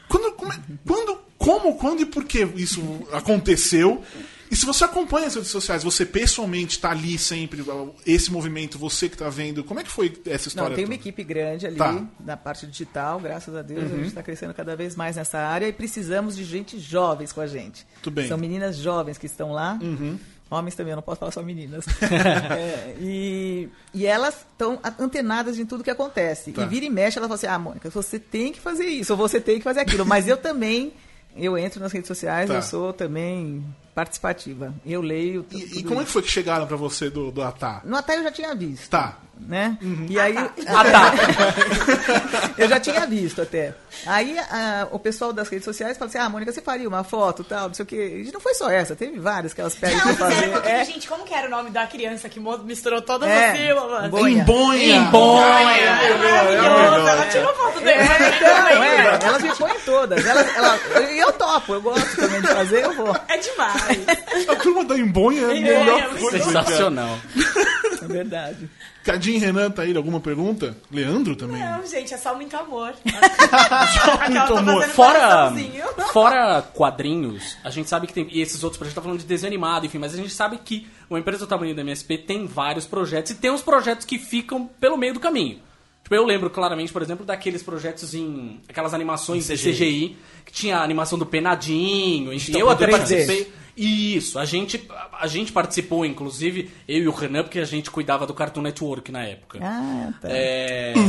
Quando, 0.08 0.32
como, 0.32 0.52
é- 0.52 0.60
quando, 0.86 1.18
como, 1.38 1.74
quando 1.76 2.02
e 2.02 2.06
por 2.06 2.24
que 2.24 2.44
isso 2.56 2.82
aconteceu? 3.12 4.04
E 4.50 4.56
se 4.56 4.66
você 4.66 4.84
acompanha 4.84 5.28
as 5.28 5.34
redes 5.36 5.50
sociais, 5.50 5.84
você 5.84 6.04
pessoalmente 6.04 6.72
está 6.76 6.90
ali 6.90 7.16
sempre, 7.18 7.64
esse 8.04 8.32
movimento, 8.32 8.78
você 8.78 9.08
que 9.08 9.14
está 9.14 9.28
vendo, 9.28 9.62
como 9.62 9.78
é 9.78 9.84
que 9.84 9.90
foi 9.90 10.12
essa 10.26 10.48
história? 10.48 10.70
Não, 10.70 10.76
tem 10.76 10.84
uma 10.84 10.90
toda? 10.96 11.00
equipe 11.08 11.22
grande 11.22 11.66
ali 11.66 11.76
Tá. 11.76 12.04
na 12.18 12.36
parte 12.36 12.66
digital, 12.66 13.20
graças 13.20 13.54
a 13.54 13.62
Deus. 13.62 13.84
A 13.84 13.96
gente 13.96 14.06
está 14.08 14.22
crescendo 14.22 14.52
cada 14.52 14.74
vez 14.74 14.96
mais 14.96 15.14
nessa 15.16 15.38
área 15.38 15.68
e 15.68 15.72
precisamos 15.72 16.34
de 16.36 16.44
gente 16.44 16.78
jovens 16.80 17.32
com 17.32 17.40
a 17.40 17.46
gente. 17.46 17.86
Tudo 18.02 18.14
bem. 18.14 18.26
São 18.26 18.36
meninas 18.36 18.76
jovens 18.76 19.16
que 19.18 19.26
estão 19.26 19.52
lá. 19.52 19.78
Homens 20.52 20.74
também, 20.74 20.90
eu 20.90 20.96
não 20.96 21.02
posso 21.04 21.20
falar 21.20 21.30
só 21.30 21.42
meninas. 21.44 21.84
É, 22.02 22.96
e, 23.00 23.68
e 23.94 24.04
elas 24.04 24.34
estão 24.50 24.80
antenadas 24.98 25.60
em 25.60 25.64
tudo 25.64 25.84
que 25.84 25.90
acontece. 25.90 26.50
Tá. 26.50 26.62
E 26.64 26.66
vira 26.66 26.84
e 26.86 26.90
mexe, 26.90 27.18
ela 27.18 27.28
fala 27.28 27.36
assim: 27.36 27.46
ah, 27.46 27.56
Mônica, 27.58 27.88
você 27.88 28.18
tem 28.18 28.52
que 28.52 28.58
fazer 28.60 28.86
isso, 28.86 29.12
ou 29.12 29.16
você 29.16 29.40
tem 29.40 29.58
que 29.58 29.62
fazer 29.64 29.78
aquilo. 29.80 30.04
Mas 30.04 30.26
eu 30.26 30.36
também, 30.36 30.92
eu 31.36 31.56
entro 31.56 31.78
nas 31.80 31.92
redes 31.92 32.08
sociais, 32.08 32.48
Tá. 32.48 32.56
eu 32.56 32.62
sou 32.62 32.92
também 32.92 33.64
participativa. 34.04 34.72
Eu 34.86 35.02
leio. 35.02 35.44
E, 35.50 35.78
e 35.80 35.82
como 35.82 35.96
é 36.00 36.02
isso. 36.02 36.06
que 36.06 36.12
foi 36.12 36.22
que 36.22 36.30
chegaram 36.30 36.66
pra 36.66 36.76
você 36.76 37.10
do, 37.10 37.30
do 37.30 37.42
Atá? 37.42 37.82
No 37.84 37.96
Atá 37.96 38.14
eu 38.14 38.22
já 38.22 38.30
tinha 38.32 38.54
visto. 38.54 38.88
Tá. 38.88 39.16
Né? 39.40 39.78
E 40.08 40.20
aí. 40.20 40.36
Ah, 40.36 40.84
tá. 40.84 41.12
eu 42.58 42.68
já 42.68 42.78
tinha 42.78 43.06
visto 43.06 43.40
até. 43.40 43.74
Aí 44.06 44.38
a- 44.38 44.86
o 44.90 44.98
pessoal 44.98 45.32
das 45.32 45.48
redes 45.48 45.64
sociais 45.64 45.96
fala 45.96 46.10
assim: 46.10 46.18
ah, 46.18 46.28
Mônica, 46.28 46.52
você 46.52 46.60
faria 46.60 46.86
uma 46.86 47.02
foto 47.04 47.42
tal, 47.42 47.68
não 47.68 47.74
sei 47.74 47.82
o 47.82 47.86
quê. 47.86 48.24
E 48.26 48.32
não 48.32 48.40
foi 48.40 48.52
só 48.54 48.68
essa, 48.70 48.94
teve 48.94 49.18
várias 49.18 49.54
que 49.54 49.60
elas 49.62 49.74
pedem 49.74 49.96
Não, 49.96 50.14
pra 50.14 50.14
fazer. 50.30 50.66
É, 50.66 50.84
gente, 50.84 51.08
como 51.08 51.24
que 51.24 51.32
era 51.32 51.46
o 51.46 51.50
nome 51.50 51.70
da 51.70 51.86
criança 51.86 52.28
que 52.28 52.38
misturou 52.64 53.00
todas 53.00 53.30
É, 53.30 53.50
as 53.52 53.58
sílabas? 53.58 54.10
Bonha. 54.10 54.42
Embonha! 54.42 55.00
Maravilhoso, 56.20 57.08
ela 57.08 57.26
tirou 57.26 57.54
foto 57.54 57.80
dele. 57.80 57.98
mas 58.08 58.20
eu 58.20 58.28
Então, 58.36 58.64
nem 58.64 58.88
é, 58.88 59.18
elas 59.22 59.42
me 59.42 59.54
põem 59.56 59.80
todas. 59.86 60.26
Elas, 60.26 60.56
elas, 60.56 60.80
e 61.12 61.18
eu 61.18 61.32
topo, 61.32 61.74
eu 61.74 61.80
gosto 61.82 62.16
também 62.16 62.40
de 62.42 62.46
fazer, 62.48 62.84
eu 62.84 62.94
vou. 62.94 63.16
É 63.28 63.38
demais. 63.38 63.89
A 64.48 64.56
turma 64.56 64.84
da 64.84 64.98
Embonha 64.98 65.42
é 65.42 65.58
a 65.58 65.60
melhor 65.60 65.98
é 65.98 66.18
coisa. 66.18 66.44
Sensacional. 66.44 67.18
É 68.02 68.06
verdade. 68.06 68.68
Cadinho 69.02 69.36
e 69.36 69.40
Renan 69.40 69.70
tá 69.70 69.82
aí, 69.82 69.96
alguma 69.96 70.20
pergunta? 70.20 70.76
Leandro 70.90 71.34
também? 71.34 71.62
Não, 71.62 71.86
gente, 71.86 72.12
é 72.12 72.16
só 72.18 72.34
muito 72.34 72.54
amor. 72.56 72.94
Aquela 74.20 74.28
muito 74.28 74.54
tá 74.54 74.58
amor. 74.58 74.84
Fora, 74.88 75.52
fora 76.12 76.62
quadrinhos, 76.62 77.56
a 77.64 77.70
gente 77.70 77.88
sabe 77.88 78.06
que 78.06 78.12
tem. 78.12 78.28
E 78.30 78.42
esses 78.42 78.62
outros 78.62 78.78
projetos, 78.78 78.94
tá 78.94 79.02
falando 79.02 79.18
de 79.18 79.24
desenho 79.24 79.50
animado, 79.50 79.86
enfim, 79.86 79.98
mas 79.98 80.12
a 80.12 80.16
gente 80.16 80.32
sabe 80.32 80.58
que 80.58 80.86
uma 81.08 81.18
empresa 81.18 81.46
do 81.46 81.48
tamanho 81.48 81.74
da 81.74 81.80
MSP 81.80 82.18
tem 82.18 82.46
vários 82.46 82.86
projetos 82.86 83.32
e 83.32 83.34
tem 83.34 83.50
uns 83.50 83.62
projetos 83.62 84.04
que 84.04 84.18
ficam 84.18 84.66
pelo 84.78 84.98
meio 84.98 85.14
do 85.14 85.20
caminho. 85.20 85.60
Tipo, 86.10 86.16
eu 86.16 86.26
lembro 86.26 86.50
claramente, 86.50 86.92
por 86.92 87.02
exemplo, 87.02 87.24
daqueles 87.24 87.62
projetos 87.62 88.14
em. 88.14 88.60
aquelas 88.68 88.92
animações 88.92 89.46
de 89.46 89.54
CGI, 89.54 90.16
que 90.44 90.52
tinha 90.52 90.78
a 90.78 90.82
animação 90.82 91.16
do 91.16 91.24
Penadinho, 91.24 92.32
enfim, 92.32 92.58
eu 92.58 92.68
até 92.68 92.86
3D. 92.86 92.90
participei. 92.90 93.52
Isso, 93.76 94.36
a 94.36 94.44
gente, 94.44 94.90
a 95.20 95.28
gente 95.28 95.52
participou, 95.52 96.04
inclusive, 96.04 96.68
eu 96.88 97.04
e 97.04 97.08
o 97.08 97.12
Renan, 97.12 97.44
porque 97.44 97.60
a 97.60 97.64
gente 97.64 97.92
cuidava 97.92 98.26
do 98.26 98.34
Cartoon 98.34 98.62
Network 98.62 99.12
na 99.12 99.24
época. 99.24 99.60
Ah, 99.62 100.08
tá. 100.20 100.26
É. 100.28 100.94
Eu 100.96 101.04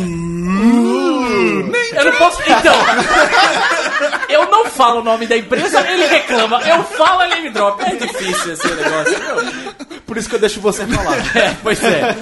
não 2.05 2.13
posso. 2.19 2.39
Então. 2.43 2.75
Eu 4.29 4.49
não 4.49 4.65
falo 4.65 5.01
o 5.01 5.03
nome 5.03 5.27
da 5.27 5.37
empresa, 5.37 5.81
ele 5.87 6.07
reclama. 6.07 6.61
Eu 6.61 6.83
falo, 6.83 7.21
ele 7.23 7.41
me 7.41 7.49
dropa. 7.49 7.83
É 7.83 7.95
difícil 7.95 8.53
esse 8.53 8.67
negócio. 8.67 9.15
Por 10.05 10.17
isso 10.17 10.29
que 10.29 10.35
eu 10.35 10.39
deixo 10.39 10.61
você 10.61 10.85
falar. 10.87 11.17
É, 11.35 11.55
pois 11.61 11.83
é. 11.83 12.15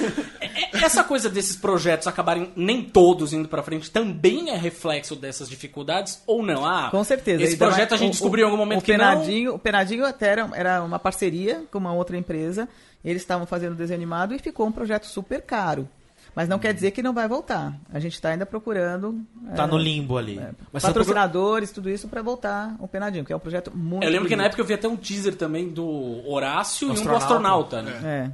É, 0.72 0.84
Essa 0.84 1.02
coisa 1.04 1.28
desses 1.28 1.56
projetos 1.56 2.06
acabarem 2.06 2.50
nem 2.56 2.82
todos 2.82 3.32
indo 3.32 3.48
pra 3.48 3.62
frente 3.62 3.90
também 3.90 4.50
é 4.50 4.56
reflexo 4.56 5.14
dessas 5.16 5.48
dificuldades 5.48 6.22
ou 6.26 6.42
não? 6.42 6.64
Ah, 6.64 6.88
Com 6.90 7.02
certeza. 7.04 7.42
Esse 7.42 7.56
projeto 7.56 7.94
a 7.94 7.96
gente 7.96 8.08
o- 8.08 8.12
descobriu 8.12 8.42
em 8.42 8.50
algum 8.50 8.56
momento 8.58 8.80
o 8.80 8.84
que 8.84 8.96
não. 8.96 9.04
Penadinho, 9.10 9.54
O 9.54 9.58
Penadinho 9.58 10.04
até 10.06 10.28
era, 10.28 10.50
era 10.54 10.82
uma 10.82 10.98
parceria 10.98 11.64
com 11.70 11.78
uma 11.78 11.92
outra 11.92 12.16
empresa. 12.16 12.68
Eles 13.04 13.22
estavam 13.22 13.46
fazendo 13.46 13.74
desenho 13.74 13.98
animado 13.98 14.34
e 14.34 14.38
ficou 14.38 14.66
um 14.66 14.72
projeto 14.72 15.06
super 15.06 15.40
caro. 15.42 15.88
Mas 16.34 16.48
não 16.48 16.60
quer 16.60 16.72
dizer 16.72 16.92
que 16.92 17.02
não 17.02 17.12
vai 17.12 17.26
voltar. 17.26 17.74
A 17.92 17.98
gente 17.98 18.12
está 18.14 18.28
ainda 18.28 18.46
procurando 18.46 19.20
Tá 19.56 19.64
é, 19.64 19.66
no 19.66 19.76
limbo 19.76 20.16
ali. 20.16 20.40
Mas 20.72 20.82
são 20.82 20.90
patrocinadores, 20.90 21.72
tudo 21.72 21.90
isso 21.90 22.06
para 22.06 22.22
voltar 22.22 22.76
o 22.78 22.86
Penadinho, 22.86 23.24
que 23.24 23.32
é 23.32 23.36
um 23.36 23.40
projeto 23.40 23.72
muito 23.74 24.04
Eu 24.04 24.10
lembro 24.10 24.28
que 24.28 24.36
na 24.36 24.44
bonito. 24.44 24.50
época 24.52 24.62
eu 24.62 24.66
vi 24.66 24.74
até 24.74 24.86
um 24.86 24.96
teaser 24.96 25.34
também 25.34 25.68
do 25.70 26.22
Horácio 26.30 26.86
e 26.86 26.90
um 26.92 26.94
do 26.94 27.00
Astronauta. 27.00 27.24
astronauta, 27.24 27.82
né? 27.82 28.00
É. 28.04 28.30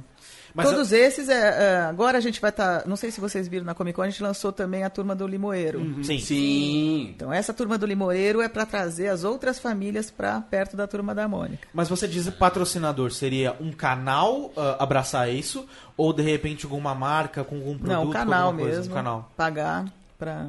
Mas 0.53 0.69
Todos 0.69 0.91
esses, 0.91 1.29
é, 1.29 1.33
é, 1.73 1.77
agora 1.81 2.17
a 2.17 2.21
gente 2.21 2.39
vai 2.41 2.49
estar. 2.49 2.85
não 2.87 2.95
sei 2.95 3.11
se 3.11 3.19
vocês 3.21 3.47
viram 3.47 3.65
na 3.65 3.73
Comic 3.73 3.95
Con, 3.95 4.01
a 4.03 4.09
gente 4.09 4.23
lançou 4.23 4.51
também 4.51 4.83
a 4.83 4.89
turma 4.89 5.15
do 5.15 5.27
Limoeiro. 5.27 6.03
Sim. 6.03 6.19
Sim. 6.19 7.09
Então, 7.15 7.31
essa 7.31 7.53
turma 7.53 7.77
do 7.77 7.85
Limoeiro 7.85 8.41
é 8.41 8.47
para 8.49 8.65
trazer 8.65 9.07
as 9.09 9.23
outras 9.23 9.59
famílias 9.59 10.09
para 10.09 10.39
perto 10.41 10.75
da 10.77 10.87
turma 10.87 11.13
da 11.13 11.27
Mônica. 11.27 11.67
Mas 11.73 11.89
você 11.89 12.07
diz 12.07 12.27
patrocinador, 12.29 13.11
seria 13.11 13.55
um 13.59 13.71
canal 13.71 14.51
ah, 14.57 14.77
abraçar 14.83 15.29
isso? 15.29 15.67
Ou 15.95 16.13
de 16.13 16.21
repente 16.23 16.65
alguma 16.65 16.93
marca 16.95 17.43
com 17.43 17.55
algum 17.55 17.77
produto? 17.77 17.87
Não, 17.91 18.03
o 18.03 18.07
com 18.07 18.13
canal 18.13 18.53
coisa? 18.53 18.77
mesmo. 18.77 18.91
Um 18.93 18.95
canal. 18.95 19.31
Pagar 19.35 19.85
para 20.17 20.47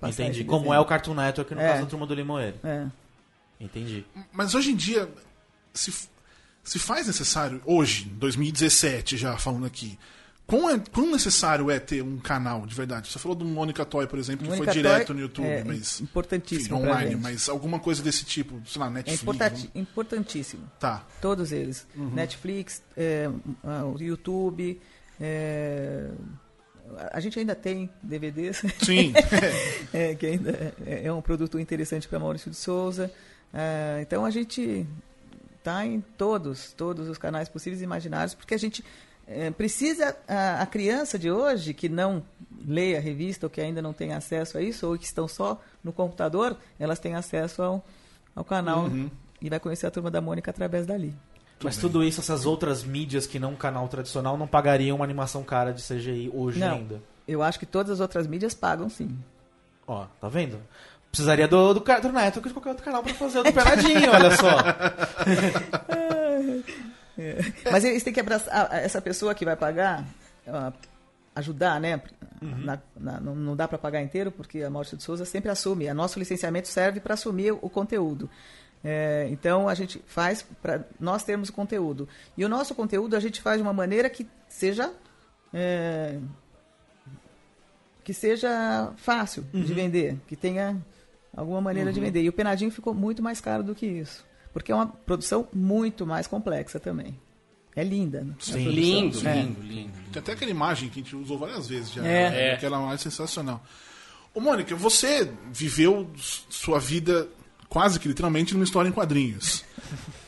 passar. 0.00 0.22
Entendi. 0.24 0.44
Como 0.44 0.60
desenho. 0.64 0.74
é 0.74 0.80
o 0.80 0.84
Cartoon 0.84 1.14
Network 1.14 1.54
no 1.54 1.60
É. 1.60 1.68
caso 1.68 1.82
da 1.82 1.88
turma 1.88 2.06
do 2.06 2.14
Limoeiro. 2.14 2.56
É. 2.64 2.86
Entendi. 3.60 4.04
Mas 4.32 4.54
hoje 4.54 4.70
em 4.72 4.76
dia, 4.76 5.08
se, 5.72 6.08
se 6.68 6.78
faz 6.78 7.06
necessário, 7.06 7.62
hoje, 7.64 8.04
2017 8.16 9.16
já 9.16 9.36
falando 9.38 9.64
aqui, 9.64 9.98
quão, 10.46 10.68
é, 10.68 10.78
quão 10.92 11.10
necessário 11.12 11.70
é 11.70 11.78
ter 11.78 12.02
um 12.02 12.18
canal 12.18 12.66
de 12.66 12.74
verdade? 12.74 13.08
Você 13.10 13.18
falou 13.18 13.34
do 13.34 13.44
Mônica 13.44 13.84
Toy, 13.84 14.06
por 14.06 14.18
exemplo, 14.18 14.44
que 14.44 14.50
Mônica 14.50 14.64
foi 14.66 14.74
direto 14.74 15.06
Toy 15.08 15.16
no 15.16 15.22
YouTube, 15.22 15.46
é 15.46 15.64
mas. 15.64 16.00
importantíssimo 16.00 16.76
enfim, 16.78 16.86
online, 16.86 17.16
mas 17.16 17.48
alguma 17.48 17.78
coisa 17.78 18.02
desse 18.02 18.24
tipo, 18.24 18.60
sei 18.66 18.80
lá, 18.80 18.88
É 18.88 18.90
Netflix. 18.90 19.22
importanti- 19.22 19.70
importantíssimo. 19.74 20.70
Tá. 20.78 21.06
Todos 21.22 21.52
eles. 21.52 21.86
Uhum. 21.96 22.10
Netflix, 22.10 22.82
é, 22.96 23.30
o 23.64 23.96
YouTube. 23.98 24.80
é, 25.20 26.10
a 27.12 27.20
gente 27.20 27.38
ainda 27.38 27.54
tem 27.54 27.90
DVDs. 28.02 28.62
Sim. 28.82 29.12
é, 29.92 30.14
que 30.14 30.26
ainda 30.26 30.74
é, 30.86 31.04
é 31.04 31.12
um 31.12 31.20
produto 31.20 31.58
interessante 31.58 32.06
para 32.08 32.18
Maurício 32.18 32.50
de 32.50 32.56
Souza. 32.56 33.10
Ah, 33.52 33.98
então 34.00 34.24
a 34.24 34.30
gente 34.30 34.86
está 35.58 35.84
em 35.84 36.00
todos, 36.16 36.72
todos 36.72 37.08
os 37.08 37.18
canais 37.18 37.48
possíveis 37.48 37.80
e 37.80 37.84
imaginários, 37.84 38.34
porque 38.34 38.54
a 38.54 38.58
gente 38.58 38.84
é, 39.26 39.50
precisa 39.50 40.16
a, 40.26 40.62
a 40.62 40.66
criança 40.66 41.18
de 41.18 41.30
hoje 41.30 41.74
que 41.74 41.88
não 41.88 42.22
lê 42.66 42.96
a 42.96 43.00
revista 43.00 43.46
ou 43.46 43.50
que 43.50 43.60
ainda 43.60 43.82
não 43.82 43.92
tem 43.92 44.14
acesso 44.14 44.56
a 44.58 44.62
isso 44.62 44.86
ou 44.88 44.96
que 44.98 45.04
estão 45.04 45.28
só 45.28 45.60
no 45.84 45.92
computador, 45.92 46.56
elas 46.78 46.98
têm 46.98 47.14
acesso 47.14 47.62
ao, 47.62 47.84
ao 48.34 48.44
canal 48.44 48.84
Uhum. 48.84 49.10
e 49.42 49.50
vai 49.50 49.60
conhecer 49.60 49.86
a 49.86 49.90
turma 49.90 50.10
da 50.10 50.20
Mônica 50.20 50.50
através 50.50 50.86
dali. 50.86 51.14
Mas 51.62 51.76
tudo 51.76 52.04
isso, 52.04 52.20
essas 52.20 52.46
outras 52.46 52.84
mídias 52.84 53.26
que 53.26 53.38
não 53.38 53.50
um 53.52 53.56
canal 53.56 53.88
tradicional, 53.88 54.38
não 54.38 54.46
pagariam 54.46 54.94
uma 54.96 55.04
animação 55.04 55.42
cara 55.42 55.72
de 55.72 55.82
CGI 55.82 56.30
hoje 56.32 56.60
Não. 56.60 56.76
ainda. 56.76 57.02
Eu 57.26 57.42
acho 57.42 57.58
que 57.58 57.66
todas 57.66 57.90
as 57.92 58.00
outras 58.00 58.26
mídias 58.28 58.54
pagam 58.54 58.88
sim. 58.88 59.18
Ó, 59.86 60.06
tá 60.20 60.28
vendo? 60.28 60.58
Precisaria 61.10 61.48
do, 61.48 61.74
do 61.74 61.80
Cartoon 61.80 62.12
Network 62.12 62.48
de 62.48 62.54
qualquer 62.54 62.68
outro 62.70 62.84
canal 62.84 63.02
pra 63.02 63.14
fazer 63.14 63.40
o 63.40 63.44
do 63.44 63.52
Penadinho, 63.52 64.10
olha 64.12 64.36
só. 64.36 64.58
Mas 67.70 67.84
eles 67.84 68.02
têm 68.02 68.12
que 68.12 68.20
abraçar 68.20 68.68
a- 68.72 68.76
essa 68.78 69.00
pessoa 69.00 69.34
que 69.34 69.44
vai 69.44 69.56
pagar, 69.56 70.04
ah, 70.46 70.72
ajudar, 71.34 71.80
né? 71.80 72.00
Na- 72.40 72.78
na- 72.96 73.20
não, 73.20 73.56
dá 73.56 73.66
para 73.66 73.78
pagar 73.78 74.00
inteiro, 74.02 74.30
porque 74.30 74.62
a 74.62 74.70
Maurício 74.70 74.96
de 74.96 75.02
Souza 75.02 75.24
sempre 75.24 75.50
assume. 75.50 75.88
O 75.90 75.94
nosso 75.94 76.18
licenciamento 76.18 76.68
serve 76.68 77.00
para 77.00 77.14
assumir 77.14 77.52
o 77.52 77.68
conteúdo. 77.68 78.30
É, 78.84 79.26
então 79.32 79.68
a 79.68 79.74
gente 79.74 80.00
faz 80.06 80.42
para 80.62 80.84
nós 81.00 81.24
termos 81.24 81.48
o 81.48 81.52
conteúdo. 81.52 82.08
E 82.36 82.44
o 82.44 82.48
nosso 82.48 82.74
conteúdo 82.76 83.16
a 83.16 83.20
gente 83.20 83.40
faz 83.42 83.56
de 83.56 83.62
uma 83.62 83.72
maneira 83.72 84.08
que 84.08 84.26
seja. 84.48 84.92
é, 85.52 86.18
que 88.04 88.14
seja 88.14 88.90
fácil 88.96 89.44
de 89.52 89.74
vender, 89.74 90.16
que 90.26 90.34
tenha 90.34 90.78
alguma 91.38 91.60
maneira 91.60 91.92
de 91.92 92.00
vender. 92.00 92.22
E 92.22 92.28
o 92.28 92.32
Penadinho 92.32 92.70
ficou 92.70 92.92
muito 92.94 93.22
mais 93.22 93.40
caro 93.40 93.62
do 93.62 93.74
que 93.74 93.86
isso. 93.86 94.24
Porque 94.52 94.72
é 94.72 94.74
uma 94.74 94.86
produção 94.86 95.46
muito 95.52 96.06
mais 96.06 96.26
complexa 96.26 96.78
também. 96.80 97.18
É 97.76 97.84
linda. 97.84 98.22
né? 98.22 98.32
A 98.32 98.50
produção. 98.50 98.58
Lindo, 98.72 99.28
É. 99.28 99.34
lindo, 99.34 99.60
lindo. 99.62 99.92
Tem 100.12 100.20
até 100.20 100.32
aquela 100.32 100.50
imagem 100.50 100.88
que 100.88 101.00
a 101.00 101.02
gente 101.02 101.14
usou 101.14 101.38
várias 101.38 101.68
vezes 101.68 101.92
já. 101.92 102.04
É. 102.04 102.30
né? 102.30 102.52
Aquela 102.54 102.78
imagem 102.78 102.98
sensacional. 102.98 103.62
Ô, 104.34 104.40
Mônica, 104.40 104.74
você 104.74 105.30
viveu 105.52 106.10
sua 106.16 106.78
vida 106.80 107.28
quase 107.68 108.00
que 108.00 108.08
literalmente 108.08 108.52
numa 108.54 108.64
história 108.64 108.88
em 108.88 108.92
quadrinhos. 108.92 109.64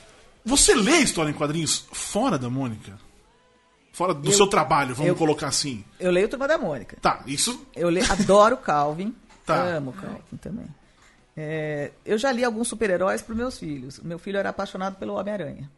Você 0.45 0.75
lê 0.75 0.99
história 1.01 1.31
em 1.31 1.35
quadrinhos 1.35 1.87
fora 1.93 2.39
da 2.39 2.49
Mônica? 2.49 2.99
Fora 3.93 4.15
do 4.15 4.27
Eu- 4.29 4.33
seu 4.33 4.47
trabalho, 4.47 4.95
vamos 4.95 5.11
eu- 5.11 5.15
colocar 5.17 5.49
assim. 5.49 5.85
Eu 5.99 6.11
leio 6.11 6.29
Turma 6.29 6.49
da 6.49 6.57
Mônica. 6.57 6.97
Tá, 7.01 7.23
isso. 7.27 7.67
Eu 7.77 7.91
le- 7.91 8.01
adoro 8.01 8.57
Calvin. 8.57 9.15
Tá. 9.45 9.63
Amo 9.77 9.93
Calvin 9.93 10.37
também. 10.41 10.67
É, 11.43 11.91
eu 12.05 12.18
já 12.18 12.30
li 12.30 12.45
alguns 12.45 12.68
super-heróis 12.68 13.22
para 13.22 13.34
meus 13.34 13.59
filhos. 13.59 13.99
Meu 14.01 14.18
filho 14.18 14.36
era 14.38 14.51
apaixonado 14.51 14.97
pelo 14.97 15.14
Homem-Aranha. 15.18 15.70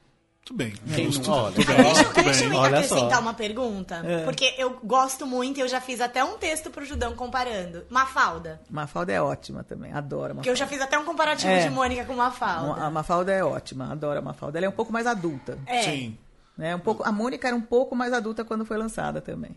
Tudo 0.44 0.56
bem. 0.56 0.72
Quem 0.92 1.08
não- 1.08 1.30
olha, 1.32 1.54
Tudo 1.54 1.66
bem, 1.68 1.76
Deixa, 1.84 2.04
tudo 2.04 2.24
deixa 2.24 2.44
eu. 2.46 2.54
Olha 2.56 2.78
acrescentar 2.78 3.14
só. 3.14 3.20
uma 3.20 3.32
pergunta. 3.34 3.94
É. 4.04 4.24
Porque 4.24 4.54
eu 4.58 4.76
gosto 4.82 5.24
muito, 5.24 5.60
eu 5.60 5.68
já 5.68 5.80
fiz 5.80 6.00
até 6.00 6.24
um 6.24 6.36
texto 6.36 6.68
pro 6.68 6.84
Judão 6.84 7.14
comparando. 7.14 7.84
Mafalda. 7.88 8.60
Mafalda 8.68 9.12
é 9.12 9.22
ótima 9.22 9.62
também. 9.62 9.92
Adoro 9.92 10.32
a 10.32 10.34
Porque 10.34 10.48
eu 10.48 10.52
Mafalda. 10.54 10.56
já 10.56 10.66
fiz 10.66 10.80
até 10.80 10.98
um 10.98 11.04
comparativo 11.04 11.52
É. 11.52 11.62
de 11.62 11.70
Mônica 11.70 12.04
com 12.04 12.14
Mafalda. 12.14 12.82
A 12.82 12.90
Mafalda 12.90 13.30
é 13.32 13.44
ótima. 13.44 13.92
Adoro 13.92 14.18
a 14.18 14.22
Mafalda. 14.22 14.58
Ela 14.58 14.66
é 14.66 14.68
um 14.68 14.72
pouco 14.72 14.92
mais 14.92 15.06
adulta. 15.06 15.56
É. 15.64 15.82
Sim. 15.82 16.18
Né? 16.58 16.74
Um 16.74 16.80
pouco, 16.80 17.04
a 17.04 17.12
Mônica 17.12 17.46
era 17.46 17.56
um 17.56 17.60
pouco 17.62 17.94
mais 17.94 18.12
adulta 18.12 18.44
quando 18.44 18.64
foi 18.66 18.76
lançada 18.76 19.20
também. 19.20 19.54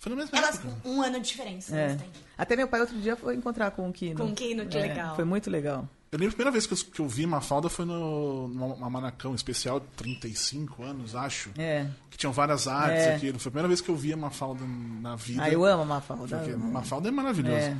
Foi 0.00 0.10
na 0.10 0.16
mesma 0.16 0.38
Elas 0.38 0.56
época. 0.56 0.76
um 0.84 1.02
ano 1.02 1.20
de 1.20 1.26
diferença. 1.28 1.76
É. 1.76 1.96
Até 2.36 2.54
meu 2.56 2.68
pai 2.68 2.80
outro 2.80 2.96
dia 3.00 3.16
foi 3.16 3.34
encontrar 3.34 3.70
com 3.72 3.88
o 3.88 3.92
Kino. 3.92 4.16
Com 4.20 4.26
o 4.30 4.34
Kino, 4.34 4.66
que 4.66 4.78
É, 4.78 4.82
legal. 4.82 5.16
Foi 5.16 5.24
muito 5.24 5.50
legal. 5.50 5.88
Eu 6.10 6.18
lembro 6.18 6.32
a 6.32 6.36
primeira 6.36 6.50
vez 6.50 6.66
que 6.66 6.72
eu, 6.72 6.78
que 6.78 7.00
eu 7.00 7.08
vi 7.08 7.26
Mafalda 7.26 7.68
foi 7.68 7.84
no, 7.84 8.48
numa 8.48 8.88
Manacão 8.88 9.34
especial 9.34 9.78
de 9.80 9.86
35 9.96 10.82
anos, 10.82 11.14
acho. 11.14 11.50
É. 11.58 11.86
Que 12.08 12.16
tinham 12.16 12.32
várias 12.32 12.66
artes 12.66 13.04
É. 13.04 13.14
aquilo. 13.16 13.38
Foi 13.38 13.50
a 13.50 13.52
primeira 13.52 13.68
vez 13.68 13.80
que 13.82 13.90
eu 13.90 13.96
vi 13.96 14.12
a 14.12 14.16
Mafalda 14.16 14.64
na 15.02 15.16
vida. 15.16 15.42
Ah, 15.42 15.50
eu 15.50 15.64
amo 15.66 15.82
a 15.82 15.86
Mafalda. 15.86 16.38
Porque. 16.38 16.56
Mafalda 16.56 17.08
é 17.08 17.10
maravilhoso. 17.10 17.56
É. 17.56 17.76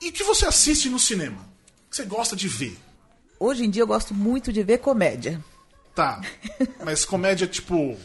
E 0.00 0.10
o 0.10 0.12
que 0.12 0.22
você 0.22 0.46
assiste 0.46 0.88
no 0.88 0.98
cinema? 1.00 1.38
O 1.86 1.90
que 1.90 1.96
você 1.96 2.04
gosta 2.04 2.36
de 2.36 2.46
ver? 2.46 2.78
Hoje 3.40 3.64
em 3.64 3.70
dia 3.70 3.82
eu 3.82 3.86
gosto 3.86 4.14
muito 4.14 4.52
de 4.52 4.62
ver 4.62 4.78
comédia. 4.78 5.42
Tá. 5.94 6.20
Mas 6.84 7.04
comédia 7.04 7.46
tipo. 7.48 7.96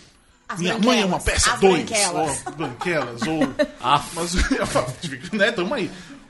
As 0.54 0.60
Minha 0.60 0.74
branquelas, 0.74 0.96
mãe 0.96 1.02
é 1.04 1.06
uma 1.06 1.20
peça 1.20 1.58
2. 1.58 1.74
branquelas. 1.86 2.44
Ou 2.46 2.52
branquelas. 2.54 3.22
Ou. 3.24 3.40
Ah. 3.82 4.04
Mas, 4.14 4.34
né, 5.34 5.52
tamo 5.52 5.74
aí. 5.74 5.90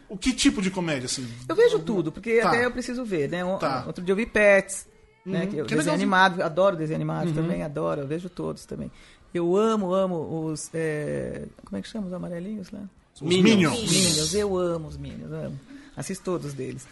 O 0.09 0.17
que 0.17 0.33
tipo 0.33 0.61
de 0.61 0.69
comédia, 0.69 1.05
assim? 1.05 1.27
Eu 1.47 1.55
vejo 1.55 1.79
tudo, 1.79 2.11
porque 2.11 2.41
Tá. 2.41 2.49
até 2.49 2.65
eu 2.65 2.71
preciso 2.71 3.03
ver, 3.05 3.29
né? 3.29 3.43
Um- 3.45 3.57
Tá. 3.57 3.83
Outro 3.87 4.03
dia 4.03 4.11
eu 4.11 4.15
vi 4.17 4.25
Pets, 4.25 4.85
né? 5.25 5.43
Uhum, 5.43 5.47
Que, 5.47 5.57
eu- 5.57 5.65
que 5.65 5.75
desenho 5.75 5.95
animado, 5.95 6.41
adoro 6.41 6.75
desenho 6.75 6.97
animado 6.97 7.31
também, 7.33 7.63
adoro, 7.63 8.01
eu 8.01 8.07
vejo 8.07 8.29
todos 8.29 8.65
também. 8.65 8.91
Eu 9.33 9.55
amo, 9.55 9.93
amo 9.93 10.47
os. 10.51 10.69
é, 10.73 11.45
como 11.65 11.77
é 11.77 11.81
que 11.81 11.87
chama 11.87 12.07
os 12.07 12.13
amarelinhos 12.13 12.69
lá? 12.71 12.81
Os 13.15 13.21
Minions. 13.21 13.43
Minions. 13.71 13.91
Minions, 13.91 14.33
eu 14.35 14.57
amo 14.57 14.87
os 14.89 14.97
Minions, 14.97 15.31
amo. 15.31 15.57
Assisto 15.95 16.23
todos 16.25 16.53
deles. 16.53 16.85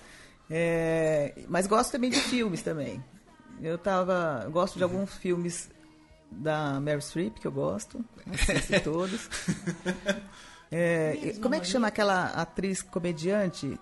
É, 0.50 1.34
mas 1.48 1.68
gosto 1.68 1.92
também 1.92 2.10
de 2.10 2.20
filmes 2.20 2.62
também. 2.62 3.04
Eu 3.62 3.78
tava. 3.78 4.44
eu 4.46 4.52
Gosto 4.52 4.78
de 4.78 4.84
alguns 4.84 5.14
filmes 5.16 5.70
da 6.32 6.80
Meryl 6.80 7.02
Streep, 7.02 7.36
que 7.40 7.48
eu 7.48 7.52
gosto. 7.52 8.04
Assisto 8.32 8.82
todos. 8.84 9.30
É, 10.72 11.34
como 11.42 11.56
é 11.56 11.60
que 11.60 11.66
chama 11.66 11.88
aquela 11.88 12.26
atriz 12.26 12.84
comediante 12.84 13.76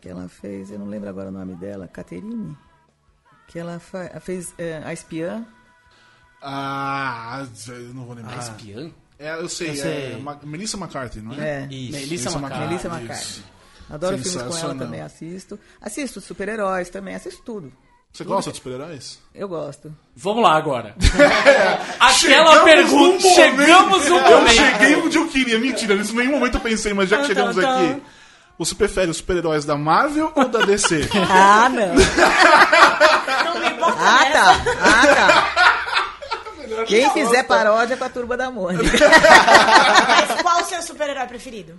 que 0.00 0.08
ela 0.08 0.26
fez? 0.26 0.70
Eu 0.70 0.78
não 0.78 0.86
lembro 0.86 1.10
agora 1.10 1.28
o 1.28 1.30
nome 1.30 1.54
dela, 1.56 1.86
Caterine? 1.86 2.56
Que 3.46 3.58
ela 3.58 3.78
fez 4.22 4.54
é, 4.56 4.80
A 4.82 4.94
Espiã. 4.94 5.46
Ah, 6.40 7.46
eu 7.66 7.94
não 7.94 8.06
vou 8.06 8.14
lembrar. 8.14 8.38
Espiã? 8.38 8.90
É, 9.18 9.34
eu 9.34 9.46
sei, 9.46 9.70
Eu 9.70 9.74
sei. 9.74 10.12
é 10.14 10.16
Ma- 10.18 10.38
Melissa 10.42 10.78
McCarthy, 10.78 11.20
não 11.20 11.34
é? 11.34 11.64
É. 11.64 11.66
Isso. 11.66 11.92
Melissa 11.98 12.30
McCarthy. 12.38 12.66
Melissa. 12.66 12.88
McCarthy. 12.88 13.44
Adoro 13.90 14.18
filmes 14.18 14.42
com 14.42 14.56
ela 14.56 14.74
também, 14.74 15.00
assisto. 15.02 15.60
Assisto 15.82 16.20
super-heróis 16.22 16.88
também, 16.88 17.14
assisto 17.14 17.42
tudo. 17.42 17.70
Você 18.12 18.24
gosta 18.24 18.50
de 18.50 18.56
super-heróis? 18.56 19.18
Eu 19.34 19.48
gosto. 19.48 19.94
Vamos 20.16 20.42
lá 20.42 20.56
agora. 20.56 20.94
Aquela 22.00 22.12
Chegamos 22.12 22.58
pergunta. 22.64 23.28
Chegamos 23.28 24.08
no 24.08 24.16
Eu 24.16 24.38
momento. 24.38 24.54
cheguei 24.54 24.96
onde 24.96 25.16
eu 25.18 25.28
queria. 25.28 25.58
Mentira, 25.58 25.94
nisso 25.94 26.12
em 26.14 26.16
nenhum 26.16 26.32
momento 26.32 26.54
eu 26.56 26.60
pensei, 26.60 26.92
mas 26.92 27.08
já 27.08 27.18
que 27.18 27.26
chegamos 27.26 27.56
aqui. 27.58 28.02
Você 28.58 28.74
prefere 28.74 29.08
os 29.08 29.18
super-heróis 29.18 29.64
da 29.64 29.76
Marvel 29.76 30.32
ou 30.34 30.48
da 30.48 30.60
DC? 30.60 31.08
Ah, 31.30 31.68
não. 31.68 31.94
Não 33.44 33.60
me 33.60 33.70
bota 33.78 33.96
Ah, 34.00 34.26
tá. 34.32 34.56
Ah, 34.82 35.06
tá. 35.14 36.84
Quem 36.86 37.08
fizer 37.10 37.44
paródia 37.44 37.96
com 37.96 38.04
a 38.04 38.08
turma 38.08 38.36
da 38.36 38.50
Mônica. 38.50 38.82
Mas 40.08 40.42
qual 40.42 40.60
o 40.60 40.64
seu 40.64 40.82
super-herói 40.82 41.26
preferido? 41.28 41.78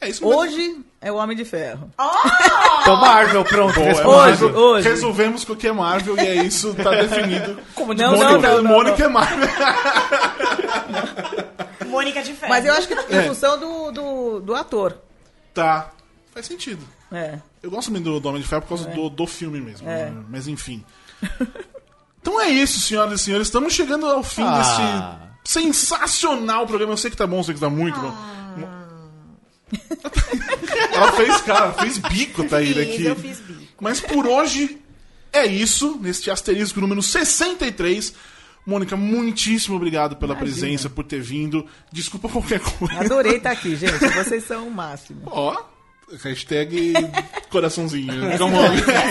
É 0.00 0.08
isso 0.08 0.24
mesmo. 0.24 0.40
Hoje 0.40 0.80
é 1.00 1.10
o 1.10 1.16
Homem 1.16 1.36
de 1.36 1.44
Ferro. 1.44 1.90
Então, 2.80 2.96
Marvel, 3.02 3.44
pronto. 3.44 3.74
Boa, 3.74 3.86
é. 3.86 3.92
Hoje, 3.92 4.06
Marvel. 4.42 4.56
hoje. 4.56 4.88
Resolvemos 4.88 5.44
que 5.44 5.52
o 5.52 5.56
que 5.56 5.68
é 5.68 5.72
Marvel 5.72 6.16
e 6.16 6.20
é 6.20 6.42
isso, 6.44 6.72
tá 6.74 6.90
definido. 6.92 7.58
Como 7.74 7.92
não, 7.92 8.12
Mônica, 8.16 8.32
não, 8.32 8.40
não, 8.40 8.62
não, 8.62 8.70
Mônica 8.70 9.04
é 9.04 9.08
Marvel. 9.08 9.46
Mônica 11.86 12.22
de 12.22 12.32
Ferro. 12.34 12.48
Mas 12.50 12.64
eu 12.64 12.72
acho 12.72 12.88
que 12.88 12.94
em 12.94 13.16
É. 13.16 13.22
função 13.24 13.58
do, 13.58 13.90
do, 13.92 14.40
do 14.40 14.54
ator. 14.54 14.96
Tá. 15.52 15.90
Faz 16.32 16.46
sentido. 16.46 16.82
É. 17.12 17.38
Eu 17.62 17.70
gosto 17.70 17.88
também 17.88 18.00
do, 18.02 18.18
do 18.20 18.28
Homem 18.28 18.40
de 18.40 18.48
Ferro 18.48 18.62
por 18.62 18.68
causa 18.68 18.88
do, 18.88 19.10
do 19.10 19.26
filme 19.26 19.60
mesmo. 19.60 19.86
É. 19.88 20.06
né? 20.10 20.24
Mas 20.30 20.48
enfim. 20.48 20.82
Então 22.22 22.40
é 22.40 22.48
isso, 22.48 22.80
senhoras 22.80 23.20
e 23.20 23.24
senhores. 23.24 23.48
Estamos 23.48 23.74
chegando 23.74 24.06
ao 24.06 24.22
fim 24.22 24.42
Ah. 24.44 25.18
desse 25.44 25.58
sensacional 25.58 26.66
programa. 26.66 26.92
Eu 26.92 26.96
sei 26.96 27.10
que 27.10 27.16
tá 27.16 27.26
bom, 27.26 27.38
eu 27.38 27.44
sei 27.44 27.54
que 27.54 27.60
tá 27.60 27.68
muito 27.70 27.98
bom. 28.00 28.14
Ela 30.92 31.12
fez 31.12 31.40
cara, 31.42 31.72
fez 31.74 31.98
bico, 31.98 32.44
Thaíra, 32.44 32.84
Fiz, 32.84 32.94
aqui. 32.94 33.04
eu 33.06 33.16
fiz 33.16 33.40
bico. 33.40 33.62
Mas 33.80 34.00
por 34.00 34.26
hoje 34.26 34.78
é 35.32 35.46
isso, 35.46 35.98
neste 36.00 36.30
asterisco 36.30 36.80
número 36.80 37.02
63. 37.02 38.14
Mônica, 38.66 38.96
muitíssimo 38.96 39.76
obrigado 39.76 40.16
pela 40.16 40.34
Imagina. 40.34 40.52
presença, 40.60 40.90
por 40.90 41.04
ter 41.04 41.20
vindo. 41.22 41.64
Desculpa 41.92 42.28
qualquer 42.28 42.60
coisa. 42.60 43.00
Adorei 43.00 43.36
estar 43.36 43.52
aqui, 43.52 43.74
gente. 43.76 43.98
Vocês 44.14 44.44
são 44.44 44.68
o 44.68 44.70
máximo. 44.70 45.22
Ó, 45.26 45.56
hashtag 46.22 46.92
coraçãozinho. 47.48 48.12
On. 48.44 48.64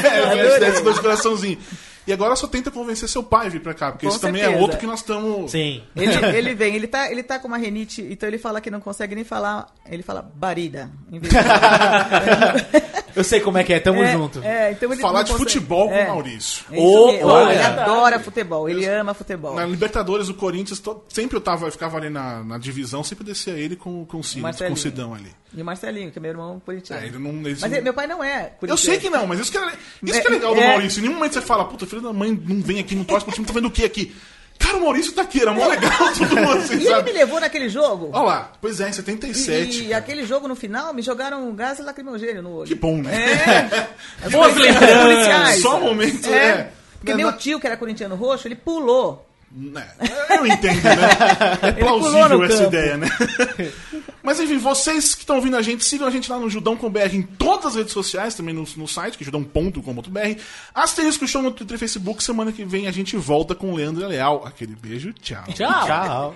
É, 0.05 0.35
hashtag 0.59 0.81
dois 0.83 0.99
coraçãozinhos. 0.99 1.63
E 2.07 2.13
agora 2.13 2.35
só 2.37 2.47
tenta 2.47 2.71
convencer 2.71 3.09
seu 3.09 3.21
pai 3.21 3.47
a 3.47 3.49
vir 3.49 3.61
pra 3.61 3.73
cá, 3.73 3.91
porque 3.91 4.05
Com 4.05 4.11
isso 4.11 4.21
também 4.21 4.41
é 4.41 4.49
outro 4.49 4.77
que 4.77 4.85
nós 4.87 5.01
estamos. 5.01 5.51
Sim. 5.51 5.83
Ele, 5.95 6.13
ele 6.37 6.55
vem, 6.55 6.73
ele 6.75 6.87
tá, 6.87 7.11
ele 7.11 7.21
tá 7.21 7.37
com 7.37 7.49
uma 7.49 7.57
renite, 7.57 8.01
então 8.09 8.29
ele 8.29 8.37
fala 8.37 8.61
que 8.61 8.71
não 8.71 8.79
consegue 8.79 9.13
nem 9.13 9.25
falar. 9.25 9.67
Ele 9.85 10.01
fala 10.01 10.21
barida. 10.35 10.89
Em 11.11 11.19
vez 11.19 11.33
de... 11.33 11.39
Eu 13.17 13.23
sei 13.23 13.39
como 13.39 13.57
é 13.57 13.63
que 13.63 13.73
é, 13.73 13.79
tamo 13.79 14.03
é, 14.03 14.11
junto. 14.11 14.43
É, 14.43 14.71
então 14.71 14.91
ele 14.93 15.01
Falar 15.01 15.23
de 15.23 15.31
consegue- 15.31 15.49
futebol 15.51 15.87
com 15.89 15.95
é. 15.95 16.03
o 16.03 16.07
Maurício. 16.09 16.65
É 16.71 16.77
isso 16.77 17.07
mesmo. 17.07 17.27
Opa! 17.27 17.51
ele 17.51 17.63
adora 17.63 18.19
futebol, 18.19 18.69
ele 18.69 18.85
ama 18.85 19.13
futebol. 19.15 19.55
Na 19.55 19.65
Libertadores, 19.65 20.29
o 20.29 20.35
Corinthians, 20.35 20.79
to- 20.79 21.03
sempre 21.09 21.35
eu, 21.35 21.41
tava, 21.41 21.65
eu 21.65 21.71
ficava 21.71 21.97
ali 21.97 22.11
na, 22.11 22.43
na 22.43 22.57
divisão, 22.59 23.03
sempre 23.03 23.25
descia 23.25 23.53
ele 23.53 23.75
com, 23.75 24.05
com 24.05 24.19
o 24.19 24.23
Cid, 24.23 24.43
com 24.67 24.73
o 24.73 24.77
Sidão 24.77 25.15
ali. 25.15 25.31
E 25.55 25.61
o 25.61 25.65
Marcelinho, 25.65 26.11
que 26.11 26.19
é 26.19 26.21
meu 26.21 26.31
irmão 26.31 26.61
corintiano. 26.65 27.01
É, 27.01 27.07
ele 27.07 27.17
não, 27.17 27.29
ele- 27.31 27.57
Mas 27.59 27.71
ele- 27.71 27.81
meu 27.81 27.93
pai 27.93 28.05
não 28.05 28.23
é 28.23 28.51
Eu 28.53 28.59
corintiano. 28.59 28.77
sei 28.77 28.97
que 28.99 29.09
não, 29.09 29.25
mas 29.25 29.39
isso 29.39 29.51
que 29.51 29.57
é, 29.57 29.61
isso 30.03 30.21
que 30.21 30.27
é 30.27 30.31
É, 30.31 30.33
legal 30.33 30.53
do 30.53 30.61
é. 30.61 30.67
Maurício. 30.67 30.99
Em 30.99 31.03
nenhum 31.03 31.15
momento 31.15 31.33
você 31.33 31.41
fala, 31.41 31.65
puta, 31.65 31.85
filho 31.85 32.01
da 32.01 32.11
mãe 32.13 32.31
não 32.47 32.61
vem 32.61 32.79
aqui, 32.79 32.95
não 32.95 33.03
torce 33.05 33.25
pro 33.25 33.33
time, 33.33 33.47
tá 33.47 33.53
vendo 33.53 33.67
o 33.67 33.71
que 33.71 33.85
aqui? 33.85 34.13
Cara, 34.59 34.77
o 34.77 34.81
Maurício 34.81 35.13
Taqueira, 35.13 35.53
mó 35.53 35.67
legal, 35.67 35.91
todo 36.17 36.35
mundo 36.35 36.51
assim, 36.57 36.77
E 36.79 36.87
ele 36.87 37.01
me 37.03 37.11
levou 37.11 37.39
naquele 37.39 37.69
jogo. 37.69 38.09
Olha 38.11 38.23
lá, 38.25 38.51
pois 38.59 38.81
é, 38.81 38.87
em 38.87 38.89
E, 38.89 38.93
77. 38.93 39.83
e 39.85 39.93
aquele 39.93 40.25
jogo 40.25 40.47
no 40.47 40.55
final 40.55 40.93
me 40.93 41.01
jogaram 41.03 41.47
um 41.47 41.55
gás 41.55 41.79
lacrimogêneo 41.79 42.41
no 42.41 42.51
olho. 42.57 42.67
Que 42.67 42.75
bom, 42.75 42.97
né? 42.97 43.13
É. 44.23 44.29
Boas 44.29 44.55
lembranças. 44.55 45.61
Só 45.61 45.79
momento, 45.79 46.27
É. 46.27 46.37
é. 46.49 46.71
Porque 46.99 47.13
meu 47.13 47.31
tio, 47.37 47.59
que 47.59 47.67
era 47.67 47.77
corintiano 47.77 48.15
roxo, 48.15 48.47
ele 48.47 48.55
pulou. 48.55 49.23
Né, 49.51 49.87
Eu 50.29 50.45
entendo, 50.45 50.83
né? 50.83 51.09
É 51.61 51.71
plausível 51.79 52.43
essa 52.43 52.57
campo. 52.57 52.75
ideia, 52.75 52.97
né? 52.97 53.07
Mas 54.21 54.39
enfim, 54.41 54.57
vocês 54.57 55.15
que 55.15 55.21
estão 55.21 55.37
ouvindo 55.37 55.55
a 55.55 55.61
gente, 55.61 55.85
sigam 55.85 56.05
a 56.05 56.11
gente 56.11 56.29
lá 56.29 56.37
no 56.37 56.49
Judão 56.49 56.75
com 56.75 56.89
BR 56.89 57.13
em 57.13 57.21
todas 57.21 57.67
as 57.67 57.75
redes 57.75 57.93
sociais, 57.93 58.35
também 58.35 58.53
no, 58.53 58.67
no 58.75 58.87
site, 58.87 59.17
que 59.17 59.23
é 59.23 59.25
judão.com.br. 59.25 60.41
Asterisco 60.75 61.25
Show 61.25 61.41
no 61.41 61.51
Twitter 61.51 61.75
e 61.75 61.79
Facebook. 61.79 62.21
Semana 62.21 62.51
que 62.51 62.65
vem 62.65 62.87
a 62.87 62.91
gente 62.91 63.15
volta 63.15 63.55
com 63.55 63.71
o 63.71 63.75
Leandro 63.75 64.05
Leal. 64.05 64.43
Aquele 64.45 64.75
beijo, 64.75 65.13
tchau. 65.13 65.45
Tchau. 65.53 65.85
Tchau. 65.85 66.35